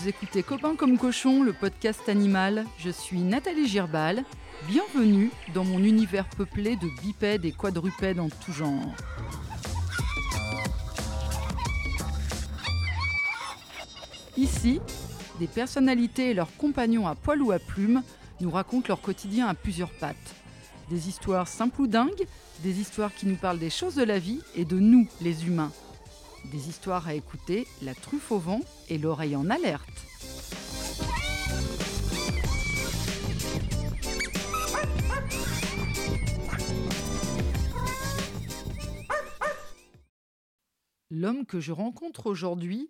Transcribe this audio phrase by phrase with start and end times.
[0.00, 2.64] Vous écoutez Copain comme cochon, le podcast animal.
[2.78, 4.24] Je suis Nathalie Girbal.
[4.66, 8.94] Bienvenue dans mon univers peuplé de bipèdes et quadrupèdes en tout genre.
[14.38, 14.80] Ici,
[15.38, 18.02] des personnalités et leurs compagnons à poil ou à plumes
[18.40, 20.34] nous racontent leur quotidien à plusieurs pattes.
[20.88, 22.26] Des histoires simples ou dingues,
[22.62, 25.72] des histoires qui nous parlent des choses de la vie et de nous, les humains.
[26.46, 29.88] Des histoires à écouter, la truffe au vent et l'oreille en alerte.
[41.10, 42.88] L'homme que je rencontre aujourd'hui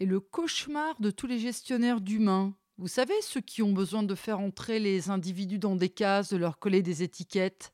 [0.00, 2.54] est le cauchemar de tous les gestionnaires d'humains.
[2.78, 6.36] Vous savez, ceux qui ont besoin de faire entrer les individus dans des cases, de
[6.36, 7.72] leur coller des étiquettes.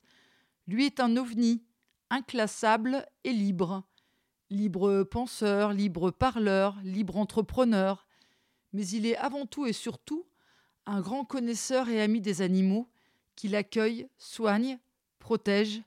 [0.67, 1.63] Lui est un ovni,
[2.09, 3.85] inclassable et libre.
[4.51, 8.07] Libre penseur, libre parleur, libre entrepreneur.
[8.73, 10.27] Mais il est avant tout et surtout
[10.87, 12.89] un grand connaisseur et ami des animaux
[13.37, 14.79] qui l'accueille, soigne,
[15.19, 15.83] protège,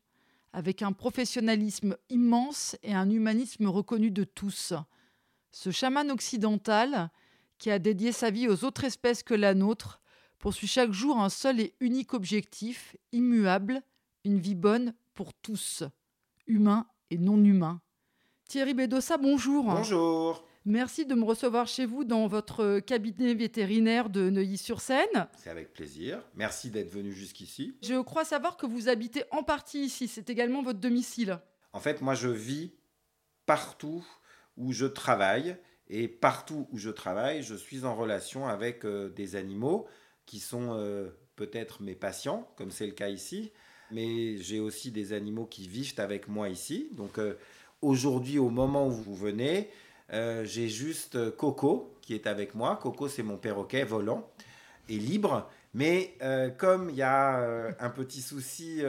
[0.54, 4.74] avec un professionnalisme immense et un humanisme reconnu de tous.
[5.52, 7.12] Ce chaman occidental,
[7.58, 10.02] qui a dédié sa vie aux autres espèces que la nôtre,
[10.40, 13.82] poursuit chaque jour un seul et unique objectif, immuable,
[14.24, 15.84] une vie bonne pour tous,
[16.46, 17.82] humains et non humains.
[18.48, 19.66] Thierry Bedossa, bonjour.
[19.66, 20.48] Bonjour.
[20.64, 25.28] Merci de me recevoir chez vous dans votre cabinet vétérinaire de Neuilly-sur-Seine.
[25.38, 26.24] C'est avec plaisir.
[26.34, 27.76] Merci d'être venu jusqu'ici.
[27.84, 30.08] Je crois savoir que vous habitez en partie ici.
[30.08, 31.40] C'est également votre domicile.
[31.74, 32.72] En fait, moi, je vis
[33.46, 34.06] partout
[34.56, 35.58] où je travaille.
[35.90, 39.88] Et partout où je travaille, je suis en relation avec euh, des animaux
[40.26, 43.52] qui sont euh, peut-être mes patients, comme c'est le cas ici.
[43.92, 46.90] Mais j'ai aussi des animaux qui vivent avec moi ici.
[46.94, 47.36] Donc euh,
[47.82, 49.70] aujourd'hui, au moment où vous venez,
[50.12, 52.80] j'ai juste Coco qui est avec moi.
[52.82, 54.30] Coco, c'est mon perroquet volant
[54.90, 55.50] et libre.
[55.74, 56.14] Mais
[56.58, 58.82] comme il y a un petit souci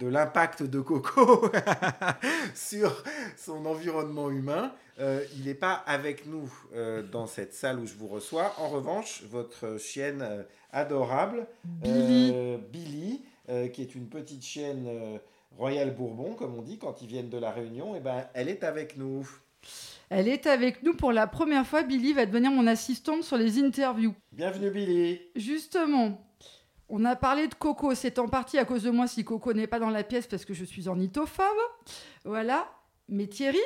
[0.00, 1.50] de l'impact de Coco
[2.54, 3.04] sur
[3.36, 7.94] son environnement humain, euh, il n'est pas avec nous euh, dans cette salle où je
[7.94, 8.54] vous reçois.
[8.58, 10.42] En revanche, votre chienne euh,
[10.72, 12.34] adorable, Billy,
[12.72, 13.22] Billy
[13.72, 15.18] qui est une petite chienne
[15.56, 18.48] Royal Bourbon, comme on dit quand ils viennent de la Réunion, et eh ben, elle
[18.48, 19.28] est avec nous.
[20.08, 21.82] Elle est avec nous pour la première fois.
[21.82, 24.14] Billy va devenir mon assistante sur les interviews.
[24.32, 25.20] Bienvenue Billy.
[25.36, 26.20] Justement,
[26.88, 27.94] on a parlé de Coco.
[27.94, 30.44] C'est en partie à cause de moi si Coco n'est pas dans la pièce parce
[30.44, 31.44] que je suis ornithophobe.
[32.24, 32.68] Voilà.
[33.08, 33.60] Mais Thierry,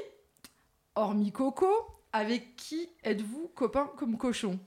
[0.95, 1.71] hormis Coco,
[2.13, 4.59] avec qui êtes-vous copain comme cochon?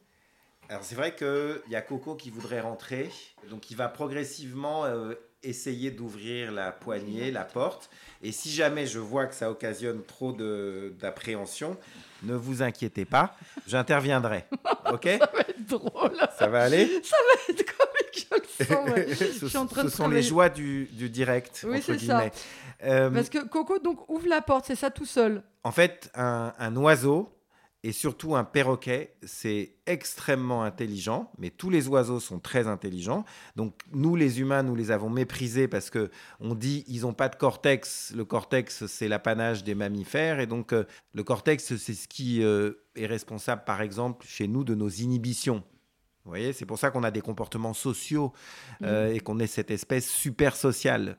[0.70, 3.10] Alors c'est vrai qu'il y a Coco qui voudrait rentrer,
[3.50, 5.14] donc il va progressivement euh,
[5.44, 7.90] essayer d'ouvrir la poignée, la porte.
[8.22, 11.78] Et si jamais je vois que ça occasionne trop d'appréhension,
[12.24, 13.36] ne vous inquiétez pas,
[13.68, 14.46] j'interviendrai.
[14.92, 16.18] Ok Ça va être drôle.
[16.38, 18.90] Ça va aller Ça va être comique, je le sens.
[18.90, 19.16] Ouais.
[19.16, 21.66] ce, ce sont les joies du, du direct.
[21.68, 22.30] Oui, c'est ça.
[22.84, 25.44] Euh, Parce que Coco donc ouvre la porte, c'est ça tout seul.
[25.64, 27.30] En fait, un, oiseau
[27.84, 33.24] et surtout un perroquet, c'est extrêmement intelligent, mais tous les oiseaux sont très intelligents.
[33.56, 37.30] Donc nous, les humains, nous les avons méprisés parce que on dit ils n'ont pas
[37.30, 38.14] de cortex.
[38.16, 42.74] Le cortex, c'est l'apanage des mammifères, et donc euh, le cortex, c'est ce qui euh,
[42.96, 45.64] est responsable, par exemple, chez nous, de nos inhibitions.
[46.26, 48.34] Vous voyez, c'est pour ça qu'on a des comportements sociaux
[48.82, 48.86] mmh.
[49.14, 51.18] et qu'on est cette espèce super sociale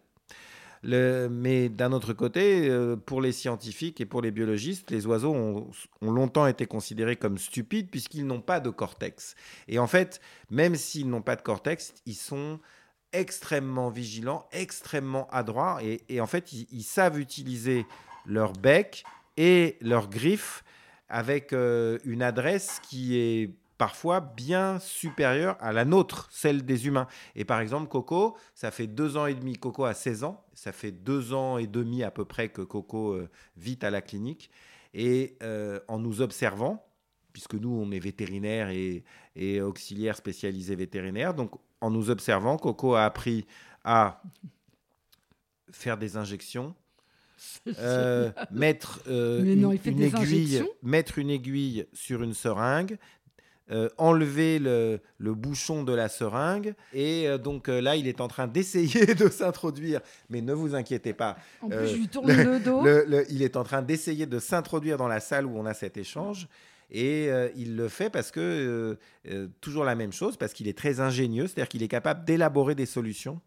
[0.83, 5.71] mais d'un autre côté, euh, pour les scientifiques et pour les biologistes, les oiseaux ont,
[6.03, 9.35] longtemps été considérés comme stupides puisqu'ils n'ont pas de cortex.
[9.67, 12.61] Et en fait, même s'ils n'ont pas de cortex, ils sont
[13.13, 17.87] extrêmement vigilants, extrêmement adroits, et, en fait, ils, savent utiliser
[18.27, 19.05] leur bec
[19.39, 20.63] et leurs griffes
[21.09, 27.07] avec euh, une adresse qui est parfois bien supérieure à la nôtre, celle des humains.
[27.37, 30.73] Et par exemple, Coco, ça fait deux ans et demi, Coco a 16 ans, ça
[30.73, 34.51] fait deux ans et demi à peu près que Coco euh, vit à la clinique.
[34.95, 36.85] Et euh, en nous observant,
[37.33, 39.05] puisque nous, on est vétérinaire et,
[39.37, 43.47] et auxiliaire spécialisé vétérinaire, donc en nous observant, Coco a appris
[43.85, 44.23] à
[45.71, 46.75] faire des injections,
[47.79, 52.99] euh, mettre, une, aiguille, mettre une aiguille sur une seringue,
[53.71, 56.75] euh, enlever le, bouchon de la seringue.
[56.95, 60.01] Et euh, donc euh, là, il est en train d'essayer de s'introduire.
[60.31, 61.37] Mais ne vous inquiétez pas.
[61.61, 62.83] En plus, je lui tourne le dos.
[63.29, 66.49] il est en train d'essayer de s'introduire dans la salle où on a cet échange.
[66.91, 68.97] Et il le fait parce que,
[69.61, 72.87] toujours la même chose, parce qu'il est très ingénieux, c'est-à-dire qu'il est capable d'élaborer des
[72.87, 73.43] solutions.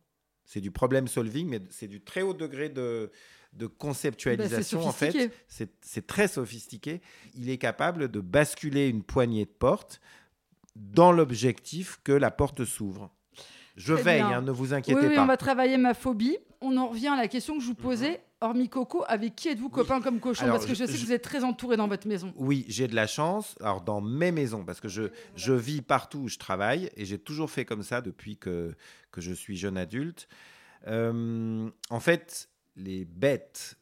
[0.46, 3.10] C'est du problem solving, mais c'est du très haut degré de,
[3.54, 5.32] de conceptualisation, en fait.
[5.48, 7.02] C'est très sophistiqué.
[7.36, 10.02] Il est capable de basculer une poignée de porte
[10.76, 13.12] dans l'objectif que la porte s'ouvre.
[13.76, 15.24] Je veille, hein, ne vous inquiétez oui, pas.
[15.24, 16.38] on va travailler ma phobie.
[16.62, 18.12] On en revient à la question que je vous posais.
[18.12, 18.18] Mhm.
[18.44, 21.06] Hormis Coco, avec qui êtes-vous copain comme cochon Alors, Parce que je, je- sais que
[21.06, 22.34] vous êtes très entouré dans votre maison.
[22.38, 23.56] Oui, j'ai de la chance.
[23.62, 25.04] Alors, dans mes maisons, parce que je,
[25.36, 28.74] je vis partout où je travaille et j'ai toujours fait comme ça depuis que,
[29.12, 30.28] que je suis jeune adulte.
[30.88, 33.78] Euh, en fait, les bêtes.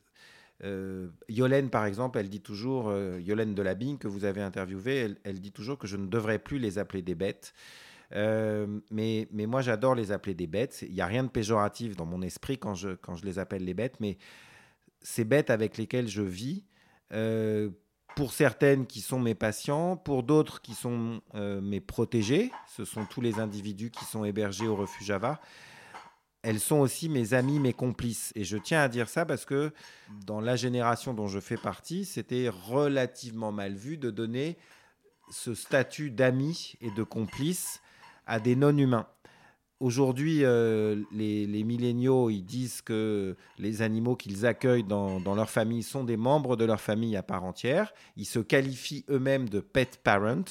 [0.64, 4.42] euh, Yolène, par exemple, elle dit toujours, euh, Yolène de la Bigne, que vous avez
[4.42, 7.54] interviewée, elle, dit toujours que je ne devrais plus les appeler des bêtes.
[8.14, 10.84] Euh, mais, mais moi, j'adore les appeler des bêtes.
[10.88, 13.64] Il n'y a rien de péjoratif dans mon esprit quand je, quand je les appelle
[13.64, 14.18] les bêtes, mais
[15.02, 16.66] ces bêtes avec lesquelles je vis,
[18.16, 23.22] pour certaines qui sont mes patients, pour d'autres qui sont mes protégés, ce sont tous
[23.22, 25.40] les individus qui sont hébergés au refuge Java.
[26.42, 28.32] Elles sont aussi mes amis, mes complices.
[28.36, 29.72] Et je tiens à dire ça parce que
[30.26, 34.58] dans la génération dont je fais partie, c'était relativement mal vu de donner
[35.30, 37.82] ce statut d'ami et de complice
[38.26, 39.08] à des non-humains.
[39.82, 45.84] Aujourd'hui, euh, les, milléniaux, ils disent que les animaux qu'ils accueillent dans, dans leur famille
[45.84, 47.94] sont des membres de leur famille à part entière.
[48.18, 50.44] Ils se qualifient eux-mêmes de pet parent.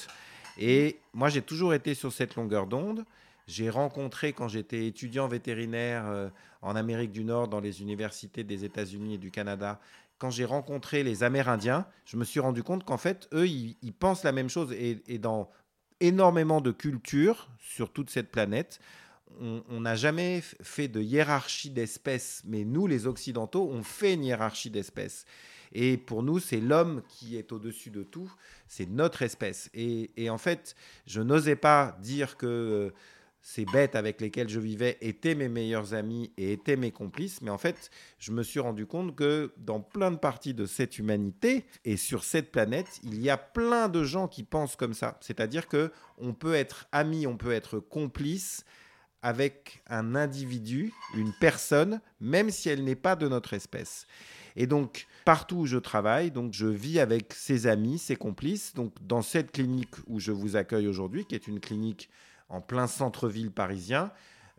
[0.57, 3.05] Et moi, j'ai toujours été sur cette longueur d'onde.
[3.49, 6.29] J'ai rencontré, quand j'étais étudiant vétérinaire euh,
[6.61, 9.79] en Amérique du Nord, dans les universités des États-Unis et du Canada,
[10.19, 14.23] quand j'ai rencontré les Amérindiens, je me suis rendu compte qu'en fait, eux, ils, pensent
[14.23, 14.71] la même chose.
[14.73, 15.49] Et, dans
[15.99, 18.79] énormément de cultures sur toute cette planète,
[19.39, 24.69] on n'a jamais fait de hiérarchie d'espèces, mais nous, les Occidentaux, on fait une hiérarchie
[24.69, 25.25] d'espèces.
[25.71, 28.31] Et pour nous, c'est l'homme qui est au-dessus de tout,
[28.67, 29.71] c'est notre espèce.
[29.73, 30.75] Et, et en fait,
[31.07, 32.93] je n'osais pas dire que euh,
[33.41, 37.49] ces bêtes avec lesquelles je vivais étaient mes meilleurs amis et étaient mes complices, mais
[37.49, 41.65] en fait, je me suis rendu compte que dans plein de parties de cette humanité
[41.85, 45.17] et sur cette planète, il y a plein de gens qui pensent comme ça.
[45.21, 48.65] C'est-à-dire que on peut être ami, on peut être complice
[49.21, 54.07] avec un individu, une personne, même si elle n'est pas de notre espèce.
[54.55, 58.73] Et donc, partout où je travaille, donc je vis avec ses amis, ses complices.
[58.73, 62.09] Donc, dans cette clinique où je vous accueille aujourd'hui, qui est une clinique
[62.49, 64.11] en plein centre-ville parisien,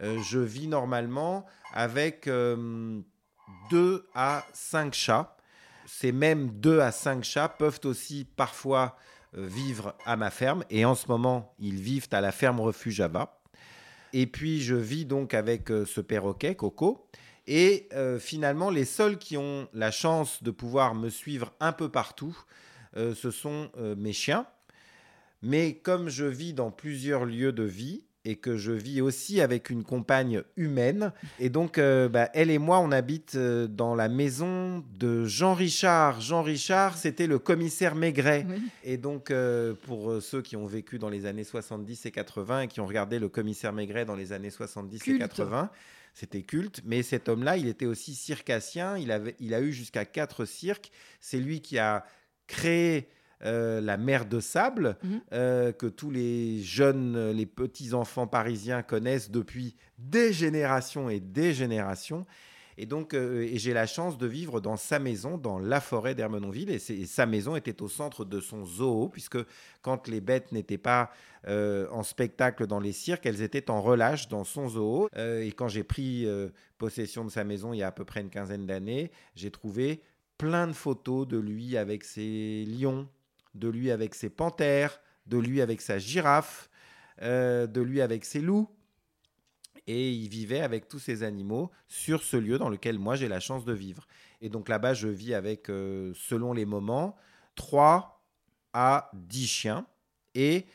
[0.02, 3.00] euh, je vis normalement avec euh,
[3.70, 5.36] deux à cinq chats.
[5.86, 8.96] Ces mêmes deux à cinq chats peuvent aussi parfois
[9.36, 10.64] euh, vivre à ma ferme.
[10.70, 13.40] Et en ce moment, ils vivent à la ferme refuge Java.
[14.12, 17.06] Et puis, je vis donc avec euh, ce perroquet, Coco.
[17.46, 21.88] Et euh, finalement, les seuls qui ont la chance de pouvoir me suivre un peu
[21.88, 22.36] partout,
[22.96, 24.46] euh, ce sont euh, mes chiens.
[25.42, 29.70] Mais comme je vis dans plusieurs lieux de vie et que je vis aussi avec
[29.70, 34.10] une compagne humaine, et donc euh, bah, elle et moi, on habite euh, dans la
[34.10, 36.20] maison de Jean Richard.
[36.20, 38.46] Jean Richard, c'était le commissaire Maigret.
[38.46, 38.62] Oui.
[38.84, 42.68] Et donc, euh, pour ceux qui ont vécu dans les années 70 et 80 et
[42.68, 45.16] qui ont regardé le commissaire Maigret dans les années 70 Culte.
[45.16, 45.70] et 80,
[46.12, 46.82] c'était culte.
[46.84, 48.98] Mais cet homme-là, il était aussi circassien.
[48.98, 50.90] Il, avait, il a eu jusqu'à quatre cirques.
[51.20, 52.04] C'est lui qui a
[52.46, 53.08] créé
[53.44, 55.20] euh, la mer de sable Mhm.
[55.32, 62.26] euh, que tous les jeunes, les petits-enfants parisiens connaissent depuis des générations et des générations.
[62.78, 66.14] Et donc, euh, et j'ai la chance de vivre dans sa maison, dans la forêt
[66.14, 66.70] d'Hermenonville.
[66.70, 69.36] Et, sa maison était au centre de son zoo, puisque
[69.82, 71.10] quand les bêtes n'étaient pas
[71.46, 75.08] euh, en spectacle dans les cirques, elles étaient en relâche dans son zoo.
[75.16, 76.26] Euh, et quand j'ai pris
[76.78, 80.00] possession de sa maison il y a à peu près une quinzaine d'années, j'ai trouvé
[80.38, 83.06] plein de photos de lui avec ses lions,
[83.54, 86.70] de lui avec ses panthères, de lui avec sa girafe,
[87.22, 88.68] euh, de lui avec ses loups.
[89.86, 93.40] Et il vivait avec tous ces animaux sur ce lieu dans lequel moi j'ai la
[93.40, 94.06] chance de vivre.
[94.40, 97.16] Et donc là-bas, je vis avec, euh, selon les moments,
[97.56, 98.22] 3
[98.72, 99.86] à 10 chiens.
[100.34, 100.66] Et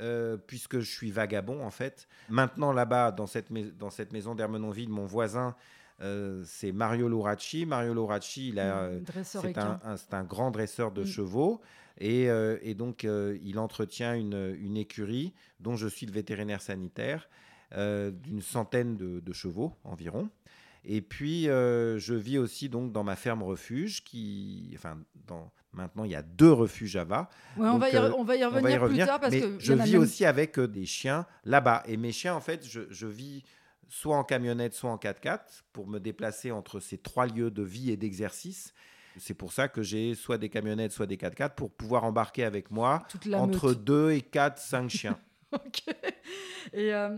[0.00, 4.88] euh, puisque je suis vagabond, en fait, maintenant là-bas, dans cette, dans cette maison d'Hermenonville,
[4.88, 5.54] mon voisin,
[6.00, 7.66] euh, c'est Mario Luracci.
[7.66, 9.78] Mario Luracci, il a, Dresseur c'est un,
[10.12, 11.06] un grand dresseur de Mm.
[11.06, 11.60] chevaux
[11.98, 16.60] et, euh, et donc euh, il entretient une, une écurie dont je suis le vétérinaire
[16.62, 17.28] sanitaire
[17.74, 20.28] euh, d'une centaine de, de chevaux environ.
[20.84, 26.10] Et puis je vis aussi donc dans ma ferme refuge qui, enfin, dans, maintenant il
[26.10, 27.30] y a deux refuges Java.
[27.56, 29.32] Ouais, on, donc, va y, re- on va y revenir va y plus tard parce
[29.32, 31.84] mais que je vis même- aussi avec des chiens là-bas.
[31.86, 33.44] Et mes chiens, en fait, je, je vis
[33.88, 35.38] soit en camionnette, soit en 4x4
[35.72, 38.74] pour me déplacer entre ces trois lieux de vie et d'exercice.
[39.18, 42.70] C'est pour ça que j'ai soit des camionnettes, soit des 4x4 pour pouvoir embarquer avec
[42.70, 43.04] moi
[43.34, 43.84] entre meute.
[43.84, 45.18] 2 et 4, 5 chiens.
[45.52, 45.82] Ok.
[46.72, 47.14] Et euh,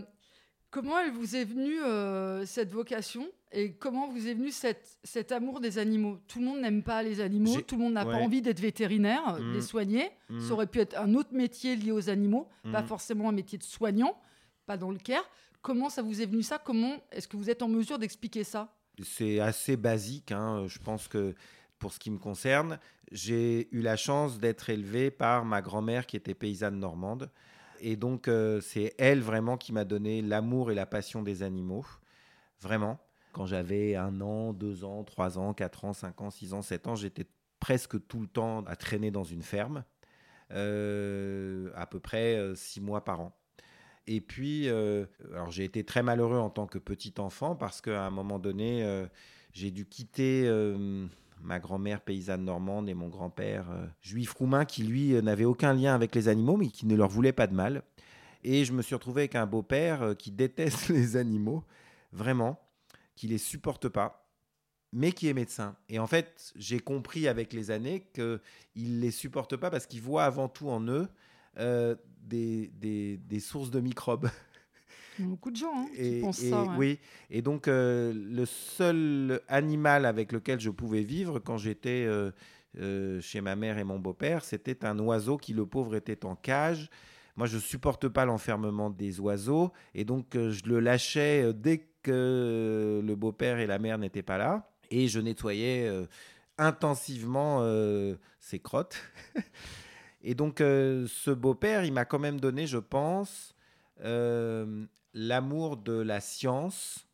[0.71, 5.31] Comment elle vous est venue euh, cette vocation et comment vous est venu cet, cet
[5.31, 6.19] amour des animaux?
[6.27, 9.37] Tout le monde n'aime pas les animaux, tout le monde n'a pas envie d'être vétérinaire,
[9.39, 9.53] Mm.
[9.53, 10.09] les soigner.
[10.29, 10.41] Mm.
[10.41, 12.87] Ça aurait pu être un autre métier lié aux animaux, pas Mm.
[12.87, 14.19] forcément un métier de soignant,
[14.65, 15.23] pas dans le care.
[15.61, 16.57] Comment ça vous est venu ça?
[16.59, 18.75] Comment est-ce que vous êtes en mesure d'expliquer ça?
[19.01, 20.33] C'est assez basique.
[20.33, 20.65] hein.
[20.67, 21.35] Je pense que
[21.79, 22.79] pour ce qui me concerne,
[23.11, 27.29] j'ai eu la chance d'être élevé par ma grand-mère qui était paysanne normande.
[27.81, 31.85] Et donc, euh, c'est elle vraiment qui m'a donné l'amour et la passion des animaux.
[32.59, 32.99] Vraiment.
[33.33, 36.87] Quand j'avais un an, deux ans, trois ans, quatre ans, cinq ans, six ans, sept
[36.87, 37.27] ans, j'étais
[37.59, 39.83] presque tout le temps à traîner dans une ferme,
[40.51, 43.37] euh, à peu près euh, six mois par an.
[44.07, 48.11] Et puis, alors j'ai été très malheureux en tant que petit enfant parce qu'à un
[48.11, 49.03] moment donné,
[49.51, 50.47] j'ai dû quitter
[51.41, 55.73] ma grand-mère paysanne normande et mon grand-père euh, juif roumain qui, lui, euh, n'avait aucun
[55.73, 57.83] lien avec les animaux, mais qui ne leur voulait pas de mal.
[58.43, 61.63] Et je me suis retrouvé avec un beau-père euh, qui déteste les animaux,
[62.11, 62.59] vraiment,
[63.15, 64.27] qui les supporte pas,
[64.91, 65.75] mais qui est médecin.
[65.89, 70.01] Et en fait, j'ai compris avec les années qu'il ne les supporte pas parce qu'il
[70.01, 71.07] voit avant tout en eux
[72.27, 74.29] des sources de microbes.
[75.19, 76.63] Beaucoup de gens hein, qui Et, pensent et- ça.
[76.63, 76.75] ouais.
[76.77, 82.31] Oui, et donc euh, le seul animal avec lequel je pouvais vivre quand j'étais euh,
[82.79, 86.35] euh, chez ma mère et mon beau-père, c'était un oiseau qui, le pauvre, était en
[86.35, 86.89] cage.
[87.37, 93.15] Moi, je supporte pas l'enfermement des oiseaux, et donc je le lâchais dès que le
[93.15, 95.89] beau-père et la mère n'étaient pas là, et je nettoyais
[96.57, 97.61] intensivement
[98.39, 98.97] ses crottes.
[100.23, 103.53] et donc, ce beau-père, il m'a quand même donné, je pense,
[104.03, 107.07] euh, l'amour de la science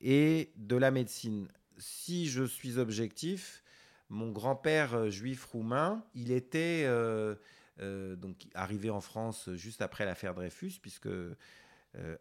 [0.00, 1.46] et de la médecine.
[1.76, 3.62] Si je suis objectif,
[4.08, 7.34] mon grand-père euh, juif roumain, il était euh,
[7.80, 11.08] euh, donc arrivé en France juste après l'affaire Dreyfus, puisque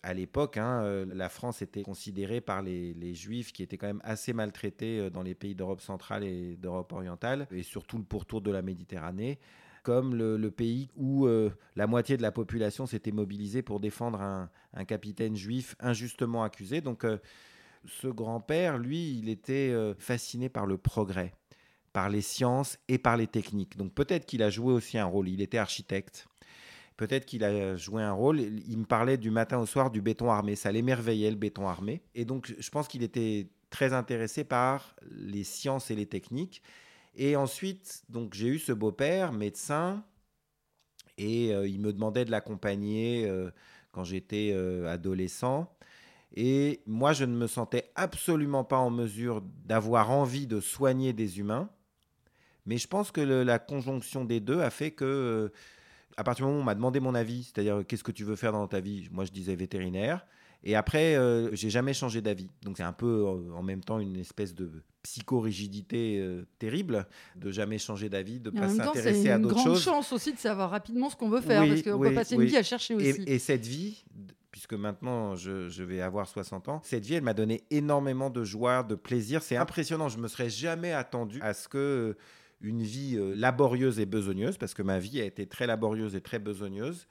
[0.04, 4.04] à l'époque, hein, la France était considérée par les, les Juifs qui étaient quand même
[4.04, 8.52] assez maltraités dans les pays d'Europe centrale et d'Europe orientale, et surtout le pourtour de
[8.52, 9.40] la Méditerranée,
[9.84, 14.50] comme le, pays où euh, la moitié de la population s'était mobilisée pour défendre un,
[14.74, 16.82] un capitaine juif injustement accusé.
[16.82, 17.18] Donc euh,
[17.86, 21.34] ce grand-père, lui, il était euh, fasciné par le progrès,
[21.92, 23.78] par les sciences et par les techniques.
[23.78, 25.28] Donc peut-être qu'il a joué aussi un rôle.
[25.28, 26.28] Il était architecte.
[26.96, 28.40] Peut-être qu'il a joué un rôle.
[28.40, 30.56] Il me parlait du matin au soir du béton armé.
[30.56, 32.04] Ça l'émerveillait, le béton armé.
[32.16, 36.62] Et donc, je pense qu'il était très intéressé par les sciences et les techniques.
[37.16, 40.04] Et ensuite, donc, j'ai eu ce beau-père, médecin,
[41.18, 43.52] et euh, il me demandait de l'accompagner euh,
[43.92, 45.72] quand j'étais euh, adolescent.
[46.36, 51.40] Et moi, je ne me sentais absolument pas en mesure d'avoir envie de soigner des
[51.40, 51.70] humains.
[52.66, 55.52] Mais je pense que la conjonction des deux a fait que,
[56.18, 58.38] à partir du moment où on m'a demandé mon avis, c'est-à-dire qu'est-ce que tu veux
[58.38, 60.26] faire dans ta vie, moi je disais vétérinaire.
[60.64, 61.18] Et après,
[61.52, 62.50] j'ai jamais changé d'avis.
[62.62, 64.72] Donc c'est un peu en même temps une espèce de
[65.04, 67.06] psychorigidité euh, terrible
[67.36, 69.68] de jamais changer d'avis, de en pas même temps, c'est s'intéresser à une d'autres grande
[69.76, 69.84] choses.
[69.84, 72.36] chance aussi de savoir rapidement ce qu'on veut faire, Oui, parce qu'on oui, peut passer
[72.36, 72.46] oui.
[72.46, 73.06] une vie à chercher aussi.
[73.28, 74.04] Et, et cette vie,
[74.52, 78.44] puisque maintenant je, je vais avoir 60 ans, cette vie, elle m'a donné énormément de
[78.44, 79.42] joie, de plaisir.
[79.44, 80.10] C'est impressionnant.
[80.10, 82.18] Je me serais jamais attendu à ce que euh,
[82.62, 86.22] une vie euh, laborieuse et besogneuse, parce que ma vie a été très laborieuse et
[86.22, 87.08] très besogneuse,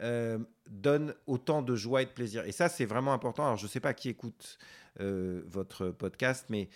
[0.00, 0.38] euh,
[0.70, 2.44] donne autant de joie et de plaisir.
[2.46, 3.44] Et ça, c'est vraiment important.
[3.44, 4.58] Alors, je ne sais pas qui écoute
[5.00, 6.68] euh, votre podcast, mais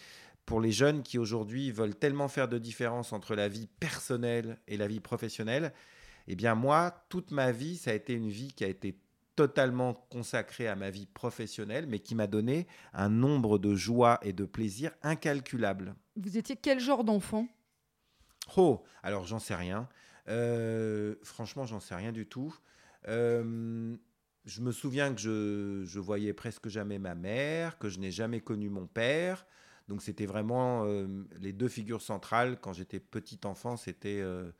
[0.47, 4.76] pour les jeunes qui aujourd'hui veulent tellement faire de différence entre la vie personnelle et
[4.76, 5.73] la vie professionnelle,
[6.29, 8.99] eh bien moi, toute ma vie, ça a été une vie qui a été
[9.35, 14.33] totalement consacrée à ma vie professionnelle, mais qui m'a donné un nombre de joies et
[14.33, 15.95] de plaisirs incalculables.
[16.17, 17.47] Vous étiez quel genre d'enfant?
[18.57, 19.88] Oh, alors j'en sais rien.
[20.29, 22.57] Euh, franchement, j'en sais rien du tout.
[23.09, 23.97] Euh,
[24.45, 28.41] je me souviens que je, je voyais presque jamais ma mère, que je n'ai jamais
[28.41, 29.45] connu mon père.
[29.88, 31.07] Donc c'était vraiment euh,
[31.40, 34.50] les deux figures centrales quand j'étais petit enfant, c'était euh,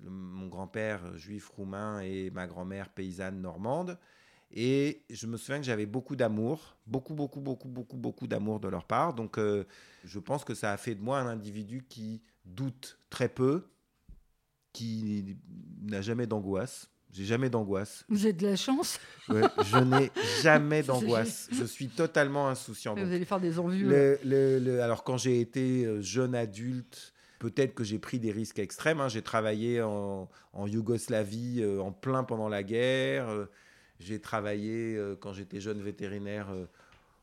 [0.00, 3.98] mon grand-père euh, juif roumain et ma grand-mère paysanne normande.
[4.50, 8.68] Et je me souviens que j'avais beaucoup d'amour, beaucoup, beaucoup, beaucoup, beaucoup, beaucoup d'amour de
[8.68, 9.12] leur part.
[9.12, 13.68] Donc je pense que ça a fait de moi un individu qui doute très peu,
[14.72, 15.36] qui
[15.82, 16.90] n'a jamais d'angoisse.
[17.12, 18.04] J'ai jamais d'angoisse.
[18.08, 20.10] Vous avez de la chance, Ouais, je n'ai
[20.42, 21.48] jamais d'angoisse.
[21.52, 22.94] Je suis totalement insouciant.
[22.94, 23.88] vous allez faire des envieux.
[23.88, 28.30] le- le- le- alors quand j'ai été euh, jeune adulte, peut-être que j'ai pris des
[28.30, 29.00] risques extrêmes.
[29.00, 29.08] hein.
[29.08, 33.28] J'ai travaillé en, en Yougoslavie euh, en plein pendant la guerre.
[33.28, 33.46] Euh,
[34.00, 36.66] j'ai travaillé euh, quand j'étais jeune vétérinaire euh,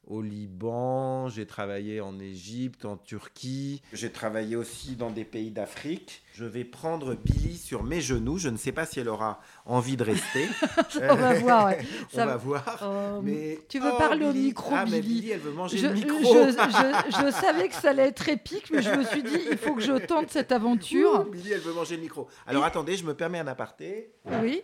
[0.07, 6.21] au Liban, j'ai travaillé en Égypte, en Turquie, j'ai travaillé aussi dans des pays d'Afrique.
[6.33, 8.37] Je vais prendre Billy sur mes genoux.
[8.37, 10.47] Je ne sais pas si elle aura envie de rester.
[11.09, 11.73] On va voir.
[12.13, 13.21] On va voir.
[13.23, 13.59] Mais...
[13.69, 15.01] Tu veux oh, parler au micro, ah, Billy.
[15.01, 16.17] Billy elle veut manger je, le micro.
[16.25, 19.81] Je, savais que ça allait être épique, mais je me suis dit, il faut que
[19.81, 21.25] je tente cette aventure.
[21.25, 22.27] Billy, elle veut manger le micro.
[22.45, 24.11] Alors attendez, je me permets un aparté.
[24.41, 24.61] Oui.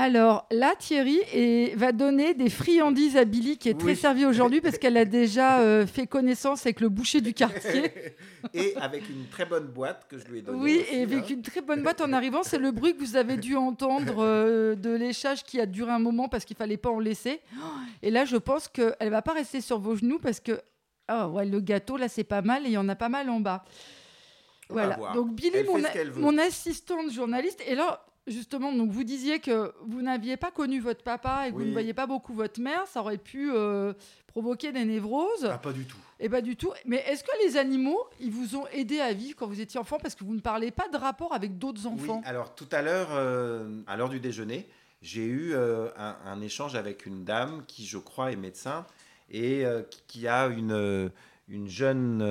[0.00, 1.18] Alors là, Thierry
[1.74, 5.58] va donner des friandises à Billy qui est très servie aujourd'hui parce qu'elle a déjà
[5.58, 7.92] euh, fait connaissance avec le boucher du quartier.
[8.54, 10.58] et avec une très bonne boîte que je lui ai donnée.
[10.60, 11.26] Oui, et avec hein.
[11.30, 12.44] une très bonne boîte en arrivant.
[12.44, 15.98] C'est le bruit que vous avez dû entendre euh, de léchage qui a duré un
[15.98, 17.40] moment parce qu'il fallait pas en laisser.
[18.02, 20.60] Et là, je pense qu'elle va pas rester sur vos genoux parce que
[21.10, 23.28] oh, ouais, le gâteau, là, c'est pas mal et il y en a pas mal
[23.30, 23.64] en bas.
[24.68, 24.96] voilà.
[25.14, 25.80] Donc Billy, mon,
[26.20, 31.02] mon, assistante journaliste, et là, justement, donc vous disiez que vous n'aviez pas connu votre
[31.02, 33.92] papa et que vous ne voyez pas beaucoup votre mère, ça aurait pu euh,
[34.26, 35.48] provoquer des névroses.
[35.50, 35.96] Ah, pas du tout.
[36.20, 36.72] Et pas du tout.
[36.84, 39.98] Mais est-ce que les animaux, ils vous ont aidé à vivre quand vous étiez enfant?
[40.00, 42.82] Parce que vous ne parlez pas de rapport avec d'autres enfants Oui, alors tout à
[42.82, 44.68] l'heure, euh, à l'heure du déjeuner,
[45.02, 48.86] j'ai eu euh, un, échange avec une dame qui, je crois, est médecin
[49.30, 49.64] et
[50.06, 51.10] qui, a une,
[51.48, 52.24] une jeune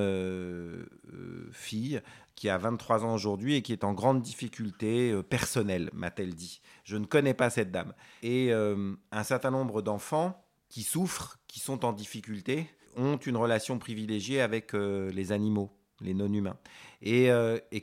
[1.51, 2.01] fille
[2.37, 6.61] qui a 23 ans aujourd'hui et qui est en grande difficulté euh, personnelle, m'a-t-elle dit.
[6.83, 7.93] Je ne connais pas cette dame.
[8.21, 13.79] Et euh, un certain nombre d'enfants qui souffrent, qui sont en difficulté, ont une relation
[13.79, 16.57] privilégiée avec euh, les animaux, les non-humains.
[17.01, 17.31] Et,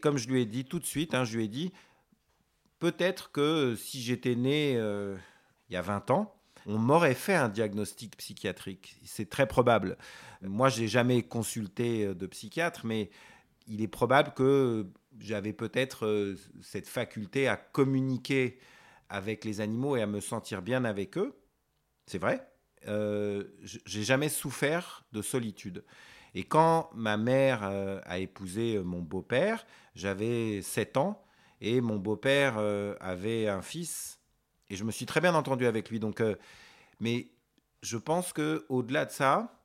[0.00, 1.72] comme je lui ai dit tout de suite, hein, je lui ai dit,
[2.78, 6.34] peut-être que si j'étais né il y a 20 ans,
[6.66, 8.96] on m'aurait fait un diagnostic psychiatrique.
[9.04, 9.96] C'est très probable.
[10.42, 13.10] Moi, je n'ai jamais consulté de psychiatre, mais
[13.66, 14.86] il est probable que
[15.18, 18.58] j'avais peut-être euh, cette faculté à communiquer
[19.08, 21.34] avec les animaux et à me sentir bien avec eux.
[22.06, 22.48] C'est vrai.
[22.86, 25.84] Euh, j'ai jamais souffert de solitude.
[26.34, 31.24] Et quand ma mère euh, a épousé mon beau-père, j'avais 7 ans
[31.60, 32.58] et mon beau-père
[33.00, 34.18] avait un fils
[34.68, 36.00] et je me suis très bien entendu avec lui.
[36.00, 36.20] Donc,
[36.98, 37.28] mais
[37.82, 39.63] je pense que au-delà de ça,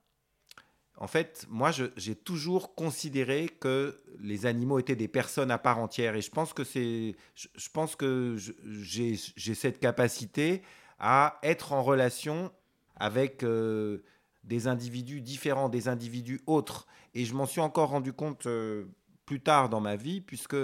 [1.02, 6.16] en fait, moi, j'ai toujours considéré que les animaux étaient des personnes à part entière.
[6.16, 8.36] Et je pense que c'est, je, pense que
[8.82, 10.62] j'ai cette capacité
[11.00, 12.52] à être en relation
[12.98, 14.04] avec euh,
[14.44, 16.86] des individus différents, des individus autres.
[17.14, 18.84] Et je m'en suis encore rendu compte euh,
[19.26, 20.58] plus tard dans ma vie, puisque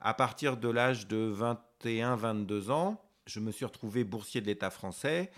[0.00, 1.32] à partir de l'âge de
[1.84, 5.30] 21-22 ans, je me suis retrouvé boursier de l'État français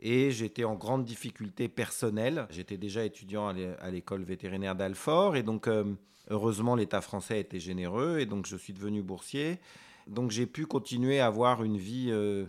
[0.00, 2.46] et j'étais en grande difficulté personnelle.
[2.50, 5.84] J'étais déjà étudiant à l'école vétérinaire d'Alfort et donc euh,
[6.30, 9.58] heureusement l'État français était généreux et donc je suis devenu boursier.
[10.06, 12.46] Donc j'ai pu continuer à avoir une vie euh,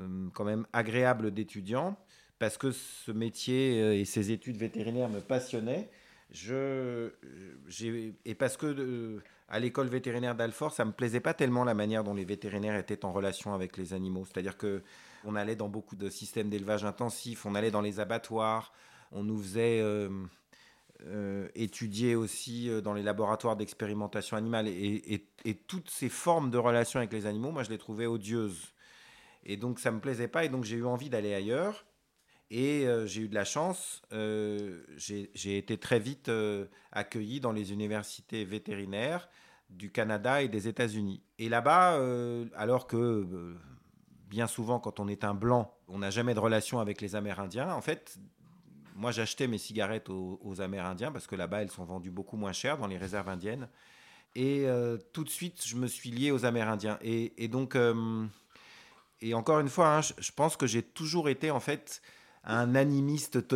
[0.00, 1.98] euh, quand même agréable d'étudiant
[2.38, 5.88] parce que ce métier et ces études vétérinaires me passionnaient.
[8.24, 12.14] Et parce que à l'école vétérinaire d'Alfort, ça me plaisait pas tellement la manière dont
[12.14, 14.26] les vétérinaires étaient en relation avec les animaux.
[14.26, 14.82] C'est-à-dire que
[15.26, 18.72] on allait dans beaucoup de systèmes d'élevage intensif, on allait dans les abattoirs,
[19.12, 20.08] on nous faisait euh,
[21.04, 24.68] euh, étudier aussi euh, dans les laboratoires d'expérimentation animale.
[24.68, 25.28] Et,
[25.66, 28.72] toutes ces formes de relations avec les animaux, moi, je les trouvais odieuses.
[29.44, 31.84] Et donc, ça ne me plaisait pas, et donc j'ai eu envie d'aller ailleurs.
[32.50, 36.30] Et j'ai eu de la chance, j'ai été très vite
[36.92, 39.28] accueilli dans les universités vétérinaires
[39.68, 41.22] du Canada et des États-Unis.
[41.40, 42.00] Et là-bas,
[42.54, 43.56] alors que
[44.26, 47.72] bien souvent, quand on est un blanc, on n'a jamais de relation avec les Amérindiens.
[47.72, 48.18] En fait,
[48.94, 52.78] moi, j'achetais mes cigarettes aux, Amérindiens parce que là-bas, elles sont vendues beaucoup moins cher
[52.78, 53.68] dans les réserves indiennes.
[54.34, 56.98] Et euh, tout de suite, je me suis lié aux Amérindiens.
[57.02, 58.26] Et, donc, euh,
[59.20, 62.02] et encore une fois, hein, je, pense que j'ai toujours été en fait
[62.44, 63.46] un animiste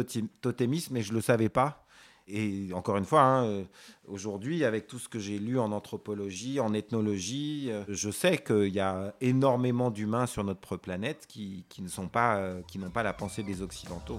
[0.41, 1.80] totémiste, mais je ne le savais pas.
[2.33, 3.65] Et encore une fois, hein, euh,
[4.07, 8.69] aujourd'hui, avec tout ce que j'ai lu en anthropologie, en ethnologie, euh, je sais qu'il
[8.69, 12.91] y a énormément d'humains sur notre planète qui, qui ne sont pas, euh, qui n'ont
[12.91, 14.19] pas la pensée des Occidentaux.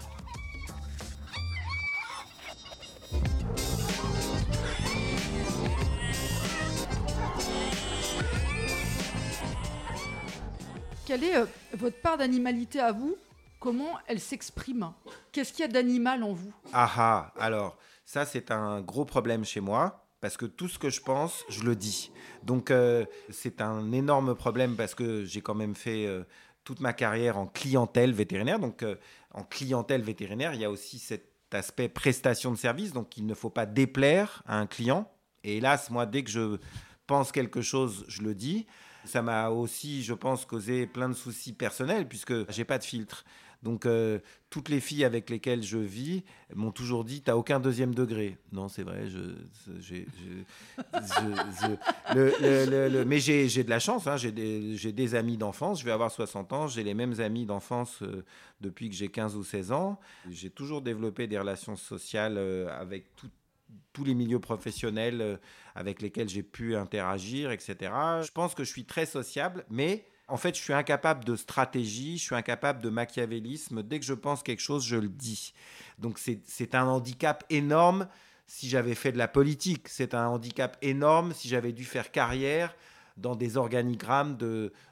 [11.06, 13.16] Quelle est votre part d'animalité à vous?
[13.60, 14.92] Comment elle s'exprime?
[15.32, 16.52] Qu'est-ce qu'il y a d'animal en vous?
[16.74, 17.78] Ah ah Alors,
[18.12, 21.64] ça, c'est un gros problème chez moi parce que tout ce que je pense, je
[21.64, 22.12] le dis.
[22.44, 26.26] Donc euh, c'est un énorme problème parce que j'ai quand même fait euh,
[26.66, 28.60] toute ma carrière en clientèle vétérinaire.
[28.60, 28.98] Donc euh,
[29.34, 32.92] en clientèle vétérinaire, il y a aussi cet aspect prestation de service.
[32.92, 35.10] Donc il ne faut pas déplaire à un client.
[35.46, 36.58] Et hélas, moi, dès que je
[37.08, 38.68] pense quelque chose, je le dis.
[39.06, 43.24] Ça m'a aussi, je pense, causé plein de soucis personnels puisque j'ai pas de filtre.
[43.64, 44.20] Donc, euh,
[44.50, 46.24] toutes les filles avec lesquelles je vis
[46.56, 48.38] m'ont toujours dit T'as aucun deuxième degré.
[48.52, 49.20] Non, c'est vrai, je,
[49.80, 50.08] j'ai,
[53.06, 54.08] mais j'ai, de la chance.
[54.08, 55.80] Hein, j'ai, des, amis d'enfance.
[55.80, 56.68] Je vais avoir 60 ans.
[56.68, 58.26] J'ai les mêmes amis d'enfance euh,
[58.62, 60.00] depuis que j'ai 15 ou 16 ans.
[60.30, 63.06] J'ai toujours développé des relations sociales euh, avec
[63.94, 65.40] tous les milieux professionnels
[65.76, 67.76] avec lesquels j'ai pu interagir, etc.
[68.24, 72.18] Je pense que je suis très sociable, mais en fait, je suis incapable de stratégie,
[72.18, 73.84] je suis incapable de machiavélisme.
[73.84, 75.54] Dès que je pense quelque chose, je le dis.
[76.00, 78.08] Donc c'est un handicap énorme
[78.48, 79.90] si j'avais fait de la politique.
[79.90, 82.74] C'est un handicap énorme si j'avais dû faire carrière
[83.18, 84.38] dans des organigrammes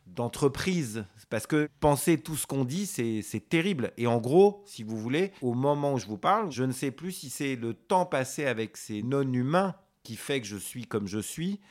[0.08, 1.06] d'entreprise.
[1.30, 3.93] Parce que penser tout ce qu'on dit, c'est terrible.
[3.95, 6.91] Et en gros, si vous voulez, au moment où je vous parle, je ne sais
[6.91, 9.73] plus si c'est le temps passé avec ces non-humains
[10.04, 11.62] qui fait que je suis comme je suis.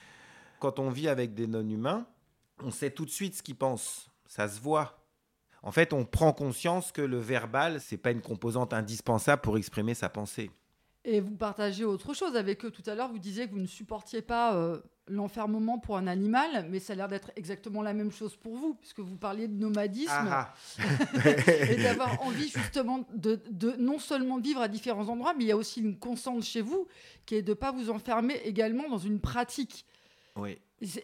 [0.59, 2.07] Quand on vit avec des non-humains,
[2.62, 4.11] on sait tout de suite ce qu'ils pensent.
[4.27, 4.99] Ça se voit.
[5.62, 9.94] En fait, on prend conscience que le verbal, c'est pas une composante indispensable pour exprimer
[9.94, 10.51] sa pensée.
[11.05, 12.71] Et vous partagez autre chose avec eux.
[12.71, 16.66] Tout à l'heure, vous disiez que vous ne supportiez pas euh, l'enfermement pour un animal,
[16.68, 19.55] mais ça a l'air d'être exactement la même chose pour vous, puisque vous parliez de
[19.55, 20.83] nomadisme ah ah.
[21.71, 25.53] et d'avoir envie justement de, de, non seulement vivre à différents endroits, mais il y
[25.53, 26.87] a aussi une constante chez vous
[27.27, 29.87] qui est de ne pas vous enfermer également dans une pratique.
[30.38, 30.59] Oui.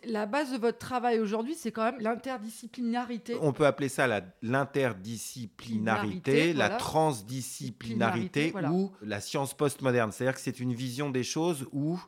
[0.05, 3.37] La base de votre travail aujourd'hui, c'est quand même l'interdisciplinarité.
[3.41, 4.07] On peut appeler ça
[4.41, 10.13] l'interdisciplinarité, la, transdisciplinarité ou la science postmoderne.
[10.13, 12.01] C'est-à-dire que c'est une vision des choses où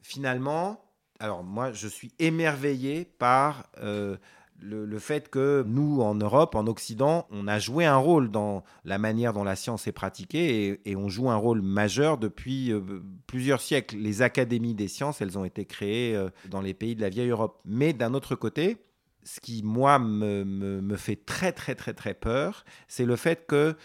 [0.00, 0.82] finalement,
[1.20, 4.16] alors moi je suis émerveillé par euh,
[4.62, 8.98] le, fait que nous, en Europe, en Occident, on a joué un rôle dans la
[8.98, 12.80] manière dont la science est pratiquée et, on joue un rôle majeur depuis euh,
[13.26, 13.96] plusieurs siècles.
[13.96, 17.30] Les académies des sciences, elles ont été créées euh, dans les pays de la vieille
[17.30, 17.60] Europe.
[17.64, 18.76] Mais d'un autre côté,
[19.24, 23.76] ce qui, moi, me, me fait très, très, très, très peur, c'est le fait que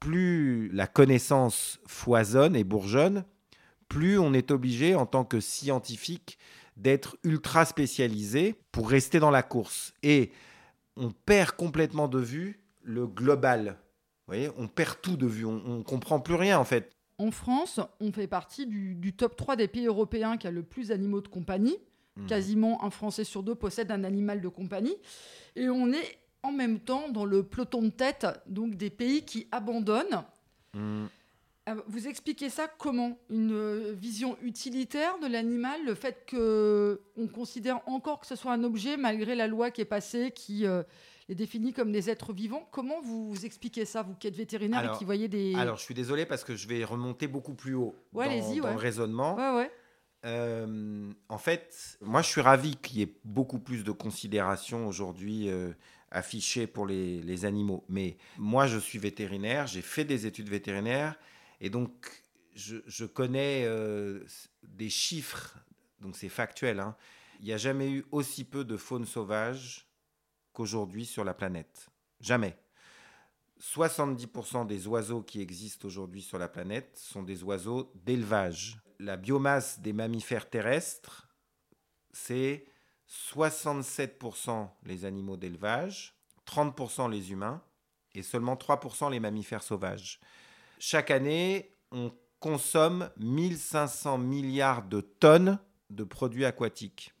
[0.00, 3.24] plus la connaissance foisonne et bourgeonne,
[3.88, 6.38] plus on est obligé, en tant que scientifique,
[6.76, 9.94] d'être ultra spécialisé pour rester dans la course.
[10.02, 10.30] Et
[10.96, 13.78] on perd complètement de vue le global.
[14.26, 16.96] Vous voyez, on perd tout de vue, on ne comprend plus rien en fait.
[17.18, 20.88] En France, on fait partie du, top 3 des pays européens qui a le plus
[20.88, 21.78] d'animaux de compagnie.
[22.16, 22.26] Hmm.
[22.26, 24.96] Quasiment un Français sur deux possède un animal de compagnie.
[25.54, 29.48] Et on est en même temps dans le peloton de tête donc des pays qui
[29.50, 30.24] abandonnent.
[30.74, 31.06] Hmm.
[31.68, 33.18] Ah, vous expliquez ça comment?
[33.28, 38.62] Une euh, vision utilitaire de l'animal, le fait qu'on considère encore que ce soit un
[38.62, 40.84] objet malgré la loi qui est passée, qui euh,
[41.28, 42.68] les définit comme des êtres vivants?
[42.70, 45.56] Comment vous, expliquez ça, vous qui êtes vétérinaire et qui voyez des...
[45.56, 49.36] Alors, je suis désolé parce que je vais remonter beaucoup plus haut dans, le raisonnement.
[50.24, 55.50] Euh, en fait, moi, je suis ravi qu'il y ait beaucoup plus de considération aujourd'hui
[56.12, 57.82] affichée pour les, les animaux.
[57.88, 61.16] Mais moi, je suis vétérinaire, j'ai fait des études vétérinaires
[61.60, 64.24] et donc, je, connais euh,
[64.62, 65.56] des chiffres,
[66.00, 66.80] donc c'est factuel.
[66.80, 66.96] Hein.
[67.40, 69.88] Il n'y a jamais eu aussi peu de faune sauvage
[70.52, 71.88] qu'aujourd'hui sur la planète.
[72.20, 72.56] Jamais.
[73.60, 78.78] 70% des oiseaux qui existent aujourd'hui sur la planète sont des oiseaux d'élevage.
[78.98, 81.28] La biomasse des mammifères terrestres,
[82.12, 82.66] c'est
[83.08, 86.14] 67% les animaux d'élevage,
[86.46, 87.62] 30% les humains
[88.14, 90.20] et seulement 3% les mammifères sauvages.
[90.78, 95.58] Chaque année, on consomme 1500 milliards de tonnes
[95.90, 97.14] de produits aquatiques.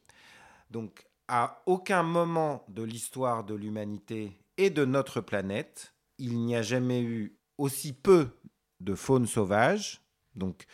[0.70, 6.62] Donc, à aucun moment de l'histoire de l'humanité et de notre planète, il n'y a
[6.62, 8.28] jamais eu aussi peu
[8.80, 10.02] de faune sauvage.
[10.34, 10.66] Donc,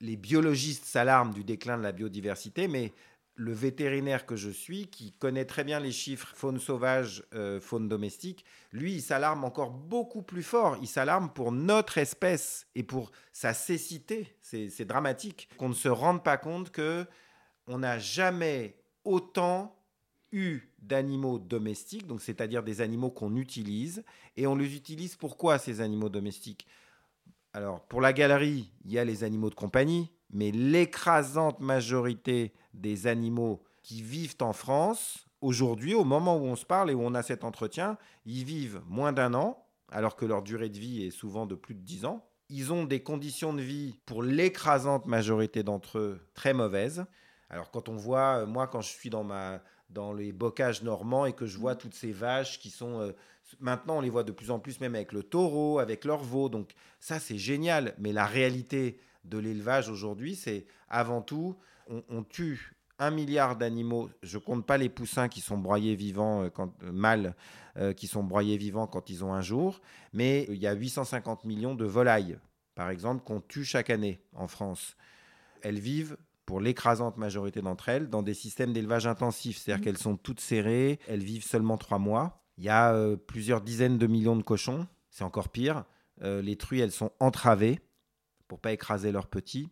[0.00, 2.92] les biologistes s'alarment du déclin de la biodiversité, mais
[3.36, 7.88] le vétérinaire que je suis, qui connaît très bien les chiffres faune sauvage, euh, faune
[7.88, 10.78] domestique, lui, il s'alarme encore beaucoup plus fort.
[10.80, 14.36] Il s'alarme pour notre espèce et pour sa cécité.
[14.40, 17.06] C'est dramatique qu'on ne se rende pas compte que
[17.66, 19.76] on n'a jamais autant
[20.32, 24.04] eu d'animaux domestiques, donc c'est-à-dire des animaux qu'on utilise,
[24.36, 26.66] et on les utilise pourquoi ces animaux domestiques?
[27.52, 33.06] Alors pour la galerie, il y a les animaux de compagnie, mais l'écrasante majorité des
[33.06, 37.14] animaux qui vivent en France, aujourd'hui, au moment où on se parle et où on
[37.14, 41.10] a cet entretien, ils vivent moins d'un an, alors que leur durée de vie est
[41.10, 42.26] souvent de plus de 10 ans.
[42.48, 47.06] Ils ont des conditions de vie, pour l'écrasante majorité d'entre eux, très mauvaises.
[47.50, 49.60] Alors quand on voit, euh, moi quand je suis dans, ma,
[49.90, 53.00] dans les bocages normands et que je vois toutes ces vaches qui sont...
[53.00, 53.12] Euh,
[53.60, 56.48] maintenant on les voit de plus en plus même avec le taureau, avec leur veau,
[56.48, 57.94] donc ça c'est génial.
[57.98, 61.56] Mais la réalité de l'élevage aujourd'hui, c'est avant tout,
[61.88, 66.48] on, tue un milliard d'animaux, je compte pas les poussins qui sont broyés vivants, euh,
[66.50, 67.34] quand, euh, mâles,
[67.76, 69.80] euh, qui sont broyés vivants quand ils ont un jour,
[70.12, 72.38] mais il y a 850 millions de volailles,
[72.74, 74.96] par exemple, qu'on tue chaque année en France.
[75.62, 80.16] Elles vivent, pour l'écrasante majorité d'entre elles, dans des systèmes d'élevage intensif, c'est-à-dire qu'elles sont
[80.16, 82.44] toutes serrées, elles vivent seulement trois mois.
[82.56, 85.84] Il y a plusieurs dizaines de millions de cochons, c'est encore pire.
[86.22, 87.80] Les truies, elles sont entravées
[88.46, 89.68] pour pas écraser leurs petits.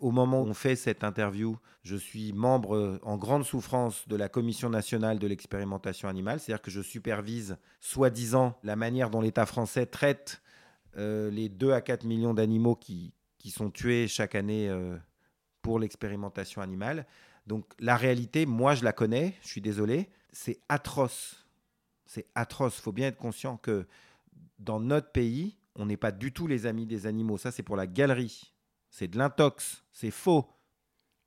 [0.00, 4.16] Au moment où on fait cette interview, je suis membre euh, en grande souffrance de
[4.16, 9.46] la Commission nationale de l'expérimentation animale, c'est-à-dire que je supervise, soi-disant, la manière dont l'État
[9.46, 10.40] français traite
[10.96, 13.12] euh, les 2 à 4 millions d'animaux qui,
[13.50, 14.98] sont tués chaque année euh,
[15.62, 17.06] pour l'expérimentation animale.
[17.46, 21.46] Donc la réalité, moi je la connais, je suis désolé, c'est atroce.
[22.04, 22.76] C'est atroce.
[22.78, 23.86] Il faut bien être conscient que
[24.58, 27.38] dans notre pays, on n'est pas du tout les amis des animaux.
[27.38, 28.52] Ça, c'est pour la galerie.
[28.90, 29.84] C'est de l'intox.
[29.92, 30.46] C'est faux.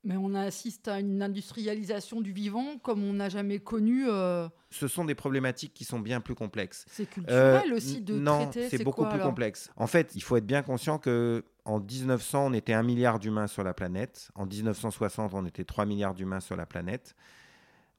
[0.04, 4.06] Mais on assiste à une industrialisation du vivant comme on n'a jamais connu.
[4.08, 6.84] euh, Ce sont des problématiques qui sont bien plus complexes.
[6.88, 8.68] c'est culturel Euh, aussi de non, traiter.
[8.68, 9.70] c'est beaucoup quoi, plus complexe.
[9.76, 13.46] En fait, il faut être bien conscient que en 1900, on était 1 milliard d'humains
[13.46, 14.32] sur la planète.
[14.34, 17.14] En 1960, on était 3 milliards d'humains sur la planète.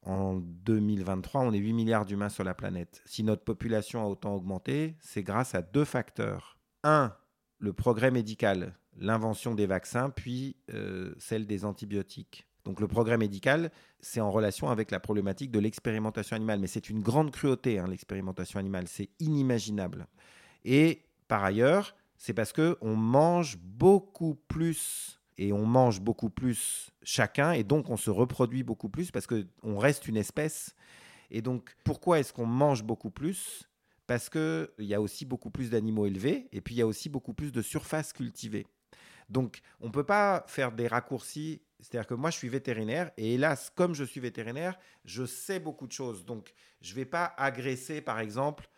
[0.06, 3.02] En 2023, on est 8 milliards d'humains sur la planète.
[3.06, 6.58] Si notre population a autant augmenté, c'est grâce à deux facteurs.
[6.84, 7.16] Un,
[7.60, 12.46] le progrès médical, l'invention des vaccins, puis euh, celle des antibiotiques.
[12.66, 16.60] Donc le progrès médical, c'est en relation avec la problématique de l'expérimentation animale.
[16.60, 18.88] Mais c'est une grande cruauté, hein, l'expérimentation animale.
[18.88, 20.08] C'est inimaginable.
[20.64, 26.92] Et par ailleurs, c'est parce que on mange beaucoup plus et on mange beaucoup plus
[27.02, 30.76] chacun et donc on se reproduit beaucoup plus parce que on reste une espèce.
[31.32, 33.68] Et donc pourquoi est-ce qu'on mange beaucoup plus?
[34.08, 36.88] Parce que il y a aussi beaucoup plus d'animaux élevés et puis il y a
[36.88, 38.68] aussi beaucoup plus de surface cultivée.
[39.30, 41.62] Donc on peut pas faire des raccourcis.
[41.80, 45.88] C'est-à-dire que moi je suis vétérinaire et hélas comme je suis vétérinaire, je sais beaucoup
[45.88, 46.26] de choses.
[46.26, 48.70] Donc je vais pas agresser par exemple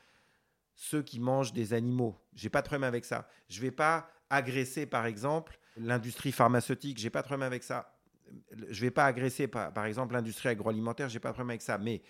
[0.76, 2.16] ceux qui mangent des animaux.
[2.34, 3.28] J'ai pas de problème avec ça.
[3.50, 6.98] Je vais pas agresser, par exemple, l'industrie pharmaceutique.
[6.98, 7.98] J'ai pas de problème avec ça.
[8.70, 11.10] Je vais pas agresser, par, par exemple, l'industrie agroalimentaire.
[11.10, 11.78] J'ai pas de problème avec ça.
[11.78, 12.04] Mais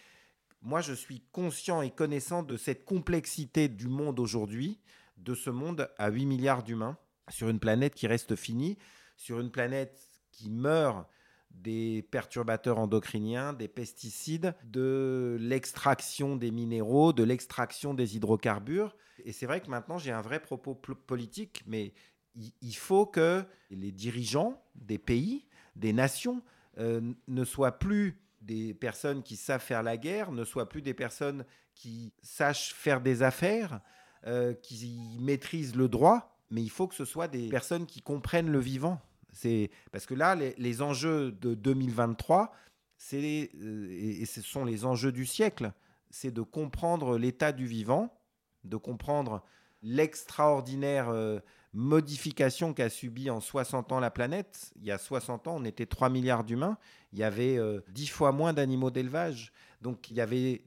[0.62, 4.80] moi, je suis conscient et connaissant de cette complexité du monde aujourd'hui,
[5.18, 6.98] de ce monde à 8 milliards d'humains,
[7.30, 8.78] sur une planète qui reste finie,
[9.18, 10.00] sur une planète
[10.32, 11.08] qui meurt
[11.52, 18.96] des perturbateurs endocriniens, des pesticides, de l'extraction des minéraux, de l'extraction des hydrocarbures.
[19.24, 21.94] Et c'est vrai que maintenant, j'ai un vrai propos politique, mais
[22.36, 26.44] il, il faut que les dirigeants des pays, des nations,
[26.78, 30.94] euh, ne soient plus des personnes qui savent faire la guerre, ne soient plus des
[30.94, 33.82] personnes qui sachent faire des affaires,
[34.28, 38.50] euh, qui maîtrisent le droit, mais il faut que ce soit des personnes qui comprennent
[38.50, 39.02] le vivant.
[39.34, 42.54] C'est parce que là, les, enjeux de 2023,
[42.98, 45.74] c'est euh, et, ce sont les enjeux du siècle.
[46.10, 48.18] C'est de comprendre l'état du vivant,
[48.64, 49.44] de comprendre
[49.82, 51.42] l'extraordinaire euh,
[51.74, 54.72] modification qu'a subi en 60 ans la planète.
[54.78, 56.78] Il y a 60 ans, on était 3 milliards d'humains.
[57.12, 59.52] Il y avait euh, 10 fois moins d'animaux d'élevage.
[59.82, 60.64] Donc il y avait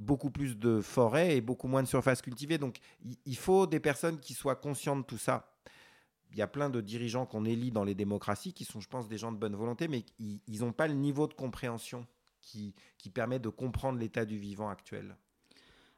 [0.00, 2.58] beaucoup plus de forêts et beaucoup moins de surface cultivée.
[2.58, 2.78] Donc
[3.24, 5.46] il, faut des personnes qui soient conscientes de tout ça
[6.32, 9.08] il y a plein de dirigeants qu'on élit dans les démocraties qui sont, je pense,
[9.08, 12.06] des gens de bonne volonté, mais ils n'ont pas le niveau de compréhension
[12.40, 15.16] qui, qui permet de comprendre l'état du vivant actuel.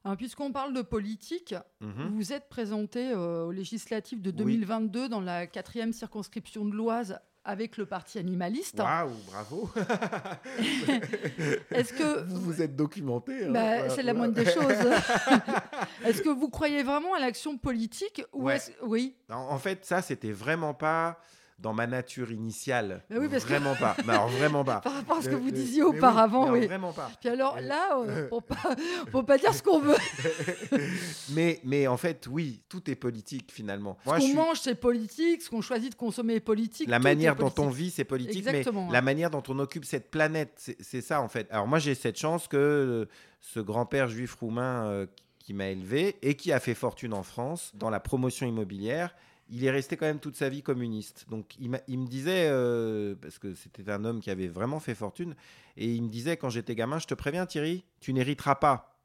[0.05, 2.15] Alors, puisqu'on parle de politique, Mhm.
[2.15, 4.37] vous êtes présenté euh, aux législatives de Oui.
[4.37, 8.79] 2022 dans la quatrième circonscription de l'Oise avec le parti animaliste.
[8.79, 9.71] Waouh, bravo
[11.71, 13.47] Est-ce que Vous vous êtes documenté.
[13.47, 13.51] hein.
[13.51, 14.63] Bah, c'est la moindre des choses.
[16.05, 18.57] est-ce que vous croyez vraiment à l'action politique ou Ouais.
[18.57, 19.17] est-ce- Oui.
[19.31, 21.19] En fait, ça, c'était vraiment pas
[21.63, 23.05] dans ma nature initiale.
[23.09, 23.97] Mais oui, parce que- vraiment pas.
[24.05, 24.81] Mais alors, vraiment pas.
[24.85, 26.67] Par rapport à ce que vous mais- disiez oui, auparavant, oui.
[26.67, 27.11] Vraiment pas.
[27.21, 28.57] Puis alors Euh, là, euh, pour pas,
[29.13, 29.95] pour pas dire ce qu'on veut,
[31.31, 33.97] mais, mais en fait, oui, tout est politique finalement.
[34.05, 36.89] ce qu'on suis- mange c'est politique, ce qu'on choisit de consommer est politique.
[36.89, 40.11] la manière dont on vit, c'est politique, Exactement, mais la manière dont on occupe cette
[40.11, 41.47] planète, c'est ça en fait.
[41.51, 43.09] Alors moi, j'ai cette chance que euh,
[43.41, 45.07] ce grand-père juif roumain euh,
[45.39, 49.15] qui m'a élevé et qui a fait fortune en France dans la promotion immobilière,
[49.53, 51.27] il est resté quand même toute sa vie communiste.
[51.29, 55.35] Donc il, me disait, euh, parce que c'était un homme qui avait vraiment fait fortune,
[55.77, 58.99] et il me disait quand j'étais gamin, je te préviens Thierry, tu n'hériteras pas.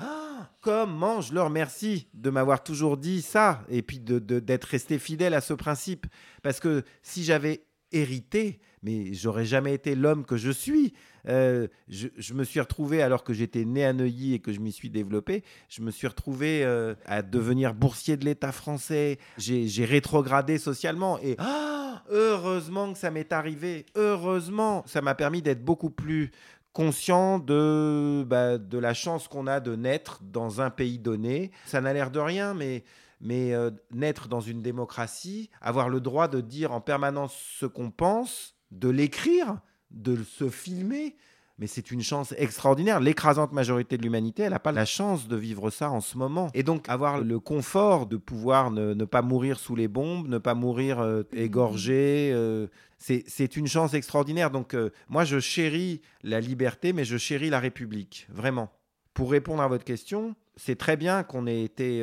[0.00, 4.64] Ah, comment je leur remercie de m'avoir toujours dit ça et puis de- de- d'être
[4.64, 6.06] resté fidèle à ce principe.
[6.42, 10.94] Parce que si j'avais hérité, mais j'aurais jamais été l'homme que je suis.
[11.28, 14.72] Euh, je, me suis retrouvé, alors que j'étais né à Neuilly et que je m'y
[14.72, 19.18] suis développé, je me suis retrouvé euh, à devenir boursier de l'État français.
[19.38, 21.18] J'ai rétrogradé socialement.
[21.20, 23.86] Et ah, heureusement que ça m'est arrivé.
[23.94, 26.30] Heureusement, ça m'a permis d'être beaucoup plus
[26.72, 31.50] conscient de, bah, de la chance qu'on a de naître dans un pays donné.
[31.66, 32.84] Ça n'a l'air de rien, mais,
[33.20, 37.90] mais euh, naître dans une démocratie, avoir le droit de dire en permanence ce qu'on
[37.90, 39.58] pense, de l'écrire,
[39.92, 41.16] de se filmer,
[41.58, 43.00] mais c'est une chance extraordinaire.
[43.00, 46.50] L'écrasante majorité de l'humanité, elle n'a pas la chance de vivre ça en ce moment.
[46.54, 50.54] Et donc avoir le confort de pouvoir ne, pas mourir sous les bombes, ne pas
[50.54, 52.66] mourir euh, égorgé, euh,
[52.98, 54.50] c'est une chance extraordinaire.
[54.50, 58.70] Donc euh, moi, je chéris la liberté, mais je chéris la République, vraiment.
[59.14, 62.02] Pour répondre à votre question, c'est très bien qu'on ait été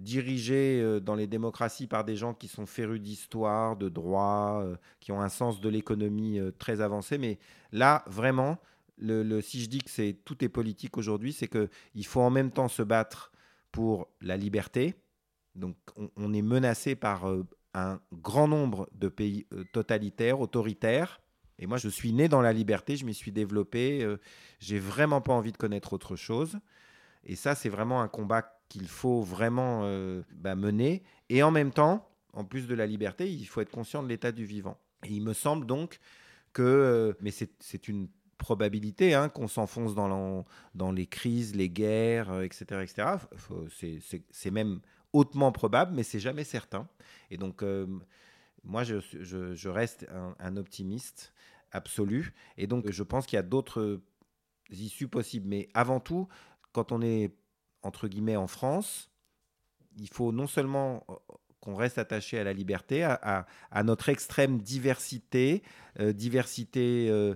[0.00, 4.64] dirigé dans les démocraties par des gens qui sont férus d'histoire, de droit,
[4.98, 7.38] qui ont un sens de l'économie très avancé, mais
[7.72, 8.58] Là, vraiment,
[8.98, 12.82] si je dis que tout est politique aujourd'hui, c'est qu'il faut en même temps se
[12.82, 13.32] battre
[13.72, 14.94] pour la liberté.
[15.54, 15.76] Donc,
[16.16, 21.20] on, est menacé par euh, un grand nombre de pays euh, totalitaires, autoritaires.
[21.58, 24.02] Et moi, je suis né dans la liberté, je m'y suis développé.
[24.02, 24.18] Euh,
[24.60, 26.58] j'ai vraiment pas envie de connaître autre chose.
[27.24, 29.82] Et ça, c'est vraiment un combat qu'il faut vraiment
[30.32, 31.02] bah, mener.
[31.28, 34.32] Et en même temps, en plus de la liberté, il faut être conscient de l'état
[34.32, 34.78] du vivant.
[35.04, 35.98] Et il me semble donc
[36.52, 42.66] que, euh, mais c'est une probabilité hein, qu'on s'enfonce dans, les crises, les guerres, etc.
[42.72, 44.00] Euh, etc.
[44.30, 44.80] C'est même
[45.12, 46.88] hautement probable, mais c'est jamais certain.
[47.30, 47.86] Et donc, euh,
[48.64, 50.06] moi, je, reste
[50.38, 51.32] un, optimiste
[51.72, 52.34] absolu.
[52.56, 54.00] Et donc, je pense qu'il y a d'autres
[54.70, 55.48] issues possibles.
[55.48, 56.28] Mais avant tout,
[56.72, 57.34] quand on est,
[57.82, 59.10] entre guillemets, en France,
[59.98, 61.04] il faut non seulement
[61.60, 63.46] qu'on reste attaché à la liberté, à,
[63.84, 65.62] notre extrême diversité,
[65.98, 67.34] euh, diversité, euh,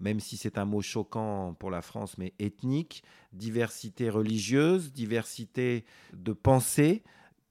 [0.00, 6.32] même si c'est un mot choquant pour la France, mais ethnique, diversité religieuse, diversité de
[6.32, 7.02] pensée.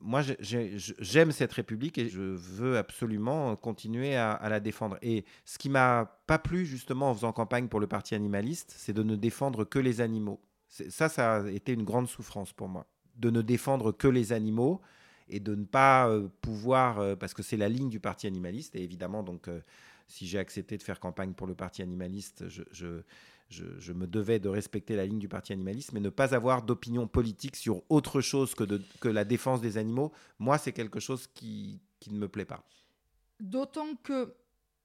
[0.01, 4.97] Moi, j'aime cette République et je veux absolument continuer à, à la défendre.
[5.01, 8.93] Et ce qui m'a pas plu justement en faisant campagne pour le Parti animaliste, c'est
[8.93, 10.41] de ne défendre que les animaux.
[10.89, 14.81] Ça, ça a été une grande souffrance pour moi, de ne défendre que les animaux
[15.29, 18.75] et de ne pas euh, pouvoir, euh, parce que c'est la ligne du Parti animaliste,
[18.75, 19.61] et évidemment, donc, euh,
[20.07, 24.95] si j'ai accepté de faire campagne pour le Parti animaliste, je, me devais de respecter
[24.95, 29.07] la ligne du Parti animaliste, mais ne pas avoir d'opinion politique sur autre chose que
[29.07, 32.63] la défense des animaux, moi, c'est quelque chose qui, qui ne me plaît pas.
[33.39, 34.33] D'autant que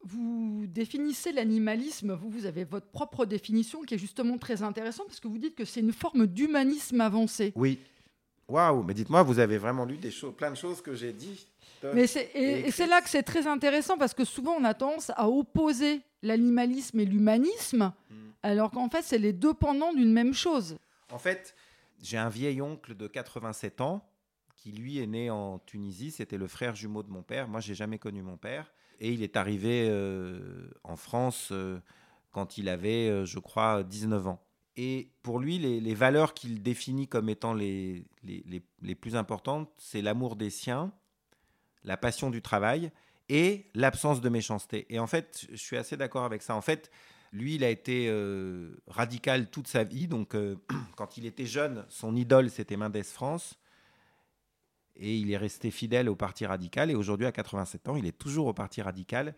[0.02, 5.20] vous définissez l'animalisme, vous, vous avez votre propre définition qui est justement très intéressante parce
[5.20, 7.52] que vous dites que c'est une forme d'humanisme avancé.
[7.56, 7.78] Oui.
[8.48, 11.46] Waouh, mais dites-moi, vous avez vraiment lu des choses, plein de choses que j'ai dit.
[11.94, 15.28] Mais et, c'est là que c'est très intéressant parce que souvent on a tendance à
[15.28, 18.14] opposer l'animalisme et l'humanisme, hmm.
[18.42, 20.76] alors qu'en fait c'est les deux pendants d'une même chose.
[21.12, 21.54] En fait,
[22.02, 24.04] j'ai un vieil oncle de 87 ans
[24.56, 27.46] qui lui est né en Tunisie, c'était le frère jumeau de mon père.
[27.46, 31.78] Moi, j'ai jamais connu mon père et il est arrivé euh, en France euh,
[32.30, 34.44] quand il avait, euh, je crois, 19 ans.
[34.76, 40.36] Et pour lui, les, valeurs qu'il définit comme étant les, les, plus importantes, c'est l'amour
[40.36, 40.92] des siens,
[41.82, 42.92] la passion du travail
[43.28, 44.86] et l'absence de méchanceté.
[44.88, 46.54] Et en fait, je suis assez d'accord avec ça.
[46.54, 46.92] En fait,
[47.32, 48.08] lui, il a été
[48.86, 50.06] radical toute sa vie.
[50.06, 50.36] Donc,
[50.96, 53.58] quand il était jeune, son idole, c'était Mendes France.
[54.98, 56.90] Et il est resté fidèle au Parti radical.
[56.90, 59.34] Et aujourd'hui, à 87 ans, il est toujours au Parti radical.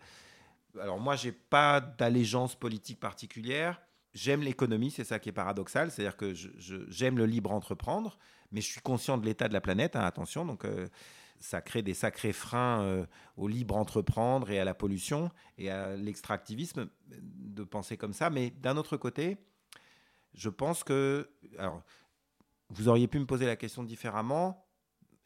[0.79, 3.81] Alors, moi, j'ai pas d'allégeance politique particulière.
[4.13, 8.17] J'aime l'économie, c'est ça qui est paradoxal, c'est-à-dire que j'aime le libre entreprendre,
[8.51, 10.89] mais je suis conscient de l'état de la planète, hein, attention, donc euh,
[11.39, 13.05] ça crée des sacrés freins euh,
[13.37, 18.49] au libre entreprendre et à la pollution et à l'extractivisme de penser comme ça, mais
[18.49, 19.37] d'un autre côté,
[20.33, 21.81] je pense que, alors,
[22.69, 24.60] vous auriez pu me poser la question différemment,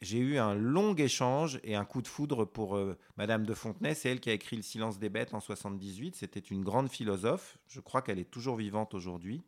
[0.02, 3.94] j'ai eu un long échange et un coup de foudre pour euh, Madame de Fontenay.
[3.94, 6.16] C'est elle qui a écrit Le silence des bêtes en 78.
[6.16, 7.58] C'était une grande philosophe.
[7.66, 9.42] Je crois qu'elle est toujours vivante aujourd'hui.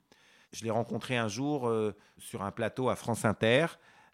[0.52, 3.66] Je l'ai rencontrée un jour euh, sur un plateau à France Inter,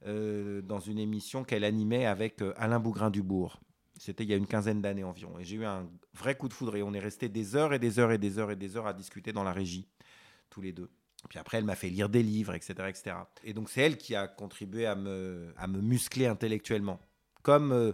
[0.06, 3.60] euh, dans une émission qu'elle animait avec Alain Bougrain-Dubourg.
[3.96, 5.38] C'était il y a une quinzaine d'années environ.
[5.38, 7.78] Et j'ai eu un vrai coup de foudre et on est resté des heures et
[7.78, 9.88] des heures et des heures et des heures à discuter dans la régie,
[10.50, 10.90] tous les deux.
[11.28, 12.74] Puis après, elle m'a fait lire des livres, etc.
[12.88, 13.16] etc.
[13.44, 17.00] Et donc, c'est elle qui a contribué à me, à me muscler intellectuellement.
[17.42, 17.92] Comme euh,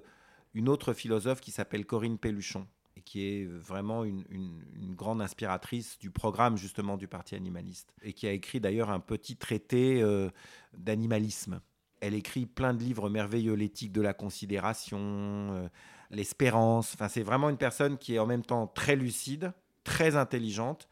[0.55, 2.67] une autre philosophe qui s'appelle Corinne Pelluchon,
[2.97, 7.95] et qui est vraiment une, une, grande inspiratrice du programme, justement, du Parti animaliste.
[8.03, 10.29] Et qui a écrit d'ailleurs un petit traité euh,
[10.77, 11.61] d'animalisme.
[12.01, 15.69] Elle écrit plein de livres merveilleux, l'éthique de la considération, euh,
[16.11, 16.93] l'espérance.
[16.95, 19.53] Enfin, c'est vraiment une personne qui est en même temps très lucide,
[19.85, 20.89] très intelligente,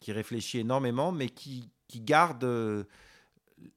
[0.00, 2.84] qui réfléchit énormément, mais qui, qui garde euh,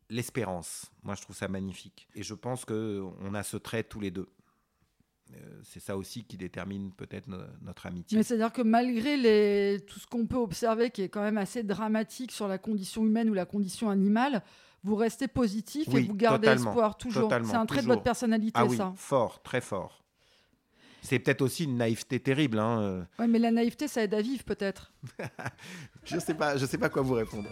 [0.09, 0.91] l'espérance.
[1.03, 2.07] Moi, je trouve ça magnifique.
[2.13, 4.27] Et je pense qu'on a ce trait tous les deux.
[5.63, 7.27] c'est ça aussi qui détermine peut-être
[7.61, 8.17] notre amitié.
[8.17, 11.63] Mais c'est-à-dire que malgré les, tout ce qu'on peut observer, qui est quand même assez
[11.63, 14.43] dramatique sur la condition humaine ou la condition animale,
[14.83, 17.31] vous restez positif et vous gardez espoir toujours.
[17.43, 18.93] C'est un trait de votre personnalité, ah oui, ça.
[18.95, 20.00] Fort, très fort.
[21.01, 22.59] C'est peut-être aussi une naïveté terrible.
[22.59, 22.81] Hein.
[22.81, 23.03] Euh.
[23.19, 24.91] Oui, mais la naïveté, ça aide à vivre, peut-être.
[26.05, 27.49] je ne sais, pas, je sais pas quoi vous répondre.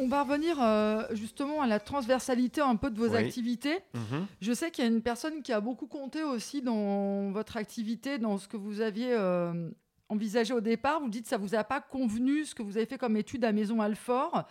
[0.00, 3.78] On va revenir euh, justement à la transversalité un peu de vos activités.
[3.94, 4.26] Mhm.
[4.40, 8.18] Je sais qu'il y a une personne qui a beaucoup compté aussi dans votre activité,
[8.18, 9.70] dans ce que vous aviez euh,
[10.08, 11.00] envisagé au départ.
[11.00, 13.16] Vous dites que ça ne vous a pas convenu ce que vous avez fait comme
[13.16, 14.44] étude à Maison Alfort.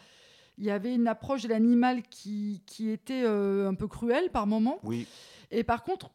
[0.58, 4.46] Il y avait une approche de l'animal qui, qui, était euh, un peu cruelle par
[4.46, 4.80] moment.
[4.84, 5.08] Oui.
[5.52, 6.12] Et par contre,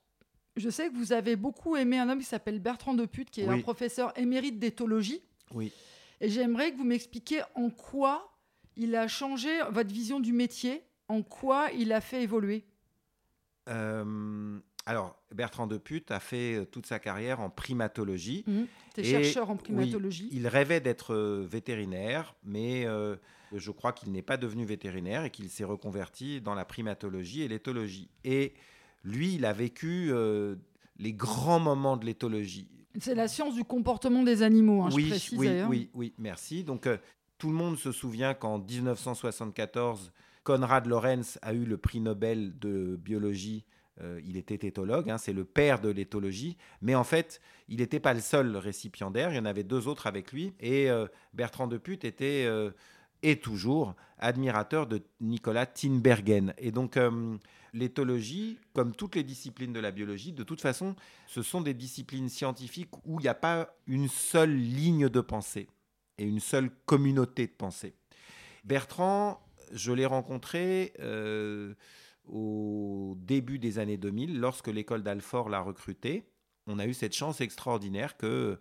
[0.56, 3.48] je sais que vous avez beaucoup aimé un homme qui s'appelle Bertrand Deput, qui est
[3.48, 5.22] un professeur émérite d'éthologie.
[5.52, 5.72] Oui.
[6.20, 8.33] Et j'aimerais que vous m'expliquiez en quoi
[8.76, 12.64] il a changé votre vision du métier En quoi il a fait évoluer?
[13.68, 18.44] Euh, alors, Bertrand Deput a fait euh, toute sa carrière en primatologie.
[18.46, 20.28] Mmh, chercheur en primatologie.
[20.32, 22.86] il rêvait d'être euh, vétérinaire, mais
[23.52, 27.48] je crois qu'il n'est pas devenu vétérinaire et qu'il s'est reconverti dans la primatologie et
[27.48, 28.08] l'éthologie.
[28.24, 28.54] Et
[29.04, 30.12] lui, il a vécu
[30.98, 32.68] les grands moments de l'éthologie.
[32.98, 35.38] C'est la science du comportement des animaux, hein, oui, je précise.
[35.38, 36.62] Oui, oui, oui, merci.
[36.62, 36.88] Donc,
[37.38, 40.12] tout le monde se souvient qu'en 1974,
[40.44, 43.64] Konrad Lorenz a eu le prix Nobel de biologie.
[44.00, 46.56] Euh, il était éthologue, hein, c'est le père de l'éthologie.
[46.82, 49.32] Mais en fait, il n'était pas le seul récipiendaire.
[49.32, 50.52] Il y en avait deux autres avec lui.
[50.60, 52.70] Et euh, Bertrand Deput était euh,
[53.22, 56.52] et toujours admirateur de Nicolas Tinbergen.
[56.58, 56.98] Et donc,
[57.72, 60.94] l'éthologie, comme toutes les disciplines de la biologie, de toute façon,
[61.26, 65.68] ce sont des disciplines scientifiques où il n'y a pas une seule ligne de pensée
[66.18, 67.94] et une seule communauté de pensée.
[68.64, 69.40] Bertrand,
[69.72, 71.74] je l'ai rencontré euh,
[72.26, 76.30] au début des années 2000, lorsque l'école d'Alfort l'a recruté.
[76.66, 78.58] On a eu cette chance extraordinaire que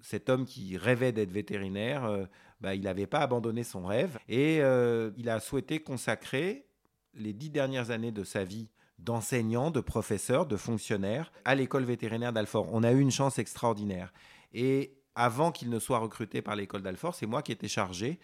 [0.00, 2.24] cet homme qui rêvait d'être vétérinaire, euh,
[2.60, 6.66] bah, il n'avait pas abandonné son rêve et euh, il a souhaité consacrer
[7.14, 12.32] les dix dernières années de sa vie d'enseignant, de professeur, de fonctionnaire à l'école vétérinaire
[12.32, 12.68] d'Alfort.
[12.72, 14.12] On a eu une chance extraordinaire.
[14.54, 18.18] Et avant qu'il ne soit recruté par l'école d'Alfort, c'est moi qui étais chargé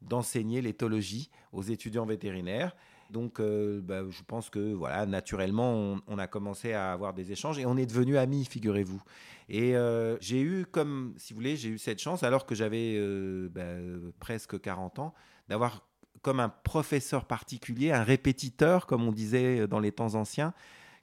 [0.00, 2.74] d'enseigner l'éthologie aux étudiants vétérinaires.
[3.10, 7.58] Donc, euh, bah, je pense que voilà, naturellement, on, a commencé à avoir des échanges
[7.58, 9.02] et on est devenus amis, figurez-vous.
[9.50, 12.94] Et euh, j'ai eu, comme si vous voulez, j'ai eu cette chance, alors que j'avais
[12.96, 15.14] euh, bah, presque 40 ans,
[15.48, 15.86] d'avoir
[16.22, 20.54] comme un professeur particulier, un répétiteur, comme on disait dans les temps anciens,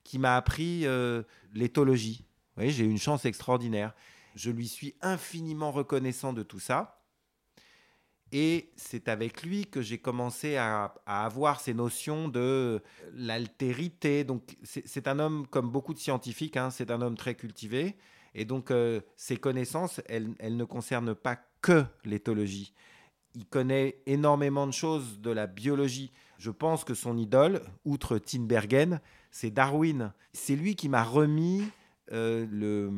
[0.03, 0.85] qui m'a appris
[1.53, 2.25] l'éthologie.
[2.57, 3.93] J'ai eu une chance extraordinaire.
[4.39, 7.03] Je lui suis infiniment reconnaissant de tout ça.
[8.31, 12.81] Et c'est avec lui que j'ai commencé à, avoir ces notions de
[13.11, 14.23] l'altérité.
[14.23, 17.97] Donc, c'est un homme, comme beaucoup de scientifiques, hein, c'est un homme très cultivé.
[18.33, 22.73] Et donc, euh, ses connaissances, elles, ne concernent pas que l'éthologie.
[23.35, 26.13] Il connaît énormément de choses de la biologie.
[26.37, 30.13] Je pense que son idole, outre Tinbergen, c'est Darwin.
[30.31, 31.65] C'est lui qui m'a remis
[32.11, 32.91] euh, le...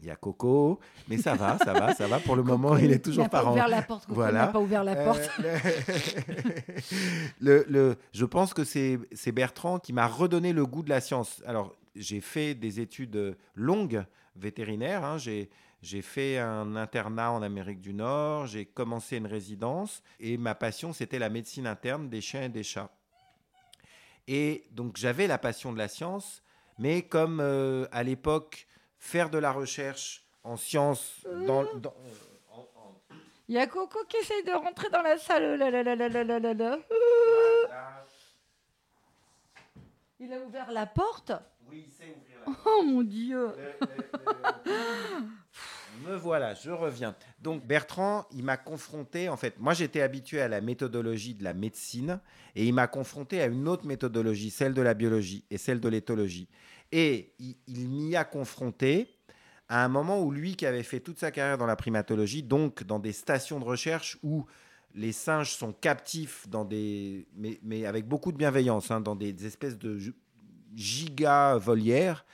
[0.00, 2.18] Il y a Coco, mais ça va, ça va, ça va.
[2.18, 4.06] Pour le moment, il est toujours pas ouvert la porte.
[4.06, 4.46] Coco voilà.
[4.46, 5.30] n'a pas ouvert la porte.
[5.44, 5.58] Euh,
[7.40, 11.42] le, le, je pense que c'est Bertrand qui m'a redonné le goût de la science.
[11.46, 14.04] Alors, j'ai fait des études longues
[14.36, 15.04] vétérinaires.
[15.04, 15.18] Hein.
[15.18, 18.46] J'ai fait un internat en Amérique du Nord.
[18.46, 20.02] J'ai commencé une résidence.
[20.18, 22.90] Et ma passion, c'était la médecine interne des chiens et des chats.
[24.26, 26.42] Et donc, j'avais la passion de la science
[26.80, 28.66] mais comme euh, à l'époque,
[28.98, 31.94] faire de la recherche en sciences dans, dans
[33.48, 35.58] il y a Coco qui essaye de rentrer dans la salle.
[40.20, 41.32] Il a ouvert la porte
[41.68, 42.66] Oui, il sait ouvrir la porte.
[42.66, 43.48] Oh mon Dieu
[46.06, 47.14] Me voilà, je reviens.
[47.40, 51.52] Donc Bertrand, il m'a confronté, en fait, moi j'étais habitué à la méthodologie de la
[51.52, 52.20] médecine
[52.54, 55.88] et il m'a confronté à une autre méthodologie, celle de la biologie et celle de
[55.88, 56.48] l'éthologie.
[56.92, 59.08] Et il, m'y a confronté
[59.68, 62.82] à un moment où lui, qui avait fait toute sa carrière dans la primatologie, donc
[62.82, 64.46] dans des stations de recherche où
[64.94, 67.26] les singes sont captifs, dans des,
[67.62, 69.98] mais, avec beaucoup de bienveillance, hein, dans des, espèces de
[70.74, 72.24] giga volières,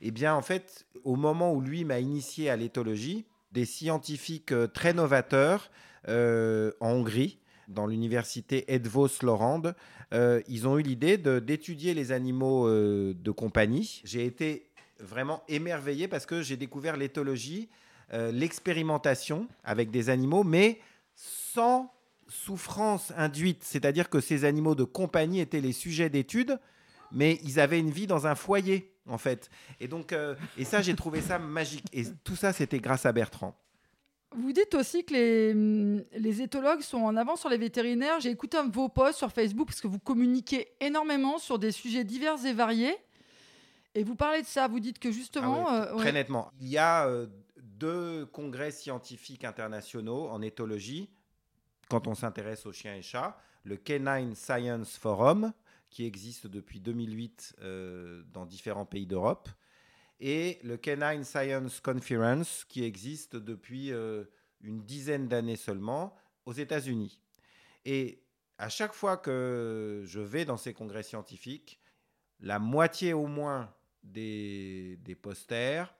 [0.00, 4.66] eh bien, en fait, au moment où lui m'a initié à l'éthologie, des scientifiques euh,
[4.66, 5.70] très novateurs
[6.08, 7.38] euh, en Hongrie
[7.68, 9.74] dans l'université Edvos-Lorande,
[10.12, 14.02] euh, ils ont eu l'idée d'étudier les animaux de compagnie.
[14.04, 14.66] J'ai été
[14.98, 17.68] vraiment émerveillé parce que j'ai découvert l'éthologie,
[18.12, 20.80] l'expérimentation avec des animaux, mais
[21.14, 21.92] sans
[22.26, 23.62] souffrance induite.
[23.62, 26.58] C'est-à-dire que ces animaux de compagnie étaient les sujets d'étude,
[27.12, 29.50] mais ils avaient une vie dans un foyer, en fait.
[29.80, 30.14] Et donc,
[30.56, 31.86] et ça, j'ai trouvé ça magique.
[31.92, 33.54] Et tout ça, c'était grâce à Bertrand.
[34.36, 38.20] Vous dites aussi que les, hum, les éthologues sont en avance sur les vétérinaires.
[38.20, 41.72] J'ai écouté un de vos posts sur Facebook parce que vous communiquez énormément sur des
[41.72, 42.96] sujets divers et variés.
[43.96, 45.66] Et vous parlez de ça, vous dites que justement...
[45.68, 46.52] Ah euh, très nettement.
[46.60, 51.10] Il y a euh, deux congrès scientifiques internationaux en éthologie
[51.88, 53.36] quand on s'intéresse aux chiens et chats.
[53.64, 55.52] Le Canine Science Forum,
[55.90, 59.48] qui existe depuis 2008 euh, dans différents pays d'Europe,
[60.20, 64.24] et le Canine Science Conference qui existe depuis euh,
[64.60, 66.14] une dizaine d'années seulement
[66.46, 67.20] aux États-Unis.
[67.84, 68.22] Et
[68.58, 71.80] à chaque fois que je vais dans ces congrès scientifiques,
[72.40, 75.94] la moitié au moins des, des posters,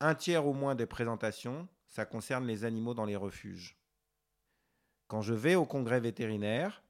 [0.00, 3.76] un tiers au moins des présentations, ça concerne les animaux dans les refuges.
[5.06, 6.82] Quand je vais au congrès vétérinaire,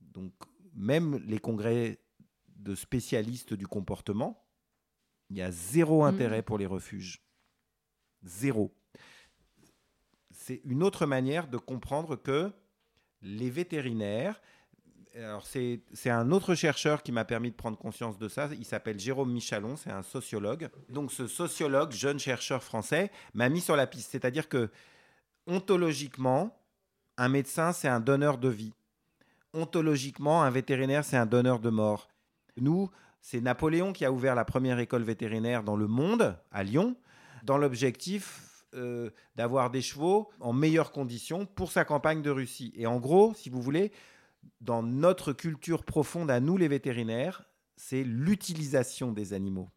[0.00, 0.32] donc
[0.74, 2.00] même les congrès
[2.48, 4.44] de spécialistes du comportement,
[5.30, 6.06] il y a zéro mm.
[6.06, 7.22] intérêt pour les refuges.
[8.22, 8.74] Zéro.
[10.30, 12.52] C'est une autre manière de comprendre que
[13.22, 14.40] les vétérinaires,
[15.14, 18.98] alors c'est, un autre chercheur qui m'a permis de prendre conscience de ça, il s'appelle
[18.98, 20.68] Jérôme Michalon, c'est un sociologue.
[20.88, 24.10] Donc ce sociologue, jeune chercheur français, m'a mis sur la piste.
[24.10, 24.70] C'est-à-dire que
[25.46, 26.56] ontologiquement,
[27.16, 28.72] un médecin, c'est un donneur de vie.
[29.52, 32.08] Ontologiquement, un vétérinaire, c'est un donneur de mort.
[32.56, 32.90] Nous,
[33.20, 36.96] c'est Napoléon qui a ouvert la première école vétérinaire dans le monde, à Lyon,
[37.42, 42.72] dans l'objectif euh, d'avoir des chevaux en meilleures conditions pour sa campagne de Russie.
[42.76, 43.90] Et en gros, si vous voulez,
[44.60, 47.42] dans notre culture profonde à nous les vétérinaires,
[47.76, 49.68] c'est l'utilisation des animaux.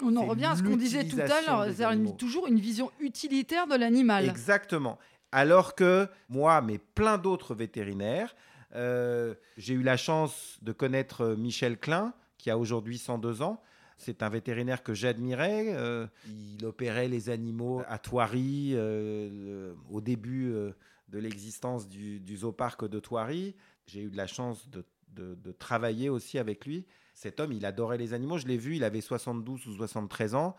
[0.00, 3.66] On en revient à ce qu'on disait tout à l'heure, c'est toujours une vision utilitaire
[3.66, 4.28] de l'animal.
[4.28, 4.98] Exactement.
[5.32, 8.34] Alors que moi, mais plein d'autres vétérinaires,
[8.74, 13.60] j'ai eu la chance de connaître Michel Klein, qui a aujourd'hui 102 ans.
[13.98, 15.74] C'est un vétérinaire que j'admirais.
[15.74, 20.70] Euh, il opérait les animaux à Thoiry euh, au début euh,
[21.08, 23.56] de l'existence du, du zooparc de Thoiry.
[23.86, 24.84] J'ai eu de la chance de,
[25.16, 26.86] de, travailler aussi avec lui.
[27.12, 28.38] Cet homme, il adorait les animaux.
[28.38, 30.54] Je l'ai vu, il avait 72 ou 73 ans,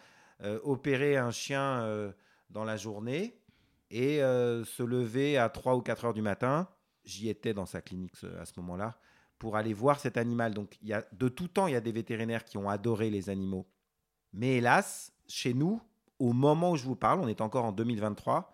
[0.64, 2.12] opérer un chien
[2.50, 3.40] dans la journée
[3.92, 6.68] et se lever à 3 ou 4 heures du matin.
[7.04, 9.00] J'y étais dans sa clinique à ce moment-là
[9.40, 10.54] pour aller voir cet animal.
[10.54, 13.10] Donc, il y a, de tout temps, il y a des vétérinaires qui ont adoré
[13.10, 13.66] les animaux.
[14.34, 15.82] Mais hélas, chez nous,
[16.20, 18.54] au moment où je vous parle, on est encore en 2023,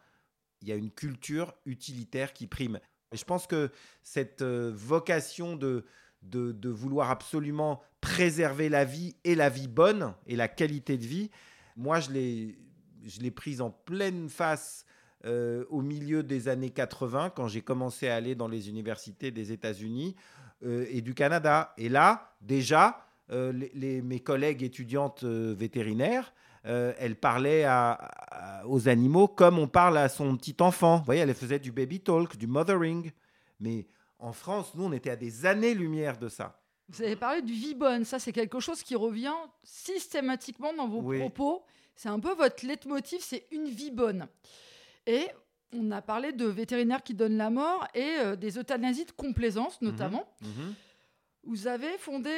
[0.62, 2.80] il y a une culture utilitaire qui prime.
[3.12, 3.72] Et je pense que
[4.04, 5.86] cette euh, vocation de,
[6.22, 11.32] de, vouloir absolument préserver la vie et la vie bonne et la qualité de vie,
[11.76, 12.58] moi, je l'ai,
[13.04, 14.86] je l'ai prise en pleine face
[15.26, 19.52] euh, au milieu des années 80, quand j'ai commencé à aller dans les universités des
[19.52, 20.16] États-Unis,
[20.64, 21.74] euh, et du Canada.
[21.78, 27.68] Et là, déjà, euh, les, mes collègues étudiantes vétérinaires, elles parlaient
[28.66, 30.98] aux animaux comme on parle à son petit enfant.
[30.98, 33.12] Vous voyez, elles faisaient du baby talk, du mothering.
[33.60, 33.86] Mais
[34.18, 36.60] en France, nous, on était à des années-lumière de ça.
[36.90, 41.64] Vous avez parlé du Vibonne, ça c'est quelque chose qui revient systématiquement dans vos propos.
[41.96, 44.28] C'est un peu votre leitmotiv, c'est une Vibonne.
[45.08, 45.28] Et
[45.74, 49.82] on a parlé de vétérinaires qui donnent la mort et euh, des euthanasies de complaisance,
[49.82, 49.90] mhm.
[49.90, 50.28] notamment.
[50.42, 50.74] Mhm.
[51.44, 52.34] Vous avez fondé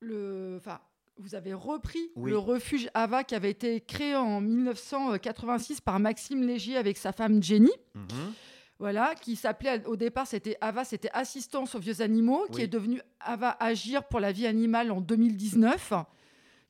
[0.00, 0.56] le.
[0.56, 0.80] Enfin,
[1.16, 6.76] vous avez repris le refuge Ava qui avait été créé en 1986 par Maxime Légier
[6.76, 7.72] avec sa femme Jenny.
[7.94, 8.32] Mhm.
[8.78, 13.00] Voilà, qui s'appelait au départ, c'était Ava, c'était Assistance aux vieux animaux, qui est devenu
[13.18, 15.94] Ava Agir pour la vie animale en 2019,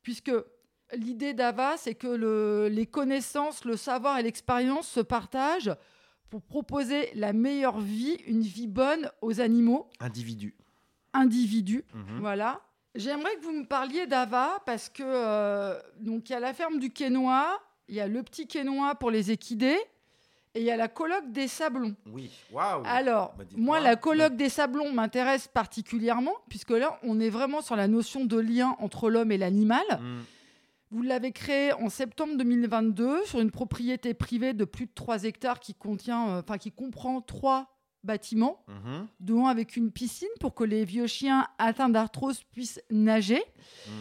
[0.02, 0.32] puisque
[0.94, 5.74] l'idée d'Ava, c'est que les connaissances, le savoir et l'expérience se partagent
[6.30, 9.88] pour proposer la meilleure vie, une vie bonne aux animaux.
[10.00, 10.54] Individus.
[11.14, 12.20] Individus, mhm.
[12.20, 12.60] voilà.
[12.94, 16.78] J'aimerais que vous me parliez d'Ava parce que euh, donc il y a la ferme
[16.78, 19.78] du Quénois, il y a le petit Quénois pour les équidés
[20.54, 21.94] et il y a la colloque des Sablons.
[22.06, 22.82] Oui, waouh.
[22.86, 27.76] Alors, bah, moi, la colloque des Sablons m'intéresse particulièrement puisque là, on est vraiment sur
[27.76, 29.84] la notion de lien entre l'homme et l'animal.
[30.00, 30.20] Mm.
[30.90, 35.60] Vous l'avez créé en septembre 2022 sur une propriété privée de plus de 3 hectares
[35.60, 37.74] qui, contient, euh, enfin, qui comprend trois
[38.04, 39.06] bâtiments, mhm.
[39.20, 43.42] dont avec une piscine pour que les vieux chiens atteints d'arthrose puissent nager.
[43.86, 43.92] Mhm.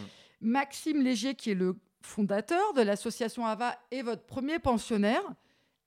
[0.42, 5.24] Maxime Léger, qui est le fondateur de l'association AVA, est votre premier pensionnaire.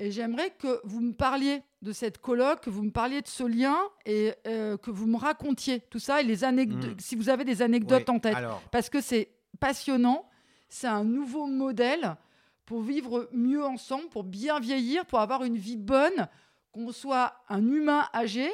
[0.01, 3.45] Et j'aimerais que vous me parliez de cette colloque, que vous me parliez de ce
[3.45, 3.77] lien
[4.07, 7.01] et euh, que vous me racontiez tout ça et les anecdotes, Mm.
[7.01, 8.35] si vous avez des anecdotes Oui, en tête.
[8.35, 9.31] Alors, Parce que c'est
[9.61, 10.30] passionnant,
[10.71, 12.17] c'est un nouveau modèle
[12.65, 16.29] pour vivre mieux ensemble, pour bien vieillir, pour avoir une vie bonne,
[16.73, 18.49] qu'on soit un humain âgé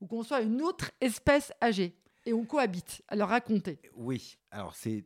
[0.00, 1.96] ou qu'on soit une autre espèce âgée.
[2.26, 3.02] Et on cohabite.
[3.08, 3.80] Alors racontez.
[3.96, 5.04] oui, alors c'est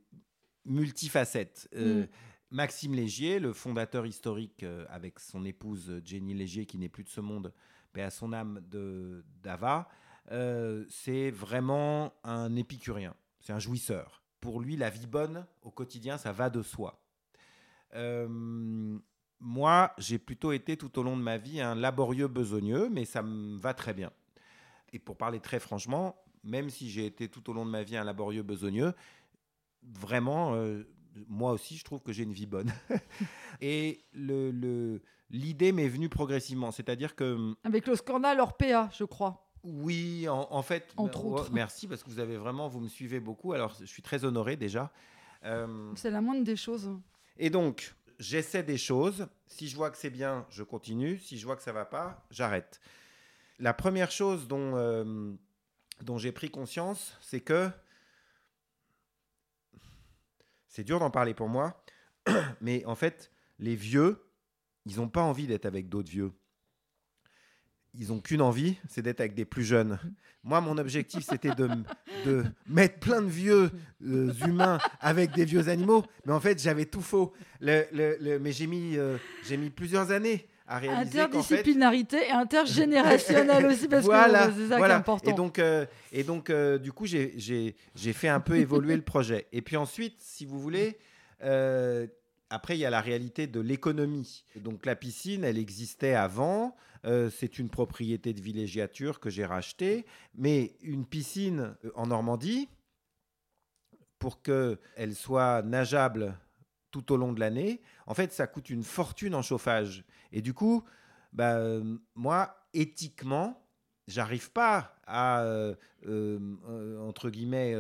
[0.67, 1.69] multifacette.
[1.75, 2.09] Euh, Mm.
[2.51, 7.05] Maxime Légier, le fondateur historique euh, avec son épouse euh, Jenny Légier, qui n'est plus
[7.05, 7.53] de ce monde,
[7.95, 9.89] mais à son âme de d'Ava,
[10.31, 14.23] euh, c'est vraiment un épicurien, c'est un jouisseur.
[14.41, 17.01] Pour lui, la vie bonne au quotidien, ça va de soi.
[17.95, 18.99] Euh,
[19.41, 23.23] moi, j'ai plutôt été tout au long de ma vie un laborieux besogneux, mais ça
[23.23, 24.11] me va très bien.
[24.93, 27.97] Et pour parler très franchement, même si j'ai été tout au long de ma vie
[27.97, 28.95] un laborieux besogneux,
[29.83, 30.85] vraiment, euh,
[31.29, 32.73] moi aussi, je trouve que j'ai une vie bonne.
[33.61, 36.71] Et l'idée m'est venue progressivement.
[36.71, 39.48] C'est-à-dire que, Avec le scandale Orpea, je crois.
[39.65, 41.53] Oui, en, en fait, Entre autres.
[41.53, 43.53] merci parce que vous avez vraiment, vous me suivez beaucoup.
[43.53, 44.91] Alors, je suis très honoré déjà.
[45.45, 46.91] Euh, C'est la moindre des choses.
[47.39, 49.29] et donc, j'essaie des choses.
[49.47, 51.19] Si je vois que c'est bien, je continue.
[51.19, 52.81] Si je vois que ça va pas, j'arrête.
[53.59, 55.33] La première chose dont, euh,
[56.03, 57.71] dont j'ai pris conscience, c'est que
[60.69, 61.83] c'est dur d'en parler pour moi,
[62.61, 64.25] mais en fait, les vieux,
[64.87, 66.33] ils n'ont pas envie d'être avec d'autres vieux.
[67.95, 69.99] Ils n'ont qu'une envie, c'est d'être avec des plus jeunes.
[70.45, 71.69] Moi, mon objectif, c'était de,
[72.69, 73.71] mettre plein de vieux
[74.07, 77.33] euh, humains avec des vieux animaux, mais en fait, j'avais tout faux.
[77.61, 79.17] Le- le- le- mais j'ai mis, euh,
[79.47, 84.69] j'ai mis plusieurs années à réaliser fait, Interdisciplinarité et intergénérationnelle aussi, parce voilà, que c'est
[84.69, 84.95] ça voilà.
[84.95, 85.31] qui est important.
[85.31, 89.47] Et donc, euh, et donc du coup, j'ai- fait un peu évoluer le projet.
[89.53, 90.99] Et puis ensuite, si vous voulez,
[92.51, 94.45] après, il y a la réalité de l'économie.
[94.57, 96.77] Donc, la piscine, elle existait avant.
[97.05, 100.07] Euh, c'est une propriété de villégiature que j'ai rachetée.
[100.35, 102.69] Mais une piscine euh, en Normandie,
[104.19, 106.37] pour qu'elle soit nageable
[106.91, 110.05] tout au long de l'année, en fait, ça coûte une fortune en chauffage.
[110.33, 110.83] Et du coup,
[111.33, 113.63] bah, euh, moi, éthiquement,
[114.07, 115.45] j'arrive pas à,
[116.05, 117.75] entre guillemets,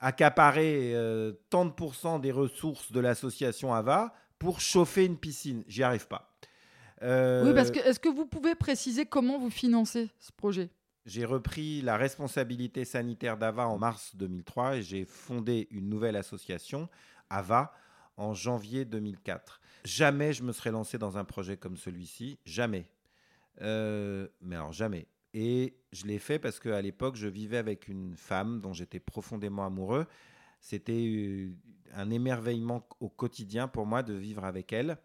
[0.00, 5.62] accaparer euh, tant de pourcents des ressources de l'association AVA pour chauffer une piscine.
[5.68, 6.29] J'y arrive pas.
[7.02, 10.70] Euh, Oui, parce que est-ce que vous pouvez préciser comment vous financez ce projet?
[11.06, 16.88] J'ai repris la responsabilité sanitaire d'AVA en mars 2003 et j'ai fondé une nouvelle association,
[17.30, 17.72] AVA,
[18.16, 19.60] en janvier 2004.
[19.84, 22.86] Jamais je me serais lancé dans un projet comme celui-ci, jamais.
[23.62, 25.06] Euh, mais alors jamais.
[25.32, 29.64] Et je l'ai fait parce qu'à l'époque, je vivais avec une femme dont j'étais profondément
[29.64, 30.06] amoureux.
[30.60, 31.52] C'était euh,
[31.94, 34.98] un émerveillement au quotidien pour moi de vivre avec elle.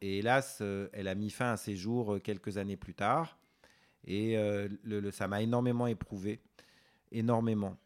[0.00, 3.38] Et hélas, euh, elle a mis fin à ses jours euh, quelques années plus tard.
[4.04, 4.68] Et euh,
[5.12, 6.40] ça m'a énormément éprouvé.
[7.12, 7.76] Énormément.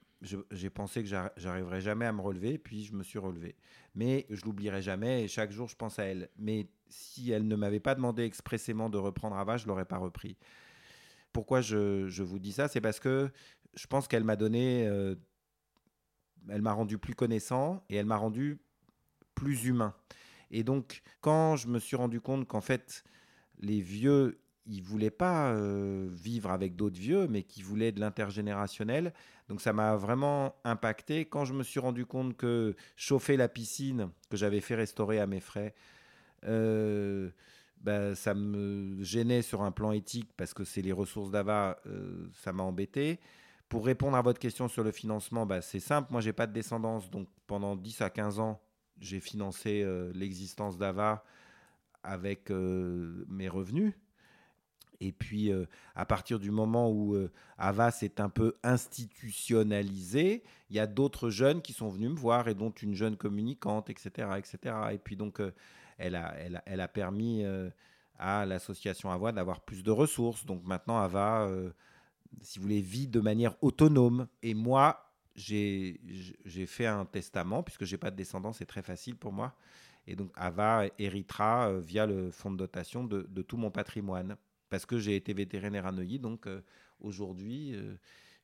[0.50, 3.56] J'ai pensé que j'ar- j'arriverais jamais à me relever, puis je me suis relevé.
[3.94, 6.30] Mais je l'oublierai jamais et chaque jour je pense à elle.
[6.38, 10.38] Mais si elle ne m'avait pas demandé expressément de reprendre Ava, je l'aurais pas repris.
[11.32, 12.68] Pourquoi je, vous dis ça?
[12.68, 13.30] C'est parce que
[13.74, 14.84] je pense qu'elle m'a donné,
[16.48, 18.60] elle m'a rendu plus connaissant et elle m'a rendu
[19.34, 19.94] plus humain.
[20.54, 23.02] Et donc, quand je me suis rendu compte qu'en fait,
[23.58, 29.12] les vieux, ils voulaient pas euh, vivre avec d'autres vieux, mais qui voulaient de l'intergénérationnel.
[29.48, 31.24] Donc ça m'a vraiment impacté.
[31.24, 35.26] Quand je me suis rendu compte que chauffer la piscine, que j'avais fait restaurer à
[35.26, 35.74] mes frais,
[36.44, 37.30] euh,
[37.80, 42.28] bah, ça me gênait sur un plan éthique parce que c'est les ressources d'AVA, euh,
[42.32, 43.18] ça m'a embêté.
[43.68, 46.12] Pour répondre à votre question sur le financement, bah, c'est simple.
[46.12, 47.10] Moi, j'ai pas de descendance.
[47.10, 48.60] Donc pendant 10 à 15 ans,
[49.00, 51.24] j'ai financé euh, l'existence d'AVA
[52.02, 53.94] avec euh, mes revenus.
[55.00, 57.16] Et puis, euh, à partir du moment où
[57.58, 62.48] Ava s'est un peu institutionnalisé, il y a d'autres jeunes qui sont venus me voir,
[62.48, 64.28] et dont une jeune communicante, etc.
[64.38, 64.76] etc.
[64.92, 65.42] Et puis, donc,
[65.98, 67.44] elle, a, elle, a, elle a permis
[68.18, 70.46] à l'association Ava d'avoir plus de ressources.
[70.46, 71.50] Donc, maintenant, Ava,
[72.40, 74.28] si vous voulez, vit de manière autonome.
[74.42, 79.32] Et moi, j'ai fait un testament, puisque j'ai pas de descendants, c'est très facile pour
[79.32, 79.54] moi.
[80.06, 84.36] Et donc, Ava héritera euh, via le fonds de dotation de, de tout mon patrimoine
[84.68, 86.60] parce que j'ai été vétérinaire à Neuilly, donc euh,
[87.00, 87.94] aujourd'hui, euh,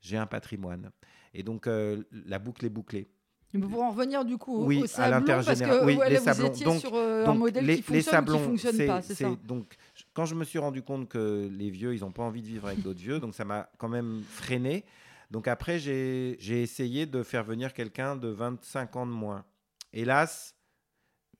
[0.00, 0.90] j'ai un patrimoine.
[1.34, 3.08] Et donc, la boucle est bouclée.
[3.52, 6.20] Mais Pour en revenir du coup Oui, au à parce que oui, ouais, les là,
[6.20, 6.46] vous sablons.
[6.48, 8.86] étiez Donc- sur un donc, modèle les, qui fonctionne les sablons, ou qui fonctionne c'est-
[8.86, 9.74] pas, c'est ça Donc,
[10.14, 12.68] quand je me suis rendu compte que les vieux, ils n'ont pas envie de vivre
[12.68, 14.84] avec d'autres vieux, donc ça m'a quand même freiné.
[15.30, 19.44] Donc après, j'ai essayé de faire venir quelqu'un de 25 ans de moins.
[19.92, 20.56] Hélas,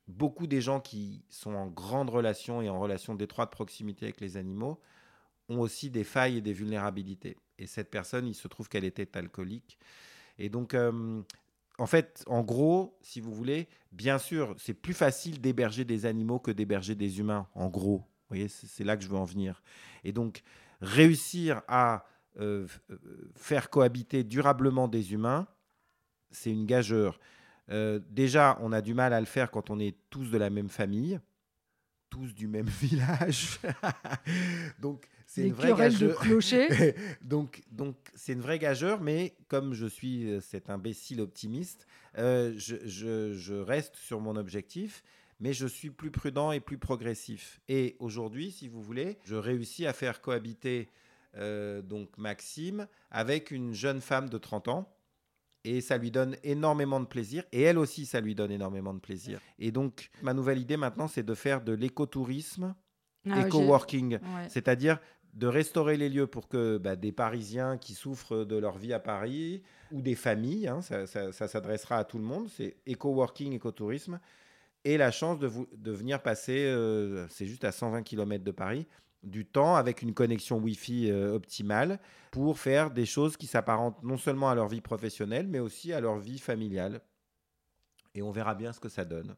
[0.06, 4.36] beaucoup des gens qui sont en grande relation et en relation d'étroite proximité avec les
[4.36, 4.80] animaux
[5.48, 7.36] ont aussi des failles et des vulnérabilités.
[7.58, 9.78] Et cette personne, il se trouve qu'elle était alcoolique.
[10.38, 11.22] Et donc, euh,
[11.78, 16.38] en fait, en gros, si vous voulez, bien sûr, c'est plus facile d'héberger des animaux
[16.38, 17.98] que d'héberger des humains, en gros.
[17.98, 19.62] Vous voyez, c'est là que je veux en venir.
[20.04, 20.42] Et donc,
[20.80, 22.06] réussir à
[22.38, 22.96] euh, euh,
[23.34, 25.46] faire cohabiter durablement des humains,
[26.30, 27.18] c'est une gageure.
[27.70, 30.50] Euh, déjà, on a du mal à le faire quand on est tous de la
[30.50, 31.20] même famille,
[32.08, 33.58] tous du même village.
[34.80, 36.20] donc, c'est une vraie gageure.
[37.22, 41.86] donc, donc c'est une vraie gageure, mais comme je suis cet imbécile optimiste,
[42.18, 45.04] euh, je, je, je, reste sur mon objectif,
[45.38, 47.60] mais je suis plus prudent et plus progressif.
[47.68, 50.88] Et aujourd'hui, si vous voulez, je réussis à faire cohabiter
[51.34, 54.96] donc Maxime avec une jeune femme de 30 ans
[55.64, 57.44] et ça lui donne énormément de plaisir.
[57.52, 59.40] Et elle aussi, ça lui donne énormément de plaisir.
[59.58, 62.74] Et donc, ma nouvelle idée maintenant, c'est de faire de l'écotourisme,
[63.28, 64.18] ah, éco-working.
[64.48, 64.98] C'est-à-dire
[65.34, 68.98] de restaurer les lieux pour que bah, des Parisiens qui souffrent de leur vie à
[68.98, 69.62] Paris
[69.92, 74.18] ou des familles, hein, ça, s'adressera à tout le monde, c'est éco-working, écotourisme,
[74.84, 78.50] et la chance de, vous, de venir passer, euh, c'est juste à 120 km de
[78.50, 78.86] Paris,
[79.22, 82.00] du temps avec une connexion Wi-Fi euh, optimale
[82.30, 86.00] pour faire des choses qui s'apparentent non seulement à leur vie professionnelle, mais aussi à
[86.00, 87.00] leur vie familiale.
[88.14, 89.36] Et on verra bien ce que ça donne.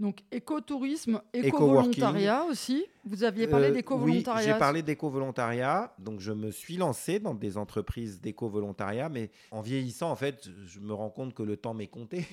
[0.00, 2.84] Donc écotourisme, éco-volontariat aussi.
[3.04, 4.40] Vous aviez parlé euh, d'éco-volontariat.
[4.40, 5.94] Oui, j'ai parlé d'éco-volontariat.
[5.98, 10.80] Donc je me suis lancé dans des entreprises d'éco-volontariat, mais en vieillissant, en fait, je
[10.80, 12.26] me rends compte que le temps m'est compté.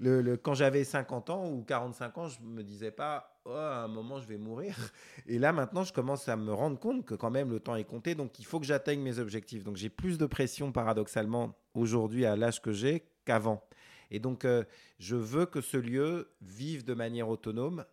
[0.00, 3.88] Le, quand j'avais 50 ans ou 45 ans, je me disais pas, oh, à un
[3.88, 4.76] moment, je vais mourir.
[5.26, 7.84] Et là, maintenant, je commence à me rendre compte que quand même, le temps est
[7.84, 8.14] compté.
[8.14, 9.64] Donc, il faut que j'atteigne mes objectifs.
[9.64, 13.62] Donc, j'ai plus de pression, paradoxalement, aujourd'hui, à l'âge que j'ai, qu'avant.
[14.10, 14.64] Et donc, euh,
[14.98, 17.84] je veux que ce lieu vive de manière autonome,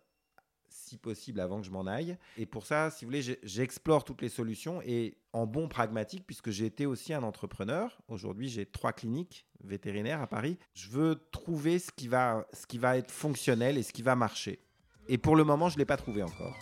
[0.90, 2.16] si possible avant que je m'en aille.
[2.36, 6.50] Et pour ça, si vous voulez, j'explore toutes les solutions et en bon pragmatique, puisque
[6.50, 8.00] j'ai été aussi un entrepreneur.
[8.08, 10.58] Aujourd'hui, j'ai trois cliniques vétérinaires à Paris.
[10.74, 14.16] Je veux trouver ce qui va, ce qui va être fonctionnel et ce qui va
[14.16, 14.58] marcher.
[15.08, 16.58] Et pour le moment, je ne l'ai pas trouvé encore.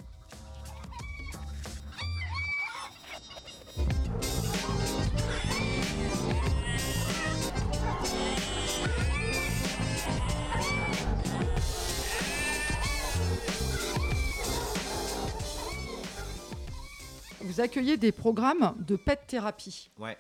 [17.59, 19.91] Vous accueillez des programmes de pet thérapie.
[19.99, 20.17] Ouais.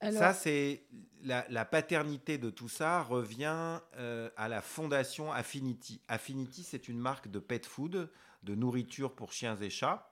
[0.00, 0.84] Ça, c'est
[1.24, 6.00] la, paternité de tout ça revient euh, à la fondation Affinity.
[6.06, 8.08] Affinity, c'est une marque de pet food,
[8.44, 10.08] de nourriture pour chiens et chats.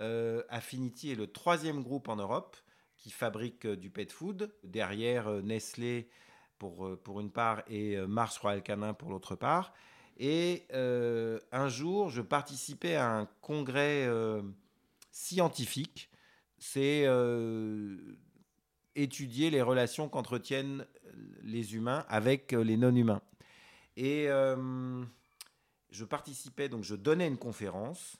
[0.00, 2.56] Euh, Affinity est le troisième groupe en Europe
[2.96, 6.08] qui fabrique euh, du pet food, derrière Nestlé
[6.58, 9.74] pour, pour une part et Mars Royal Canin pour l'autre part.
[10.16, 14.08] Et un jour, je participais à un congrès
[15.18, 16.10] scientifique,
[16.58, 17.96] c'est euh,
[18.94, 20.86] étudier les relations qu'entretiennent
[21.42, 23.20] les humains avec euh, les non-humains.
[23.96, 25.02] Et euh,
[25.90, 28.16] je participais, donc je donnais une conférence.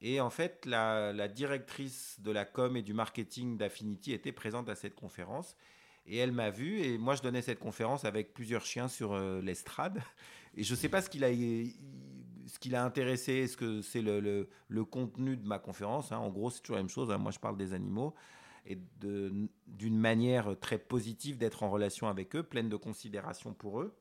[0.00, 4.74] Et en fait, la, directrice de la com et du marketing d'Affinity était présente à
[4.74, 5.54] cette conférence.
[6.06, 10.00] Et elle m'a vu, et moi je donnais cette conférence avec plusieurs chiens sur l'estrade.
[10.54, 11.30] Et je ne sais pas ce qu'il a,
[12.48, 16.18] ce qui l'a intéressé, est-ce que c'est le, le, contenu de ma conférence hein.
[16.18, 17.10] En gros, c'est toujours la même chose.
[17.10, 17.18] Hein.
[17.18, 18.14] Moi, je parle des animaux
[18.66, 23.96] et d'une manière très positive d'être en relation avec eux, pleine de considération pour eux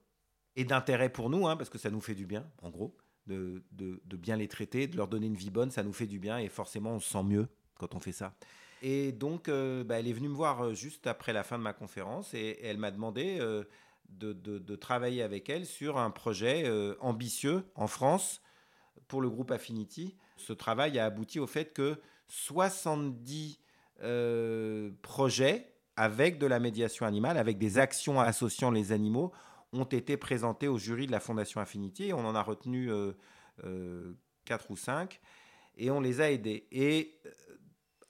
[0.57, 3.63] et d'intérêt pour nous, hein, parce que ça nous fait du bien, en gros, de,
[3.71, 6.19] de, de, bien les traiter, de leur donner une vie bonne, ça nous fait du
[6.19, 8.33] bien et forcément, on se sent mieux quand on fait ça.
[8.81, 11.63] Et donc, euh, bah, elle est venue me voir euh, juste après la fin de
[11.63, 13.63] ma conférence et, elle m'a demandé euh,
[14.09, 18.41] de, travailler avec elle sur un projet ambitieux en France
[19.07, 20.15] pour le groupe Affinity.
[20.37, 23.59] Ce travail a abouti au fait que 70
[24.03, 29.31] euh, projets avec de la médiation animale, avec des actions associant les animaux,
[29.73, 32.13] ont été présentés au jury de la Fondation Affinity.
[32.13, 33.13] On en a retenu euh,
[33.65, 34.13] euh,
[34.45, 35.19] 4 ou 5
[35.77, 36.67] et on les a aidés.
[36.71, 37.31] Et euh,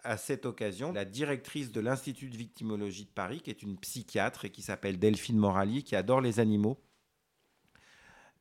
[0.08, 4.46] à cette occasion, la directrice de l'Institut de victimologie de Paris, qui est une psychiatre
[4.46, 6.82] et qui s'appelle Delphine Morali, qui adore les animaux,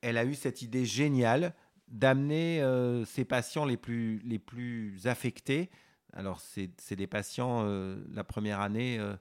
[0.00, 1.54] elle a eu cette idée géniale
[1.88, 5.70] d'amener euh, ces patients les plus, les plus affectés.
[6.12, 9.16] Alors, c'est des patients, euh, la première année, euh,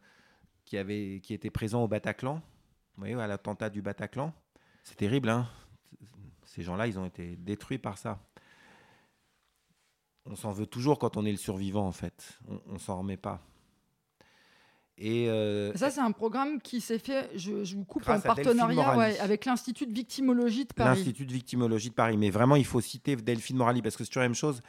[0.66, 0.78] qui,
[1.22, 2.41] qui étaient présents au Bataclan, vous
[3.02, 4.34] voyez, à l'attentat du Bataclan.
[4.84, 5.50] C'est terrible, hein
[6.43, 8.20] Ces gens-là, ils ont été détruits par ça.
[10.28, 12.39] On s'en veut toujours quand on est le survivant, en fait.
[12.67, 13.41] On, ne s'en remet pas.
[14.97, 18.97] Et euh, Ça, c'est un programme qui s'est fait, je, je vous coupe, en partenariat
[18.97, 20.97] ouais, avec l'Institut de victimologie de Paris.
[20.99, 22.17] l'Institut de victimologie de Paris.
[22.17, 24.61] Mais vraiment, il faut citer Delphine Morali parce que c'est toujours la même chose.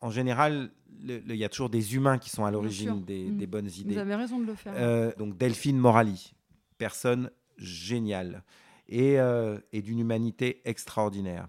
[0.00, 0.70] En général,
[1.06, 3.36] il y a toujours des humains qui sont à l'origine des, Mm.
[3.38, 3.96] des bonnes Vous idées.
[3.98, 4.74] avez raison de le faire.
[4.76, 6.34] Euh, donc Delphine Morali,
[6.76, 8.42] personne géniale
[8.88, 11.46] et, euh, et d'une humanité extraordinaire.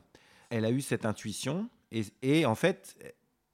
[0.51, 2.95] Elle a eu cette intuition et, et en fait,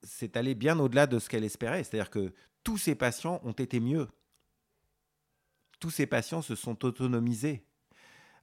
[0.03, 1.83] c'est allé bien au-delà de ce qu'elle espérait.
[1.83, 2.33] C'est-à-dire que
[2.63, 4.07] tous ses patients ont été mieux.
[5.79, 7.63] Tous ses patients se sont autonomisés.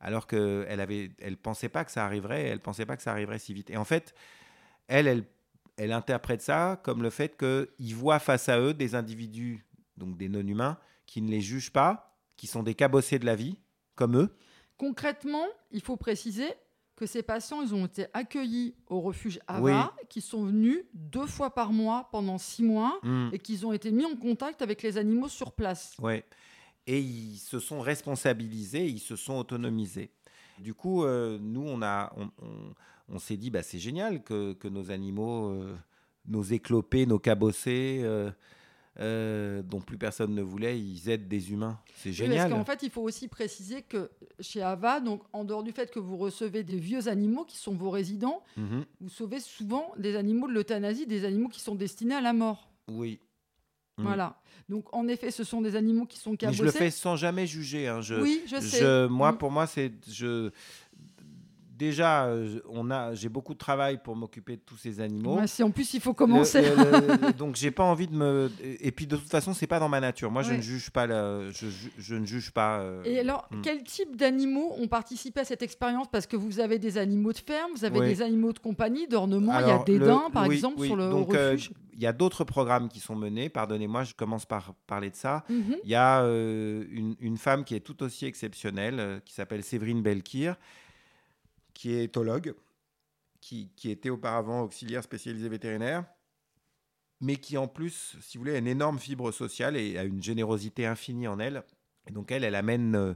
[0.00, 3.38] Alors qu'elle avait, elle pensait pas que ça arriverait, elle pensait pas que ça arriverait
[3.38, 3.70] si vite.
[3.70, 4.14] Et en fait,
[4.86, 5.24] elle, elle,
[5.76, 9.64] elle interprète ça comme le fait qu'ils voient face à eux des individus,
[9.96, 13.58] donc des non-humains, qui ne les jugent pas, qui sont des cabossés de la vie,
[13.96, 14.36] comme eux.
[14.76, 16.48] Concrètement, il faut préciser
[16.98, 20.06] que ces patients, ils ont été accueillis au refuge Ava, Oui.
[20.08, 23.28] qui sont venus deux fois par mois pendant six mois Mm.
[23.32, 25.94] et qu'ils ont été mis en contact avec les animaux sur place.
[26.00, 26.24] Ouais.
[26.88, 30.10] Et ils se sont responsabilisés, ils se sont autonomisés.
[30.58, 32.74] Du coup, euh, nous, on, a, on, on-
[33.10, 35.76] on s'est dit, bah, c'est génial que, que nos animaux, euh,
[36.26, 38.30] nos éclopés, nos cabossés, euh,
[39.00, 41.78] euh, dont plus personne ne voulait, ils aident des humains.
[41.94, 42.50] C'est Oui, génial.
[42.50, 45.90] parce qu'en fait, il faut aussi préciser que chez Ava, donc en dehors du fait
[45.90, 48.84] que vous recevez des vieux animaux qui sont vos résidents, Mhm.
[49.00, 52.70] vous sauvez souvent des animaux de l'euthanasie, des animaux qui sont destinés à la mort.
[52.88, 53.20] Oui.
[53.98, 54.02] Mm.
[54.04, 54.40] Voilà.
[54.68, 56.58] Donc en effet, ce sont des animaux qui sont Mais cabossés.
[56.58, 57.88] je le fais sans jamais juger.
[57.88, 58.00] hein.
[58.00, 58.78] Je, oui, je sais.
[58.80, 59.38] Je- moi, Mm.
[59.38, 60.50] pour moi, c'est je.
[61.78, 65.36] Déjà, euh, on a, j'ai beaucoup de travail pour m'occuper de tous ces animaux.
[65.38, 66.60] Ouais, si en plus il faut commencer.
[66.60, 68.50] le- le- donc, j'ai pas envie de me.
[68.80, 70.28] Et puis, de toute façon, c'est pas dans ma nature.
[70.30, 71.06] Moi, je ne juge pas.
[71.06, 72.80] la- Je, ne juge pas.
[72.80, 73.60] euh, Et alors, Mm.
[73.62, 76.08] quel type d'animaux ont participé à cette expérience?
[76.10, 78.06] Parce que vous avez des animaux de ferme, vous avez Oui.
[78.08, 80.86] des animaux de compagnie, d'ornement, il y a des le- daims, par oui, exemple, oui.
[80.88, 81.70] sur le Donc, euh, refuge.
[81.94, 83.48] Il y a d'autres programmes qui sont menés.
[83.48, 85.44] Pardonnez-moi, je commence par parler de ça.
[85.48, 85.76] Mhm.
[85.84, 89.62] Il y a euh, une, une femme qui est tout aussi exceptionnelle, euh, qui s'appelle
[89.64, 90.56] Séverine Belkir,
[91.78, 92.56] qui est éthologue,
[93.40, 96.04] qui, qui était auparavant auxiliaire spécialisé vétérinaire,
[97.20, 100.20] mais qui en plus, si vous voulez, a une énorme fibre sociale et a une
[100.20, 101.62] générosité infinie en elle.
[102.08, 103.14] Et donc elle, elle amène euh,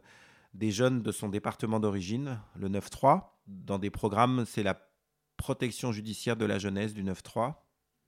[0.54, 4.88] des jeunes de son département d'origine, le 9-3, dans des programmes, c'est la
[5.36, 7.54] protection judiciaire de la jeunesse du 9-3.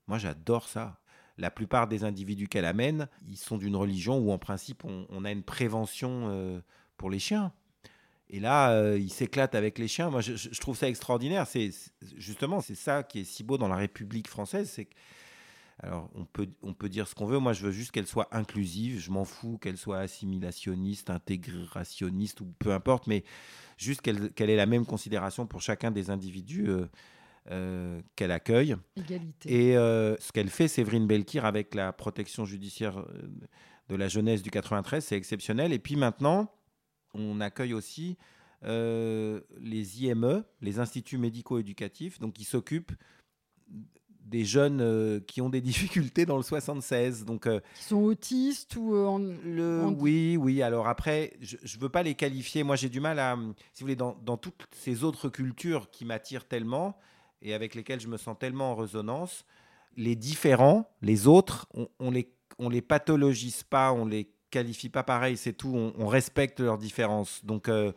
[0.07, 1.01] Moi, j'adore ça
[1.37, 5.31] la plupart des individus qu'elle amène, ils sont d'une religion où en principe on, a
[5.31, 6.61] une prévention euh,
[6.95, 7.51] pour les chiens.
[8.29, 10.09] Et là, euh, ils s'éclatent avec les chiens.
[10.09, 11.45] Moi, je, trouve ça extraordinaire.
[11.47, 11.69] C'est
[12.17, 14.95] justement c'est ça qui est si beau dans la République française, c'est que
[15.83, 17.39] alors, on peut, on peut dire ce qu'on veut.
[17.39, 18.99] Moi, je veux juste qu'elle soit inclusive.
[18.99, 23.23] Je m'en fous qu'elle soit assimilationniste, intégrationniste ou peu importe, mais
[23.77, 26.85] juste qu'elle qu'elle ait la même considération pour chacun des individus euh,
[27.51, 28.77] euh, qu'elle accueille.
[28.95, 29.69] Égalité.
[29.69, 33.05] Et euh, ce qu'elle fait, Séverine Belkir, avec la protection judiciaire
[33.89, 35.73] de la jeunesse du 93, c'est exceptionnel.
[35.73, 36.49] Et puis maintenant,
[37.15, 38.17] on accueille aussi
[38.63, 42.91] euh, les IME, les instituts médico-éducatifs, donc qui s'occupent
[44.21, 45.61] des jeunes euh, qui ont des
[46.01, 47.25] difficultés dans le 76.
[47.25, 50.61] Donc, euh, Qui sont autistes ou en- le, En- oui, oui.
[50.63, 52.63] Alors après, je ne veux pas les qualifier.
[52.63, 53.35] Moi, j'ai du mal à,
[53.73, 56.97] si vous voulez, dans, dans toutes ces autres cultures qui m'attirent tellement
[57.41, 59.45] et avec lesquelles je me sens tellement en résonance,
[59.95, 65.03] les différents, les autres, on, on les, on les pathologise pas, on les qualifie pas
[65.03, 65.91] pareil, c'est tout.
[65.97, 67.43] On, respecte leurs différences.
[67.43, 67.91] Donc, euh,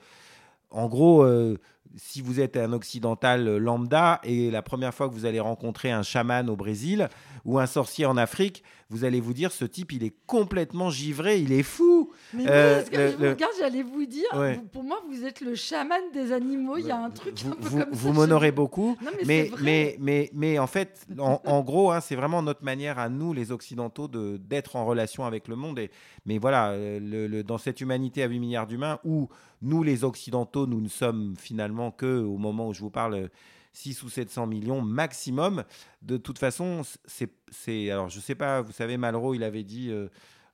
[0.71, 1.57] en gros, euh,
[1.97, 6.03] si vous êtes un occidental lambda et la première fois que vous allez rencontrer un
[6.03, 7.09] chaman au Brésil
[7.45, 11.39] ou un sorcier en Afrique, vous allez vous dire ce type, il est complètement givré,
[11.39, 12.11] il est fou.
[12.35, 14.55] Mais Euh, oui, parce que le- regarde, j'allais vous dire, Ouais.
[14.57, 16.77] vous- pour moi, vous êtes le chaman des animaux.
[16.77, 18.97] Il y a un truc vous, un peu vous, comme vous m'honorez beaucoup.
[19.03, 22.65] Non, mais, Mais, mais, mais, mais en fait, en, en gros, hein, c'est vraiment notre
[22.65, 25.79] manière à nous, les Occidentaux, de, d'être en relation avec le monde.
[25.79, 25.91] Et,
[26.27, 29.29] mais voilà, euh, le- le- dans cette humanité à 8 milliards d'humains, où
[29.63, 33.31] nous, les Occidentaux, nous ne sommes finalement que, au moment où je vous parle,
[33.73, 35.63] 6 ou 700 millions maximum.
[36.03, 39.91] De toute façon, c'est, c'est alors je sais pas, vous savez, Malraux, il avait dit
[39.91, 40.09] euh,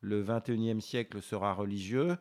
[0.04, 2.16] le 21e siècle sera religieux.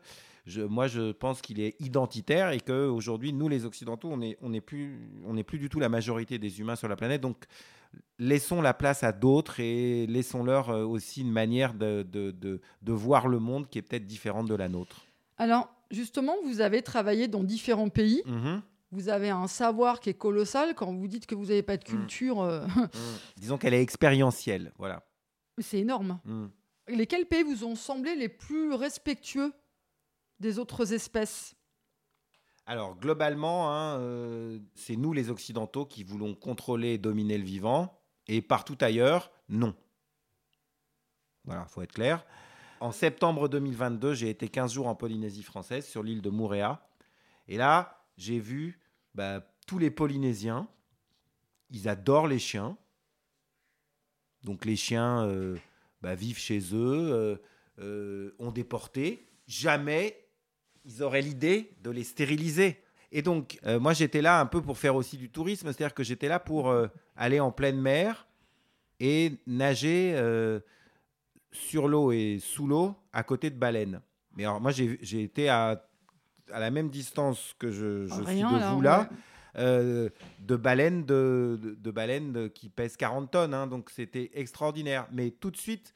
[0.46, 4.50] Je, moi, je pense qu'il est identitaire et qu'aujourd'hui, nous, les Occidentaux, on n'est on
[4.50, 7.22] n'est plus, on plus du tout la majorité des humains sur la planète.
[7.22, 7.44] Donc,
[8.18, 12.92] laissons la place à d'autres et laissons-leur euh, aussi une manière de, de, de, de
[12.92, 15.06] voir le monde qui est peut-être différente de la nôtre.
[15.38, 18.22] Alors, justement, vous avez travaillé dans différents pays.
[18.26, 18.60] Mhm.
[18.92, 20.74] Vous avez un savoir qui est colossal.
[20.74, 21.86] Quand vous dites que vous n'avez pas de Mm.
[21.86, 22.88] culture, euh, Mhm.
[23.36, 24.72] Disons qu'elle est expérientielle.
[24.78, 25.02] Voilà.
[25.58, 26.18] c'est énorme.
[26.88, 29.52] Lesquels pays vous ont semblé les plus respectueux
[30.40, 31.56] des autres espèces?
[32.66, 38.00] Alors, globalement, hein, euh, c'est nous, les Occidentaux, qui voulons contrôler et dominer le vivant.
[38.26, 39.74] Et partout ailleurs, non.
[41.44, 42.24] Voilà, faut être clair.
[42.80, 46.86] en septembre 2022, j'ai été 15 jours en Polynésie française, sur l'île de Moorea.
[47.48, 48.80] Et là, j'ai vu
[49.14, 50.68] bah, tous les Polynésiens.
[51.70, 52.76] Ils adorent les chiens.
[54.42, 55.56] Donc les chiens euh,
[56.04, 57.36] bah, vivent chez eux, euh,
[57.80, 59.26] euh, ont déporté.
[59.46, 60.20] Jamais
[60.84, 62.82] ils auraient l'idée de les stériliser.
[63.10, 66.26] Et donc, moi, j'étais là un peu pour faire aussi du tourisme, c'est-à-dire que j'étais
[66.28, 66.74] là pour
[67.16, 68.26] aller en pleine mer
[68.98, 70.14] et nager
[71.52, 74.02] sur l'eau et sous l'eau à côté de baleines.
[74.36, 75.86] Mais alors, moi, j'ai été à,
[76.52, 79.08] à, la même distance que je, je suis de vous là.
[79.56, 80.08] Euh,
[80.40, 83.54] de baleines, de, baleines qui pèsent 40 tonnes.
[83.54, 85.06] Hein, donc c'était extraordinaire.
[85.12, 85.94] Mais tout de suite,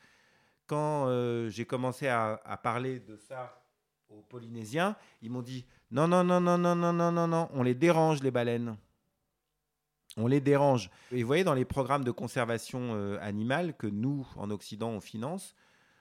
[0.67, 3.63] quand euh, j'ai commencé à, parler de ça
[4.09, 7.63] aux Polynésiens, ils m'ont dit non, non, non, non, non, non, non, non, non, on
[7.63, 8.77] les dérange, les baleines.
[10.17, 10.91] On les dérange.
[11.13, 15.01] Et vous voyez, dans les programmes de conservation euh, animale que nous, en Occident, on
[15.01, 15.55] finance,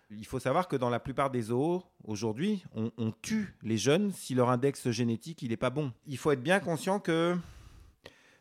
[0.09, 4.35] il faut savoir que dans la plupart des zoos, aujourd'hui, on, tue les jeunes si
[4.35, 5.91] leur index génétique n'est pas bon.
[6.05, 7.35] Il faut être bien conscient que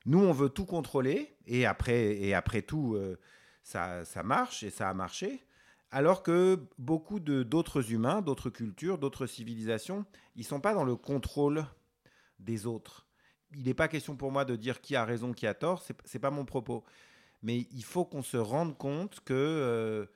[0.05, 3.19] nous, on veut tout contrôler, et après, et après tout, euh,
[3.63, 5.45] ça, ça marche, et ça a marché.
[5.91, 10.05] Alors que beaucoup d'autres humains, d'autres cultures, d'autres civilisations,
[10.37, 11.65] ils ne sont pas dans le contrôle
[12.39, 13.07] des autres.
[13.55, 15.93] Il n'est pas question pour moi de dire qui a raison, qui a tort, ce
[15.93, 16.85] n'est pas mon propos.
[17.43, 20.07] Mais il faut qu'on se rende compte que euh,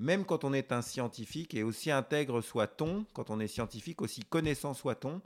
[0.00, 4.22] même quand on est un scientifique, et aussi intègre soit-on, quand on est scientifique, aussi
[4.22, 5.20] connaissant soit-on,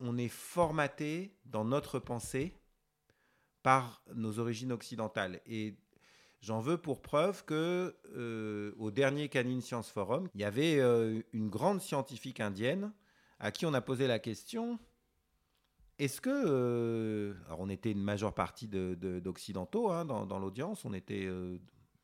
[0.00, 2.56] on est formaté dans notre pensée
[3.62, 5.40] par nos origines occidentales.
[5.46, 5.76] Et
[6.40, 11.22] j'en veux pour preuve que euh, au dernier Canine Science Forum, il y avait euh,
[11.32, 12.92] une grande scientifique indienne
[13.38, 14.80] à qui on a posé la question
[16.00, 20.94] est-ce que, euh, alors on était une majeure partie d'occidentaux hein, dans, dans l'audience, on
[20.94, 21.28] était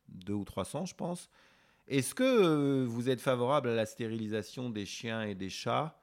[0.06, 1.28] deux ou 300 je pense,
[1.88, 6.02] est-ce que euh, vous êtes favorable à la stérilisation des chiens et des chats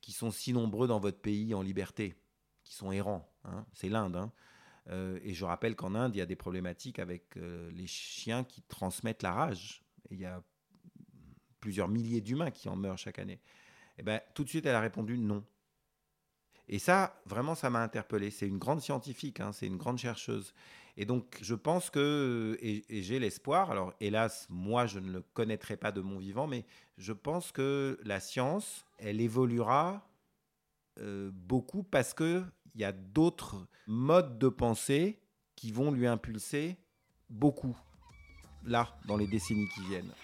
[0.00, 2.16] qui sont si nombreux dans votre pays en liberté,
[2.64, 3.66] qui sont errants hein?
[3.72, 4.16] C'est l'Inde.
[4.16, 4.32] Hein
[4.88, 8.44] euh, et je rappelle qu'en Inde, il y a des problématiques avec euh, les chiens
[8.44, 9.84] qui transmettent la rage.
[10.10, 10.42] Il y a
[11.60, 13.40] plusieurs milliers d'humains qui en meurent chaque année.
[13.98, 15.44] Eh ben, tout de suite, elle a répondu non.
[16.72, 18.30] Et ça, vraiment, ça m'a interpellé.
[18.30, 20.54] C'est une grande scientifique, hein, c'est une grande chercheuse.
[20.96, 25.76] Et donc, je pense que, et, j'ai l'espoir, alors hélas, moi, je ne le connaîtrai
[25.76, 26.64] pas de mon vivant, mais
[26.96, 30.08] je pense que la science, elle évoluera
[30.98, 35.20] euh, beaucoup parce qu'il y a d'autres modes de pensée
[35.56, 36.78] qui vont lui impulser
[37.28, 37.76] beaucoup,
[38.64, 40.14] là, dans les décennies qui viennent.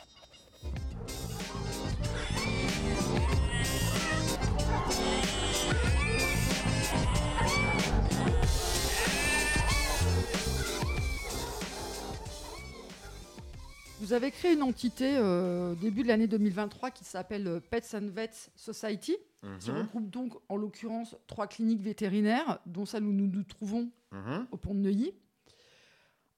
[14.09, 17.93] Vous avez créé une entité euh, au début de l'année 2023 qui s'appelle euh, Pets
[17.93, 19.19] and Vets Society,
[19.61, 19.81] qui mhm.
[19.81, 24.47] regroupe donc en l'occurrence trois cliniques vétérinaires, dont celle où nous nous trouvons mhm.
[24.51, 25.13] au Pont de Neuilly,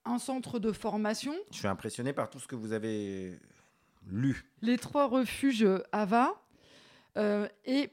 [0.04, 1.32] un centre de formation.
[1.52, 3.38] Je suis impressionné par tout ce que vous avez
[4.04, 4.50] lu.
[4.62, 6.42] Les trois refuges AVA
[7.18, 7.90] euh, et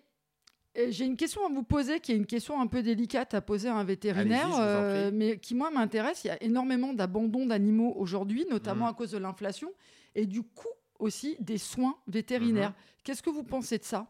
[0.89, 3.69] j'ai une question à vous poser, qui est une question un peu délicate à poser
[3.69, 6.23] à un vétérinaire, euh, mais qui, moi, m'intéresse.
[6.23, 8.89] Il y a énormément d'abandon d'animaux aujourd'hui, notamment mm.
[8.89, 9.71] à cause de l'inflation,
[10.13, 10.67] et du coût
[10.99, 12.71] aussi des soins vétérinaires.
[12.71, 13.03] Mm-hmm.
[13.03, 14.07] Qu'est-ce que vous pensez de ça?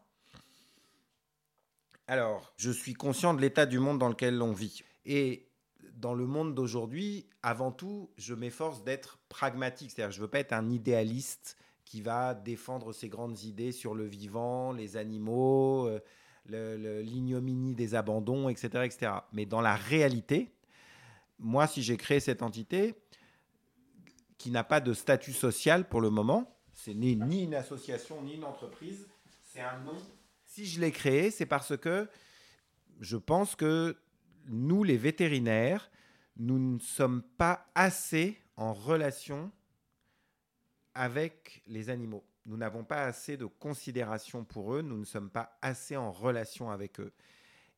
[2.08, 4.84] Alors, je suis conscient de l'état du monde dans lequel on vit.
[5.06, 5.48] Et
[5.94, 9.92] dans le monde d'aujourd'hui, avant tout, je m'efforce d'être pragmatique.
[9.92, 13.96] C'est-à-dire, je ne veux pas être un idéaliste qui va défendre ses grandes idées sur
[13.96, 15.88] le vivant, les animaux.
[15.88, 16.00] Euh,
[16.50, 19.12] l'ignominie des abandons, etc., etc.
[19.34, 20.52] Mais dans la réalité,
[21.40, 22.96] moi, si j'ai créé cette entité,
[24.38, 28.36] qui n'a pas de statut social pour le moment, c'est ni, ni une association, ni
[28.36, 29.08] une entreprise,
[29.44, 29.98] c'est un nom.
[30.46, 32.08] Si je l'ai créé, c'est parce que
[33.00, 33.98] je pense que
[34.48, 35.90] nous, les vétérinaires,
[36.38, 39.52] nous ne sommes pas assez en relation
[40.94, 45.58] avec les animaux nous n'avons pas assez de considération pour eux, nous ne sommes pas
[45.62, 47.14] assez en relation avec eux.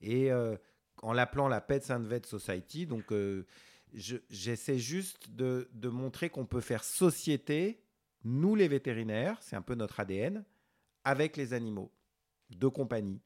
[0.02, 0.56] Et euh,
[1.02, 3.46] en l'appelant la Pets and Vet Society, donc euh,
[3.94, 7.82] j'essaie juste de, de montrer qu'on peut faire société,
[8.24, 10.46] nous les vétérinaires, c'est un peu notre ADN,
[11.04, 11.92] avec les animaux
[12.50, 13.22] de compagnie.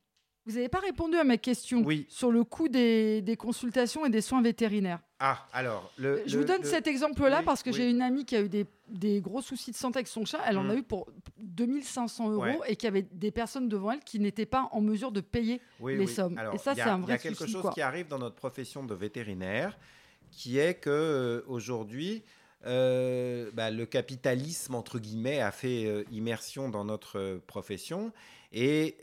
[0.46, 4.42] Vous n'avez pas répondu à ma question sur le coût des, consultations et des soins
[4.42, 5.02] vétérinaires.
[5.26, 5.90] Ah, alors.
[5.98, 9.22] Le, je vous donne cet exemple-là parce que j'ai une amie qui a eu des,
[9.22, 10.40] gros soucis de santé avec son chat.
[10.46, 10.80] Elle en a mm.
[10.80, 11.08] eu pour
[11.40, 15.22] 2500 euros et qui avait des personnes devant elle qui n'étaient pas en mesure de
[15.22, 16.38] payer les sommes.
[16.54, 17.28] et ça, c'est un vrai souci.
[17.28, 19.78] Il y a quelque chose qui arrive dans notre profession de vétérinaire
[20.34, 22.24] qui est que euh, aujourd'hui,
[22.66, 28.12] euh, bah, le capitalisme, entre guillemets, a fait euh, immersion dans notre profession.
[28.52, 28.98] Et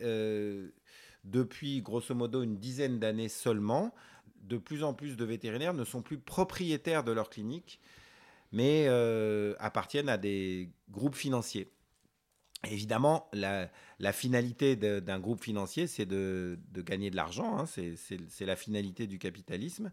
[1.24, 3.92] depuis, grosso modo, une dizaine d'années seulement,
[4.40, 7.80] de plus en plus de vétérinaires ne sont plus propriétaires de leur clinique,
[8.52, 8.88] mais
[9.58, 11.68] appartiennent à des groupes financiers.
[12.68, 13.70] Évidemment, la,
[14.12, 17.58] finalité d'un groupe financier, c'est de, gagner de l'argent.
[17.58, 17.64] Hein.
[17.66, 19.90] c'est la finalité du capitalisme.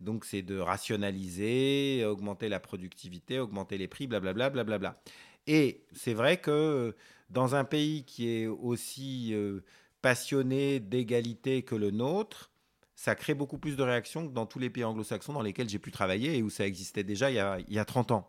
[0.00, 4.48] Donc, c'est de rationaliser, augmenter la productivité, augmenter les prix, blablabla.
[4.50, 5.02] blablabla.
[5.46, 6.94] Et c'est vrai que
[7.30, 9.60] dans un pays qui est aussi euh,
[10.02, 12.50] passionné d'égalité que le nôtre,
[12.98, 15.78] ça crée beaucoup plus de réactions que dans tous les pays anglo-saxons dans lesquels j'ai
[15.78, 18.28] pu travailler et où ça existait déjà il y a, il y a 30 ans.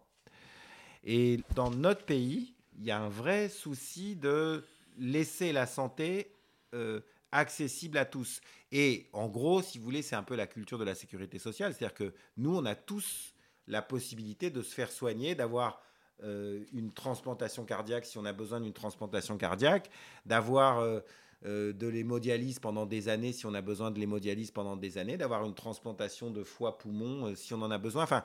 [1.03, 4.63] Et dans notre pays, il y a un vrai souci de
[4.99, 6.36] laisser la santé
[6.76, 6.99] euh,
[7.32, 8.41] accessible à tous.
[8.72, 11.74] Et en gros, si vous voulez, c'est un peu la culture de la sécurité sociale.
[11.74, 13.34] C'est-à-dire que nous, on a tous
[13.65, 15.82] la possibilité de se faire soigner, d'avoir
[16.22, 19.89] euh, une transplantation cardiaque si on a besoin d'une transplantation cardiaque,
[20.28, 20.99] d'avoir euh,
[21.45, 25.45] de l'hémodialyse pendant des années si on a besoin de l'hémodialyse pendant des années, d'avoir
[25.45, 28.03] une transplantation de foie-poumon si on en a besoin.
[28.03, 28.23] Enfin,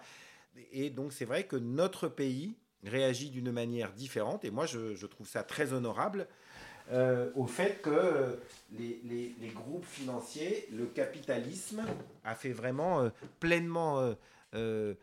[0.73, 4.45] et donc c'est vrai que notre pays réagit d'une manière différente.
[4.45, 6.27] Et moi, je, trouve ça très honorable
[6.93, 8.39] euh, au fait que
[8.79, 9.01] les,
[9.41, 11.83] les, groupes financiers, le capitalisme,
[12.25, 13.09] a fait vraiment euh,
[13.41, 14.15] pleinement
[14.55, 14.95] euh,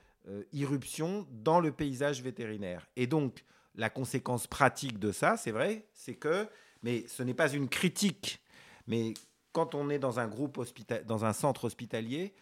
[0.53, 2.87] irruption dans le paysage vétérinaire.
[2.95, 3.43] Et donc,
[3.75, 6.47] la conséquence pratique de ça, c'est vrai, c'est que,
[6.83, 8.41] mais ce n'est pas une critique,
[8.87, 9.13] mais
[9.51, 12.33] quand on est dans un groupe hospital, dans un centre hospitalier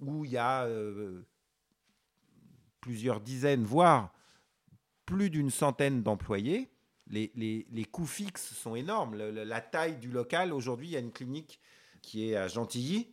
[0.00, 0.68] où il y a
[2.80, 4.12] plusieurs dizaines, voire
[5.06, 6.68] plus d'une centaine d'employés.
[7.08, 9.16] Les, les, coûts fixes sont énormes.
[9.16, 11.60] la taille du local, aujourd'hui, il y a une clinique
[12.02, 13.12] qui est à Gentilly,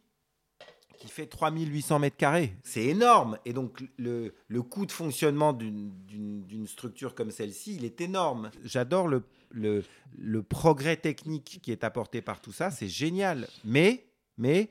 [0.98, 2.56] qui fait 3800 mètres carrés.
[2.64, 3.38] C'est énorme.
[3.46, 8.50] Et donc, le, le coût de fonctionnement d'une structure comme celle-ci, il est énorme.
[8.64, 9.24] J'adore le,
[9.54, 12.72] le, progrès technique qui est apporté par tout ça.
[12.72, 13.48] C'est génial.
[13.64, 14.06] Mais,
[14.38, 14.70] mais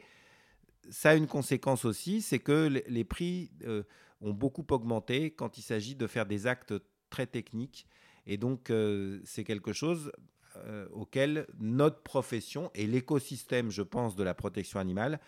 [0.91, 3.83] ça a une conséquence aussi, c'est que les prix euh,
[4.21, 6.75] ont beaucoup augmenté quand il s'agit de faire des actes
[7.11, 7.87] très technique.
[8.27, 10.13] Et donc, euh, c'est quelque chose
[10.57, 15.21] euh, auquel notre profession et l'écosystème, je pense, de la protection animale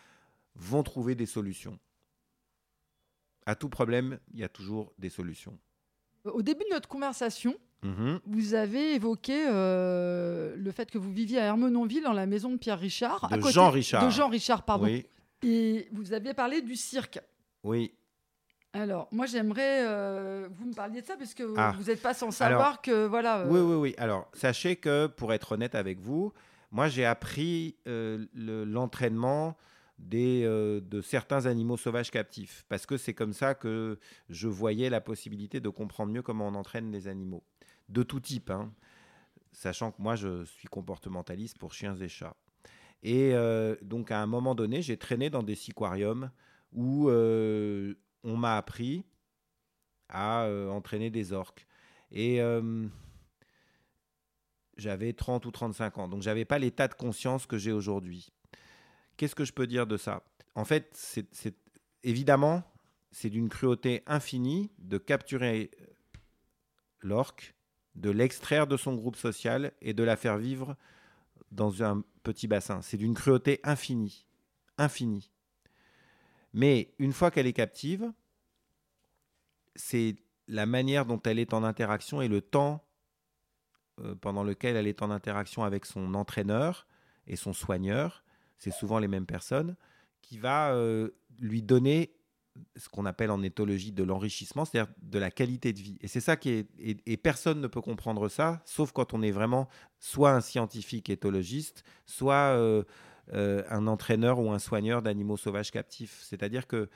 [0.55, 1.79] vont trouver des solutions.
[3.47, 5.59] À tout problème, il y a toujours des solutions.
[6.25, 8.21] Au début de notre conversation, mhm.
[8.27, 12.57] vous avez évoqué euh, le fait que vous viviez à Hermenonville, dans la maison de
[12.57, 13.29] Pierre Richard.
[13.31, 14.05] De Jean Richard.
[14.05, 14.87] De Jean Richard, pardon.
[14.87, 15.07] Oui.
[15.43, 17.21] Et vous aviez parlé du cirque.
[17.63, 17.93] Oui.
[18.75, 21.75] Alors, moi, j'aimerais euh, vous me parliez de ça parce que ah.
[21.79, 23.39] vous n'êtes pas sans savoir que voilà.
[23.39, 23.95] Euh, oui, oui, oui.
[23.99, 26.33] Alors, sachez que pour être honnête avec vous,
[26.73, 29.57] moi, j'ai appris euh, l'entraînement
[29.99, 35.61] de certains animaux sauvages captifs parce que c'est comme ça que je voyais la possibilité
[35.61, 37.45] de comprendre mieux comment on entraîne les animaux
[37.89, 38.73] de tout type, hein.
[39.53, 42.37] sachant que moi, je suis comportementaliste pour chiens et chats.
[43.03, 43.35] Et
[43.83, 46.31] donc, à un moment donné, j'ai traîné dans des siquariums
[46.73, 49.05] où on m'a appris
[50.09, 51.67] à euh, entraîner des orques.
[52.11, 52.87] Et euh,
[54.77, 58.33] j'avais 30 ou 35 ans, donc j'avais pas l'état de conscience que j'ai aujourd'hui.
[59.17, 60.23] Qu'est-ce que je peux dire de ça?
[60.55, 61.19] En fait,
[62.03, 62.63] évidemment,
[63.11, 65.71] c'est d'une cruauté infinie de capturer
[67.01, 67.55] l'orque,
[67.95, 70.77] de l'extraire de son groupe social et de la faire vivre
[71.53, 72.83] dans un petit bassin.
[72.83, 74.27] C'est d'une cruauté infinie,
[74.79, 75.31] infinie.
[76.53, 78.13] Mais une fois qu'elle est captive,
[79.77, 80.17] c'est
[80.49, 82.85] la manière dont elle est en interaction et le temps
[84.01, 86.87] euh, pendant lequel elle est en interaction avec son entraîneur
[87.27, 88.24] et son soigneur,
[88.65, 89.77] c'est souvent les mêmes personnes,
[90.23, 92.15] qui va euh, lui donner
[92.77, 95.99] ce qu'on appelle en éthologie de l'enrichissement, c'est-à-dire de la qualité de vie.
[96.01, 96.69] Et c'est ça qui est...
[96.79, 101.85] Et, personne ne peut comprendre ça, sauf quand on est vraiment soit un scientifique éthologiste,
[102.07, 102.57] soit...
[102.57, 102.83] Euh,
[103.33, 106.21] euh, un entraîneur ou un soigneur d'animaux sauvages captifs.
[106.23, 106.91] C'est-à-dire que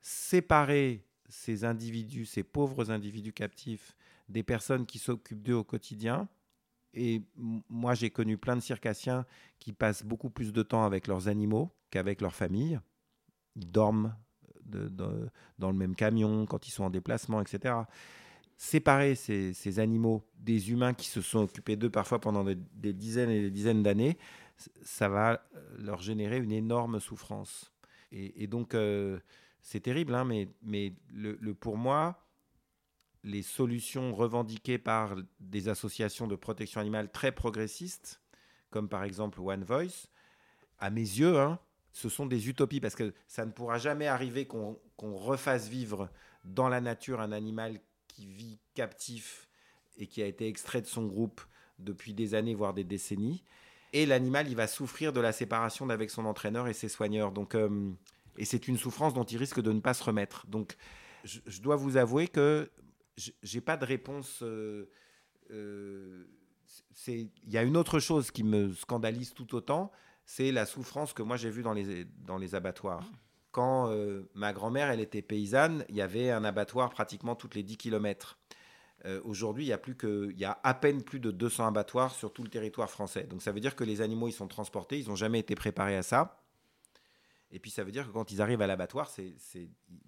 [0.00, 3.94] séparer ces individus, ces pauvres individus captifs,
[4.30, 6.28] des personnes qui s'occupent d'eux au quotidien,
[6.94, 7.22] et
[7.68, 9.26] moi j'ai connu plein de circassiens
[9.58, 12.80] qui passent beaucoup plus de temps avec leurs animaux qu'avec leur famille.
[13.56, 14.14] Ils dorment
[14.64, 17.74] dans le même camion quand ils sont en déplacement, etc
[18.56, 23.42] séparer ces, animaux des humains qui se sont occupés d'eux parfois pendant des, dizaines et
[23.42, 24.16] des dizaines d'années,
[24.82, 25.46] ça va
[25.78, 27.72] leur générer une énorme souffrance.
[28.12, 29.18] Et, donc, euh,
[29.60, 32.25] c'est terrible, hein, mais, mais le, pour moi,
[33.26, 38.20] les solutions revendiquées par des associations de protection animale très progressistes,
[38.70, 40.06] comme par exemple One Voice,
[40.78, 41.58] à mes yeux, hein,
[41.92, 46.08] ce sont des utopies, parce que ça ne pourra jamais arriver qu'on refasse vivre
[46.44, 49.48] dans la nature un animal qui vit captif
[49.98, 51.40] et qui a été extrait de son groupe
[51.80, 53.42] depuis des années, voire des décennies.
[53.92, 57.32] Et l'animal, il va souffrir de la séparation d'avec son entraîneur et ses soigneurs.
[57.32, 57.90] Donc, euh,
[58.36, 60.46] et c'est une souffrance dont il risque de ne pas se remettre.
[60.46, 60.76] Donc,
[61.24, 62.70] je, dois vous avouer que
[63.16, 64.42] j'ai pas de réponse.
[64.42, 64.90] Euh,
[65.50, 66.24] euh,
[67.06, 69.92] il y a une autre chose qui me scandalise tout autant,
[70.24, 73.04] c'est la souffrance que moi j'ai vue dans les, dans les abattoirs.
[73.52, 73.90] Quand
[74.34, 78.38] ma grand-mère, elle était paysanne, il y avait un abattoir pratiquement toutes les 10 kilomètres.
[79.04, 81.66] Euh, aujourd'hui, il y a plus que, il y a à peine plus de 200
[81.66, 83.24] abattoirs sur tout le territoire français.
[83.24, 85.96] Donc ça veut dire que les animaux, ils sont transportés, ils n'ont jamais été préparés
[85.96, 86.40] à ça.
[87.56, 89.34] Et puis ça veut dire que quand ils arrivent à l'abattoir, c'est,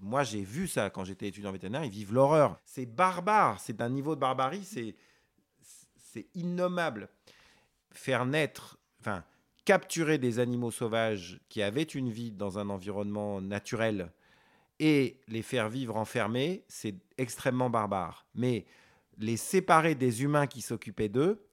[0.01, 2.61] moi j'ai vu ça quand j'étais étudiant vétérinaire, ils vivent l'horreur.
[2.67, 4.95] C'est barbare, c'est d'un niveau de barbarie, c'est,
[5.97, 7.09] c'est innommable.
[7.91, 9.25] Faire naître, enfin
[9.65, 14.13] capturer des animaux sauvages qui avaient une vie dans un environnement naturel
[14.79, 18.27] et les faire vivre enfermés, c'est extrêmement barbare.
[18.35, 18.67] Mais
[19.17, 21.49] les séparer des humains qui s'occupaient d'eux,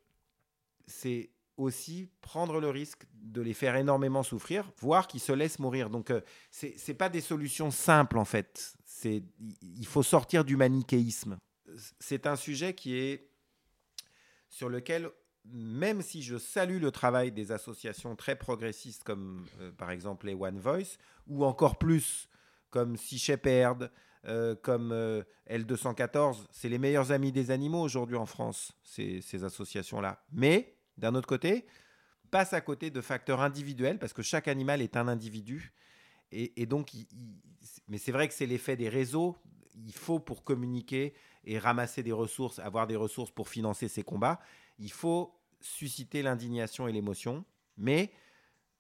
[0.88, 5.90] c'est aussi prendre le risque de les faire énormément souffrir, voire qu'ils se laissent mourir.
[5.90, 6.22] Donc, euh,
[6.52, 8.76] ce n'est pas des solutions simples, en fait.
[9.04, 11.38] Il faut sortir du manichéisme.
[12.00, 13.30] C'est un sujet qui est
[14.50, 15.10] sur lequel,
[15.46, 20.34] même si je salue le travail des associations très progressistes comme euh, par exemple les
[20.34, 22.30] One Voice, ou encore plus
[22.70, 23.92] comme Sea Shepherd,
[24.28, 26.48] euh, comme euh, L214.
[26.52, 30.24] C'est les meilleurs amis des animaux aujourd'hui en France, ces, associations-là.
[30.32, 31.66] Mais, d'un autre côté,
[32.32, 35.74] passe à côté de facteurs individuels, parce que chaque animal est un individu.
[36.32, 36.92] Et, donc,
[37.88, 39.38] mais c'est vrai que c'est l'effet des réseaux.
[39.86, 41.14] Il faut, pour communiquer
[41.46, 44.40] et ramasser des ressources, avoir des ressources pour financer ces combats,
[44.80, 47.46] il faut susciter l'indignation et l'émotion.
[47.78, 48.12] Mais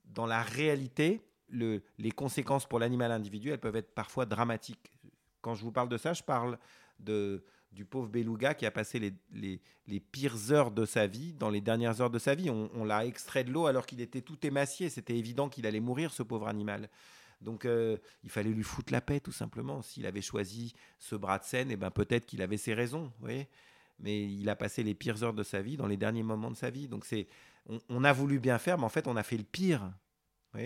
[0.04, 4.92] dans la réalité, les conséquences pour l'animal individuel peuvent être parfois dramatiques.
[5.42, 6.58] Quand je vous parle de ça, je parle
[7.00, 11.50] de, du pauvre beluga qui a passé les, les, pires heures de sa vie, dans
[11.50, 12.50] les dernières heures de sa vie.
[12.50, 14.90] On, l'a extrait de l'eau alors qu'il était tout émacié.
[14.90, 16.90] C'était évident qu'il allait mourir, ce pauvre animal.
[17.42, 19.82] Donc euh, il fallait lui foutre la paix, tout simplement.
[19.82, 23.12] S'il avait choisi ce bras de scène, eh ben, peut-être qu'il avait ses raisons.
[23.22, 23.48] mais
[24.00, 26.70] il a passé les pires heures de sa vie dans les derniers moments de sa
[26.70, 26.88] vie.
[26.88, 27.28] Donc c'est,
[27.90, 29.92] on, a voulu bien faire, mais en fait, on a fait le pire.
[30.54, 30.62] Vous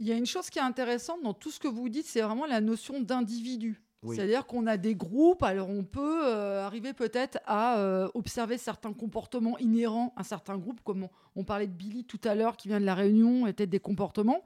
[0.00, 2.22] il y a une chose qui est intéressante dans tout ce que vous dites, c'est
[2.22, 3.82] vraiment la notion d'individu.
[4.08, 8.94] C'est-à-dire qu'on a des groupes, alors on peut euh, arriver peut-être à euh, observer certains
[8.94, 12.80] comportements inhérents à certains groupes, comme on, parlait de Billy tout à l'heure, qui vient
[12.80, 14.42] de la Réunion, et peut-être des comportements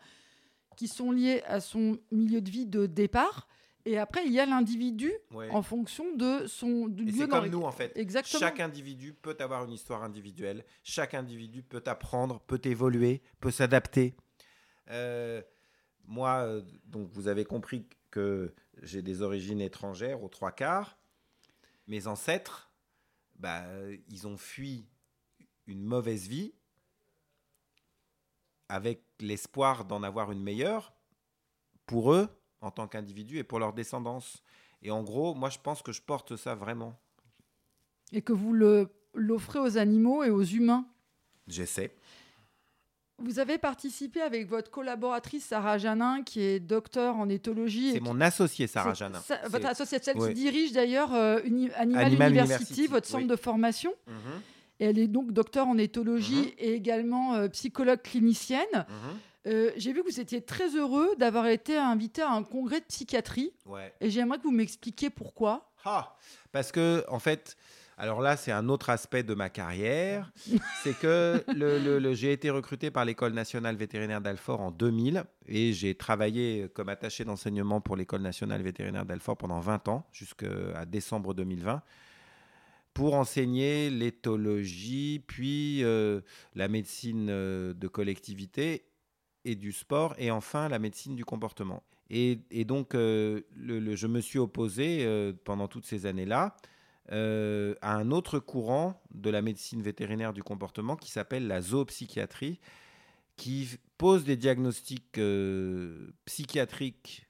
[0.77, 3.47] qui sont liés à son milieu de vie de départ.
[3.87, 5.13] Et après, il y a l'individu
[5.51, 7.93] en fonction de son lieu C'est comme nous, en fait.
[7.97, 8.41] Exactement.
[8.41, 10.65] Chaque individu peut avoir une histoire individuelle.
[10.83, 14.15] Chaque individu peut apprendre, peut évoluer, peut s'adapter.
[14.91, 15.43] Euh,
[16.07, 16.49] moi,
[16.87, 20.99] donc vous avez compris que j'ai des origines étrangères aux trois quarts.
[21.87, 22.71] Mes ancêtres,
[23.37, 23.65] bah,
[24.09, 24.87] ils ont fui
[25.67, 26.53] une mauvaise vie
[28.69, 30.95] avec l'espoir d'en avoir une meilleure
[31.87, 32.29] pour eux
[32.61, 34.43] en tant qu'individus et pour leur descendance.
[34.83, 36.99] Et en gros, moi, je pense que je porte ça vraiment.
[38.13, 38.55] Et que vous
[39.15, 40.87] l'offrez aux animaux et aux humains?
[41.47, 41.95] J'essaie.
[43.19, 47.93] Vous avez participé avec votre collaboratrice Sarah Janin, qui est docteur en éthologie.
[47.93, 49.21] C'est mon associé Sarah Janin.
[49.47, 51.39] votre associée, celle qui dirige d'ailleurs euh,
[51.77, 53.95] Animal, University, votre centre de formation.
[54.07, 54.41] Mhm.
[54.81, 56.53] elle est donc docteur en éthologie mhm.
[56.59, 58.67] et également euh, psychologue clinicienne.
[58.75, 59.19] Mhm.
[59.47, 62.87] Euh, j'ai vu que vous étiez très heureux d'avoir été invité à un congrès de
[62.87, 63.53] psychiatrie.
[64.01, 65.71] Et j'aimerais que vous m'expliquiez pourquoi.
[65.85, 66.17] Ah,
[66.51, 67.57] parce que, en fait,
[67.97, 70.33] alors là, c'est un autre aspect de ma carrière.
[70.83, 75.95] c'est que le, j'ai été recruté par l'École nationale vétérinaire d'Alfort en 2000 et j'ai
[75.95, 81.83] travaillé comme attaché d'enseignement pour l'École nationale vétérinaire d'Alfort pendant 20 ans, jusqu'à décembre 2020
[82.95, 86.21] pour enseigner l'éthologie, puis euh,
[86.55, 88.87] la médecine euh, de collectivité
[89.45, 91.83] et du sport, et enfin la médecine du comportement.
[92.09, 95.09] Et, donc, euh, je me suis opposé
[95.45, 96.55] pendant toutes ces années-là
[97.13, 102.61] euh, à un autre courant de la médecine vétérinaire du comportement qui s'appelle la zoopsychiatrie,
[103.37, 103.69] qui
[103.99, 107.27] pose des diagnostics euh, psychiatriques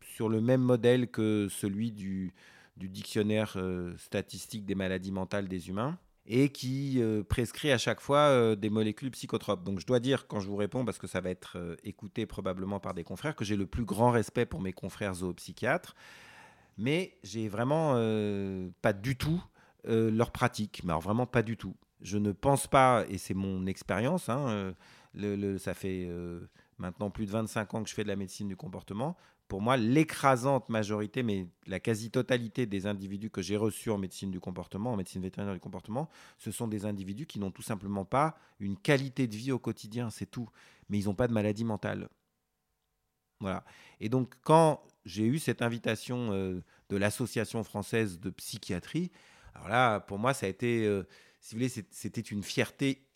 [0.00, 2.34] sur le même modèle que celui du,
[2.76, 8.70] dictionnaire euh, statistique des maladies mentales des humains et qui prescrit à chaque fois des
[8.70, 9.62] molécules psychotropes.
[9.62, 12.80] Donc je dois dire, quand je vous réponds, parce que ça va être écouté probablement
[12.80, 15.94] par des confrères, que j'ai le plus grand respect pour mes confrères zoopsychiatres
[16.76, 19.42] mais j'ai vraiment euh, pas du tout
[19.86, 21.74] euh, leur pratique, mais alors vraiment pas du tout.
[22.00, 24.74] Je ne pense pas, et c'est mon expérience, hein,
[25.16, 26.08] euh, ça fait
[26.78, 29.16] maintenant plus de 25 ans que je fais de la médecine du comportement,
[29.48, 34.40] pour moi, l'écrasante majorité, mais la quasi-totalité des individus que j'ai reçus en médecine du
[34.40, 38.36] comportement, en médecine vétérinaire du comportement, ce sont des individus qui n'ont tout simplement pas
[38.58, 40.48] une qualité de vie au quotidien, c'est tout.
[40.88, 42.08] Mais ils n'ont pas de maladie mentale.
[43.40, 43.64] Voilà.
[44.00, 49.10] Et donc, quand j'ai eu cette invitation euh, de l'Association française de psychiatrie,
[49.54, 51.04] alors là, pour moi, ça a été, euh,
[51.40, 53.06] si vous voulez, c'était une fierté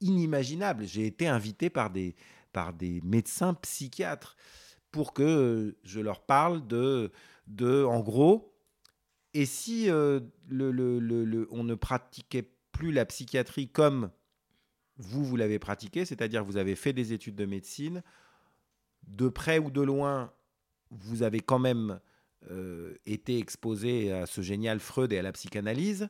[0.00, 0.86] inimaginable.
[0.86, 2.14] J'ai été invité par des,
[2.52, 4.36] par des médecins psychiatres
[4.90, 7.10] pour que euh, je leur parle de,
[7.48, 8.54] de en gros,
[9.32, 14.10] et si euh, le, le, le, on ne pratiquait plus la psychiatrie comme
[14.96, 18.04] vous, vous l'avez pratiqué, c'est-à-dire vous avez fait des études de médecine,
[19.08, 20.32] de près ou de loin,
[20.90, 22.00] vous avez quand même
[22.50, 26.08] euh, été exposé à ce génial Freud et à la psychanalyse,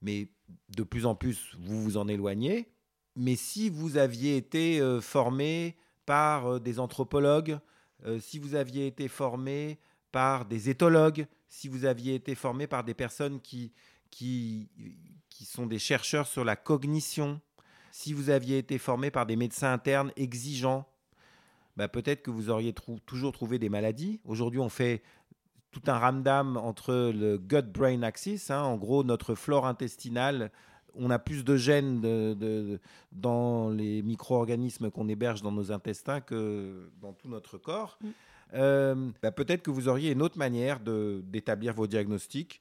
[0.00, 0.28] mais
[0.68, 2.68] de plus en plus, vous vous en éloignez.
[3.16, 5.76] Mais si vous aviez été formé
[6.06, 7.58] par des anthropologues,
[8.04, 9.78] euh, si vous aviez été formé
[10.10, 13.72] par des éthologues, si vous aviez été formé par des personnes qui,
[14.10, 14.68] qui,
[15.28, 17.40] qui sont des chercheurs sur la cognition,
[17.90, 20.88] si vous aviez été formé par des médecins internes exigeants,
[21.76, 22.74] bah peut-être que vous auriez
[23.06, 24.20] toujours trouvé des maladies.
[24.24, 25.02] Aujourd'hui, on fait
[25.70, 30.50] tout un ramdam entre le gut-brain axis, hein, en gros notre flore intestinale
[30.94, 32.80] on a plus de gènes de,
[33.12, 37.98] dans les micro-organismes qu'on héberge dans nos intestins que dans tout notre corps.
[38.00, 38.08] Mm.
[38.54, 42.60] Euh, bah, peut-être que vous auriez une autre manière d'établir vos diagnostics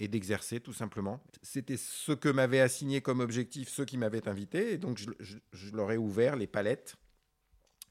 [0.00, 1.20] et d'exercer tout simplement.
[1.42, 5.92] C'était ce que m'avaient assigné comme objectif ceux qui m'avaient invité, et donc je, leur
[5.92, 6.96] ai ouvert les palettes.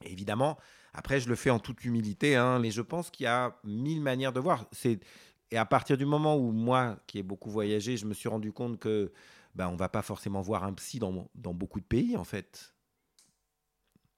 [0.04, 0.58] Évidemment,
[0.92, 4.00] après, je le fais en toute humilité, hein, mais je pense qu'il y a mille
[4.00, 4.66] manières de voir.
[5.50, 8.52] Et à partir du moment où moi, qui ai beaucoup voyagé, je me suis rendu
[8.52, 9.12] compte que
[9.54, 12.74] ben, on va pas forcément voir un psy dans, dans beaucoup de pays, en fait.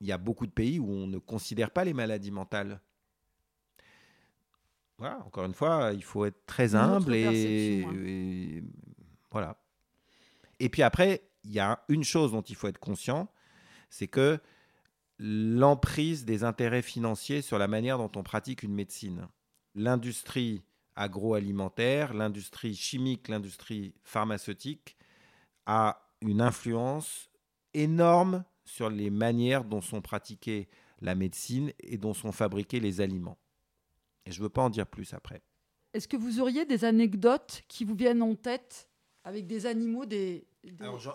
[0.01, 2.81] Il y a beaucoup de pays où on ne considère pas les maladies mentales.
[4.99, 8.63] Voilà, encore une fois, il faut être très humble et,
[9.31, 9.59] voilà.
[10.59, 13.29] Et puis après, il y a une chose dont il faut être conscient,
[13.91, 14.41] c'est que
[15.19, 19.29] l'emprise des intérêts financiers sur la manière dont on pratique une médecine.
[19.75, 20.63] L'industrie
[20.95, 24.97] agroalimentaire, l'industrie chimique, l'industrie pharmaceutique
[25.67, 27.31] a une influence
[27.75, 30.69] énorme sur les manières dont sont pratiquées
[31.01, 33.39] la médecine et dont sont fabriqués les aliments.
[34.25, 35.43] Et je ne veux pas en dire plus après.
[35.93, 38.86] Est-ce que vous auriez des anecdotes qui vous viennent en tête
[39.27, 40.47] avec des animaux des,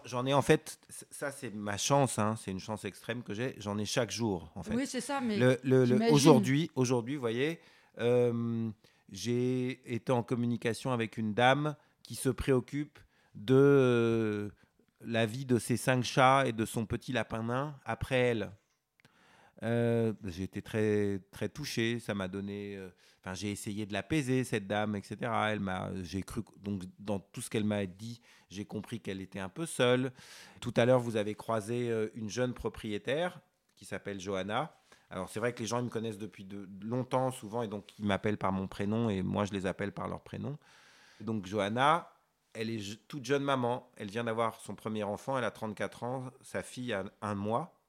[0.03, 0.77] j'en ai en fait,
[1.09, 4.51] ça c'est ma chance, hein, c'est une chance extrême que j'ai, j'en ai chaque jour
[4.55, 4.75] en fait.
[4.75, 7.61] Oui c'est ça, mais le, aujourd'hui, aujourd'hui, vous voyez,
[7.99, 8.69] euh,
[9.13, 12.99] j'ai été en communication avec une dame qui se préoccupe
[13.33, 14.49] de euh,
[14.99, 18.51] la vie de ses cinq chats et de son petit lapin nain après elle.
[19.63, 22.75] Euh, j'ai été très très touché, ça m'a donné.
[22.77, 22.89] Euh,
[23.19, 25.31] enfin, j'ai essayé de l'apaiser cette dame, etc.
[25.49, 29.39] Elle m'a, j'ai cru donc dans tout ce qu'elle m'a dit, j'ai compris qu'elle était
[29.39, 30.11] un peu seule.
[30.59, 33.39] Tout à l'heure, vous avez croisé une jeune propriétaire
[33.75, 34.75] qui s'appelle Johanna.
[35.11, 38.05] Alors c'est vrai que les gens me connaissent depuis de, longtemps souvent et donc ils
[38.05, 40.57] m'appellent par mon prénom et moi je les appelle par leur prénom.
[41.19, 42.09] Donc Johanna,
[42.53, 43.91] elle est toute jeune maman.
[43.97, 45.37] Elle vient d'avoir son premier enfant.
[45.37, 46.31] Elle a 34 ans.
[46.41, 47.80] Sa fille a un mois.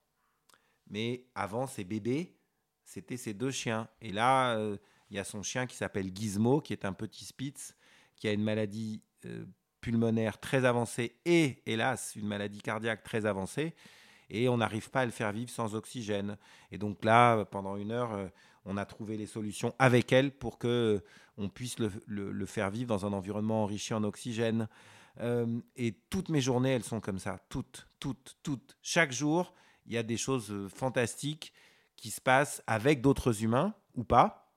[0.93, 2.37] Mais avant, ses bébés,
[2.85, 3.89] c'était ses deux chiens.
[4.03, 4.77] Et là, euh,
[5.11, 7.75] il y a son chien qui s'appelle Gizmo, qui est un petit Spitz,
[8.15, 9.47] qui a une maladie euh,
[9.81, 13.75] pulmonaire très avancée et, hélas, une maladie cardiaque très avancée.
[14.29, 16.37] Et on n'arrive pas à le faire vivre sans oxygène.
[16.71, 18.29] Et donc là, pendant une heure, euh,
[18.67, 21.03] on a trouvé les solutions avec elle pour que
[21.39, 24.69] on puisse le, faire vivre dans un environnement enrichi en oxygène.
[25.77, 28.77] Et toutes mes journées, elles sont comme ça, toutes, toutes, toutes.
[28.83, 29.53] Chaque jour,
[29.87, 31.53] il y a des choses euh, fantastiques
[31.97, 34.53] qui se passent avec d'autres humains ou pas,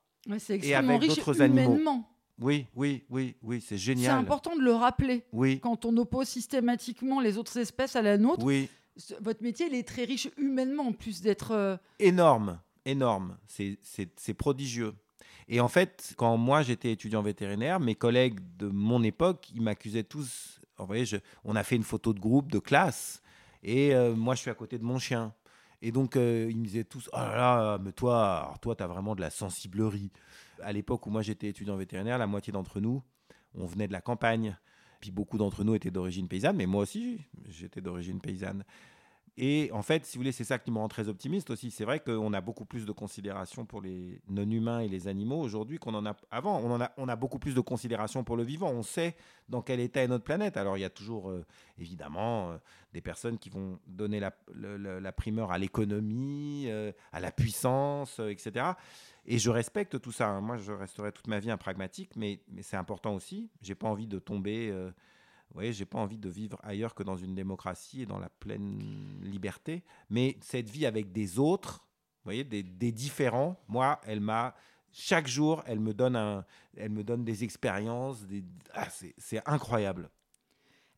[0.49, 2.03] et avec d'autres animaux.
[2.39, 4.11] Oui, oui, oui, oui, c'est génial.
[4.11, 5.23] C'est important de le rappeler.
[5.31, 5.59] Oui.
[5.61, 8.43] Quand on oppose systématiquement les autres espèces à la nôtre.
[8.43, 8.69] Oui.
[9.21, 11.79] Votre métier, il est très riche humainement, en plus d'être.
[11.99, 14.93] Énorme énorme, c'est prodigieux.
[15.47, 20.03] Et en fait, quand moi j'étais étudiant vétérinaire, mes collègues de mon époque, ils m'accusaient
[20.03, 20.59] tous.
[20.77, 21.05] Vous voyez,
[21.43, 23.21] on a fait une photo de groupe, de classe,
[23.65, 25.33] et euh, moi je suis à côté de mon chien.
[25.81, 28.87] Et donc euh, ils me disaient tous Oh là là, mais toi, toi, tu as
[28.87, 30.11] vraiment de la sensiblerie.
[30.61, 33.03] À l'époque où moi j'étais étudiant vétérinaire, la moitié d'entre nous,
[33.55, 34.57] on venait de la campagne.
[35.01, 37.19] Puis beaucoup d'entre nous étaient d'origine paysanne, mais moi aussi,
[37.49, 38.63] j'étais d'origine paysanne.
[39.37, 41.69] Et en fait, si vous voulez, c'est ça qui me rend très optimiste aussi.
[41.69, 45.77] C'est vrai qu'on a beaucoup plus de considération pour les non-humains et les animaux aujourd'hui
[45.77, 46.61] qu'on en a avant.
[46.61, 48.69] On, en a, beaucoup plus de considération pour le vivant.
[48.69, 49.15] On sait
[49.49, 50.55] dans quel état est notre planète.
[50.55, 51.45] Alors, il y a toujours, euh,
[51.77, 52.57] évidemment, euh,
[52.93, 54.31] des personnes qui vont donner la,
[55.11, 58.67] primeur à l'économie, euh, à la puissance, etc.
[59.25, 60.29] Et je respecte tout ça.
[60.29, 60.39] Hein.
[60.39, 63.49] Moi, je resterai toute ma vie un pragmatique, mais, mais c'est important aussi.
[63.61, 64.71] J'ai pas envie de tomber
[65.53, 69.19] voyez, j'ai pas envie de vivre ailleurs que dans une démocratie et dans la pleine
[69.21, 69.83] liberté.
[70.09, 71.85] Mais cette vie avec des autres,
[72.23, 74.55] vous voyez, des, différents, moi, elle m'a
[74.91, 76.45] chaque jour, elle me donne un,
[76.75, 78.43] elle me donne des expériences, des,
[78.73, 80.09] ah, c'est incroyable.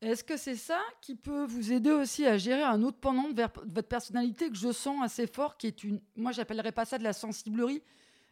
[0.00, 3.42] Est-ce que c'est ça qui peut vous aider aussi à gérer un autre pendant de
[3.42, 7.02] votre personnalité que je sens assez fort, qui est une, moi j'appellerais pas ça de
[7.02, 7.82] la sensiblerie,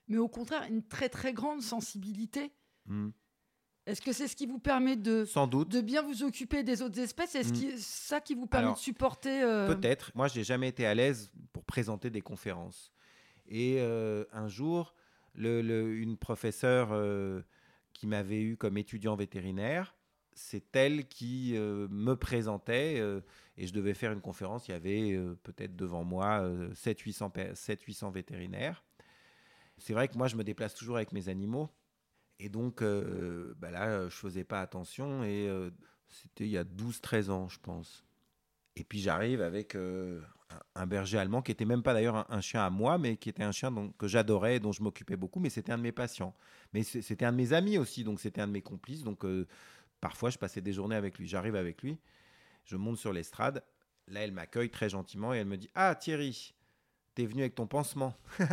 [0.06, 2.52] mais au contraire une très très grande sensibilité?
[2.86, 3.08] Mmh.
[3.86, 5.68] Est-ce que c'est ce qui vous permet de, Sans doute.
[5.68, 7.36] de bien vous occuper des autres espèces?
[7.36, 7.78] Est-ce que mm.
[7.78, 10.10] ça qui vous permet de supporter euh, Peut-être.
[10.16, 12.92] Moi, j'ai jamais été à l'aise pour présenter des conférences.
[13.48, 14.92] Et euh, un jour,
[15.34, 17.42] le, une professeure euh,
[17.92, 19.94] qui m'avait eu comme étudiant vétérinaire,
[20.34, 22.98] c'est elle qui me présentait
[23.56, 24.68] et je devais faire une conférence.
[24.68, 28.84] Il y avait peut-être devant moi 700-800 vétérinaires.
[29.78, 31.70] C'est vrai que moi, je me déplace toujours avec mes animaux.
[32.38, 35.70] Et donc, euh, bah là, je faisais pas attention et euh,
[36.08, 38.04] c'était il y a 12-13 ans, je pense.
[38.76, 40.20] Et puis j'arrive avec euh,
[40.74, 43.42] un berger allemand qui était même pas d'ailleurs un, chien à moi, mais qui était
[43.42, 46.34] un chien que j'adorais, dont je m'occupais beaucoup, mais c'était un de mes patients.
[46.74, 49.02] Mais c'était un de mes amis aussi, donc c'était un de mes complices.
[49.02, 49.24] Donc
[50.02, 51.26] parfois, je passais des journées avec lui.
[51.26, 51.98] J'arrive avec lui,
[52.64, 53.64] je monte sur l'estrade.
[54.08, 56.54] Là, elle m'accueille très gentiment et elle me dit Ah, Thierry,
[57.16, 58.14] t'es venu avec ton pansement.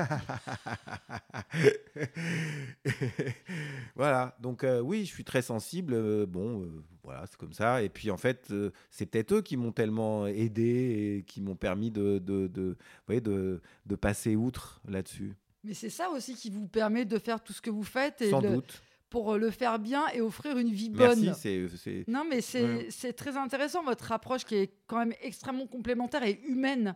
[3.95, 5.93] voilà, donc euh, oui, je suis très sensible.
[5.93, 7.83] Euh, bon, euh, voilà, c'est comme ça.
[7.83, 8.51] Et puis en fait,
[8.89, 12.77] c'est peut-être eux qui m'ont tellement aidé et qui m'ont permis de, de, de,
[13.09, 15.35] de, de passer outre là-dessus.
[15.65, 18.21] Mais c'est ça aussi qui vous permet de faire tout ce que vous faites.
[18.21, 21.21] Et Sans doute pour le faire bien et offrir une vie bonne.
[21.21, 22.03] Merci, c'est...
[22.07, 26.95] Non, mais c'est très intéressant, votre approche qui est quand même extrêmement complémentaire et humaine.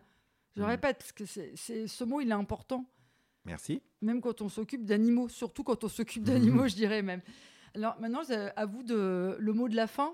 [0.58, 0.66] Je mm.
[0.66, 2.86] répète, parce que c'est, ce mot, il est important.
[3.46, 3.82] Merci.
[4.02, 7.22] Même quand on s'occupe d'animaux, surtout quand on s'occupe d'animaux, je dirais même.
[7.76, 8.22] Alors maintenant,
[8.56, 10.14] à vous de, le mot de la fin.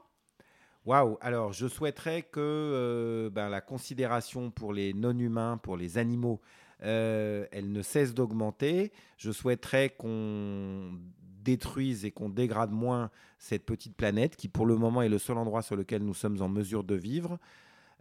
[0.86, 6.42] Waouh Alors, je souhaiterais que euh, ben, la considération pour les non-humains, pour les animaux,
[6.84, 8.92] euh, elle ne cesse d'augmenter.
[9.18, 11.00] Je souhaiterais qu'on
[11.42, 15.38] détruise et qu'on dégrade moins cette petite planète qui, pour le moment, est le seul
[15.38, 17.40] endroit sur lequel nous sommes en mesure de vivre.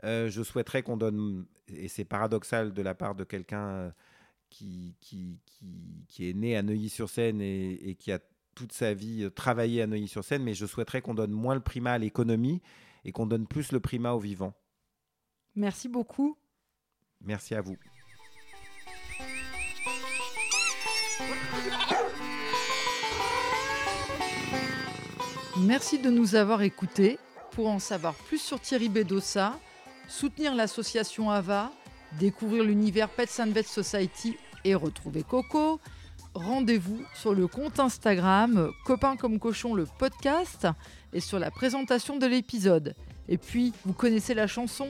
[0.04, 3.90] Euh, je souhaiterais qu'on donne, et c'est paradoxal de la part de quelqu'un euh,
[4.50, 5.38] qui, qui,
[6.08, 8.18] qui, est né à Neuilly-sur-Seine et, qui a
[8.54, 11.92] toute sa vie euh, travaillé à Neuilly-sur-Seine, mais je souhaiterais qu'on donne moins le primat
[11.92, 12.60] à l'économie
[13.04, 14.54] et qu'on donne plus le primat au vivant.
[15.54, 16.36] Merci beaucoup.
[17.20, 17.76] Merci à vous.
[25.58, 27.18] Merci de nous avoir écoutés.
[27.52, 29.60] Pour en savoir plus sur Thierry Bedossa,
[30.12, 31.72] soutenir l'association AVA,
[32.18, 35.80] découvrir l'univers Pets and Vet Society et retrouver Coco,
[36.34, 40.68] rendez-vous sur le compte Instagram Copain comme cochon le podcast
[41.14, 42.94] et sur la présentation de l'épisode.
[43.28, 44.88] Et puis, vous connaissez la chanson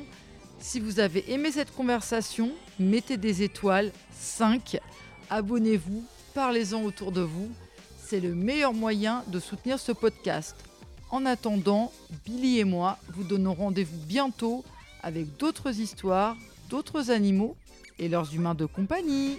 [0.59, 2.51] Si vous avez aimé cette conversation,
[2.81, 4.81] mettez des étoiles, 5,
[5.31, 6.05] abonnez-vous,
[6.35, 7.49] parlez-en autour de vous.
[8.05, 10.57] C'est le meilleur moyen de soutenir ce podcast.
[11.11, 11.93] En attendant,
[12.25, 14.65] Billy et moi vous donnons rendez-vous bientôt
[15.03, 16.37] avec d'autres histoires,
[16.71, 17.57] d'autres animaux
[17.99, 19.39] et leurs humains de compagnie.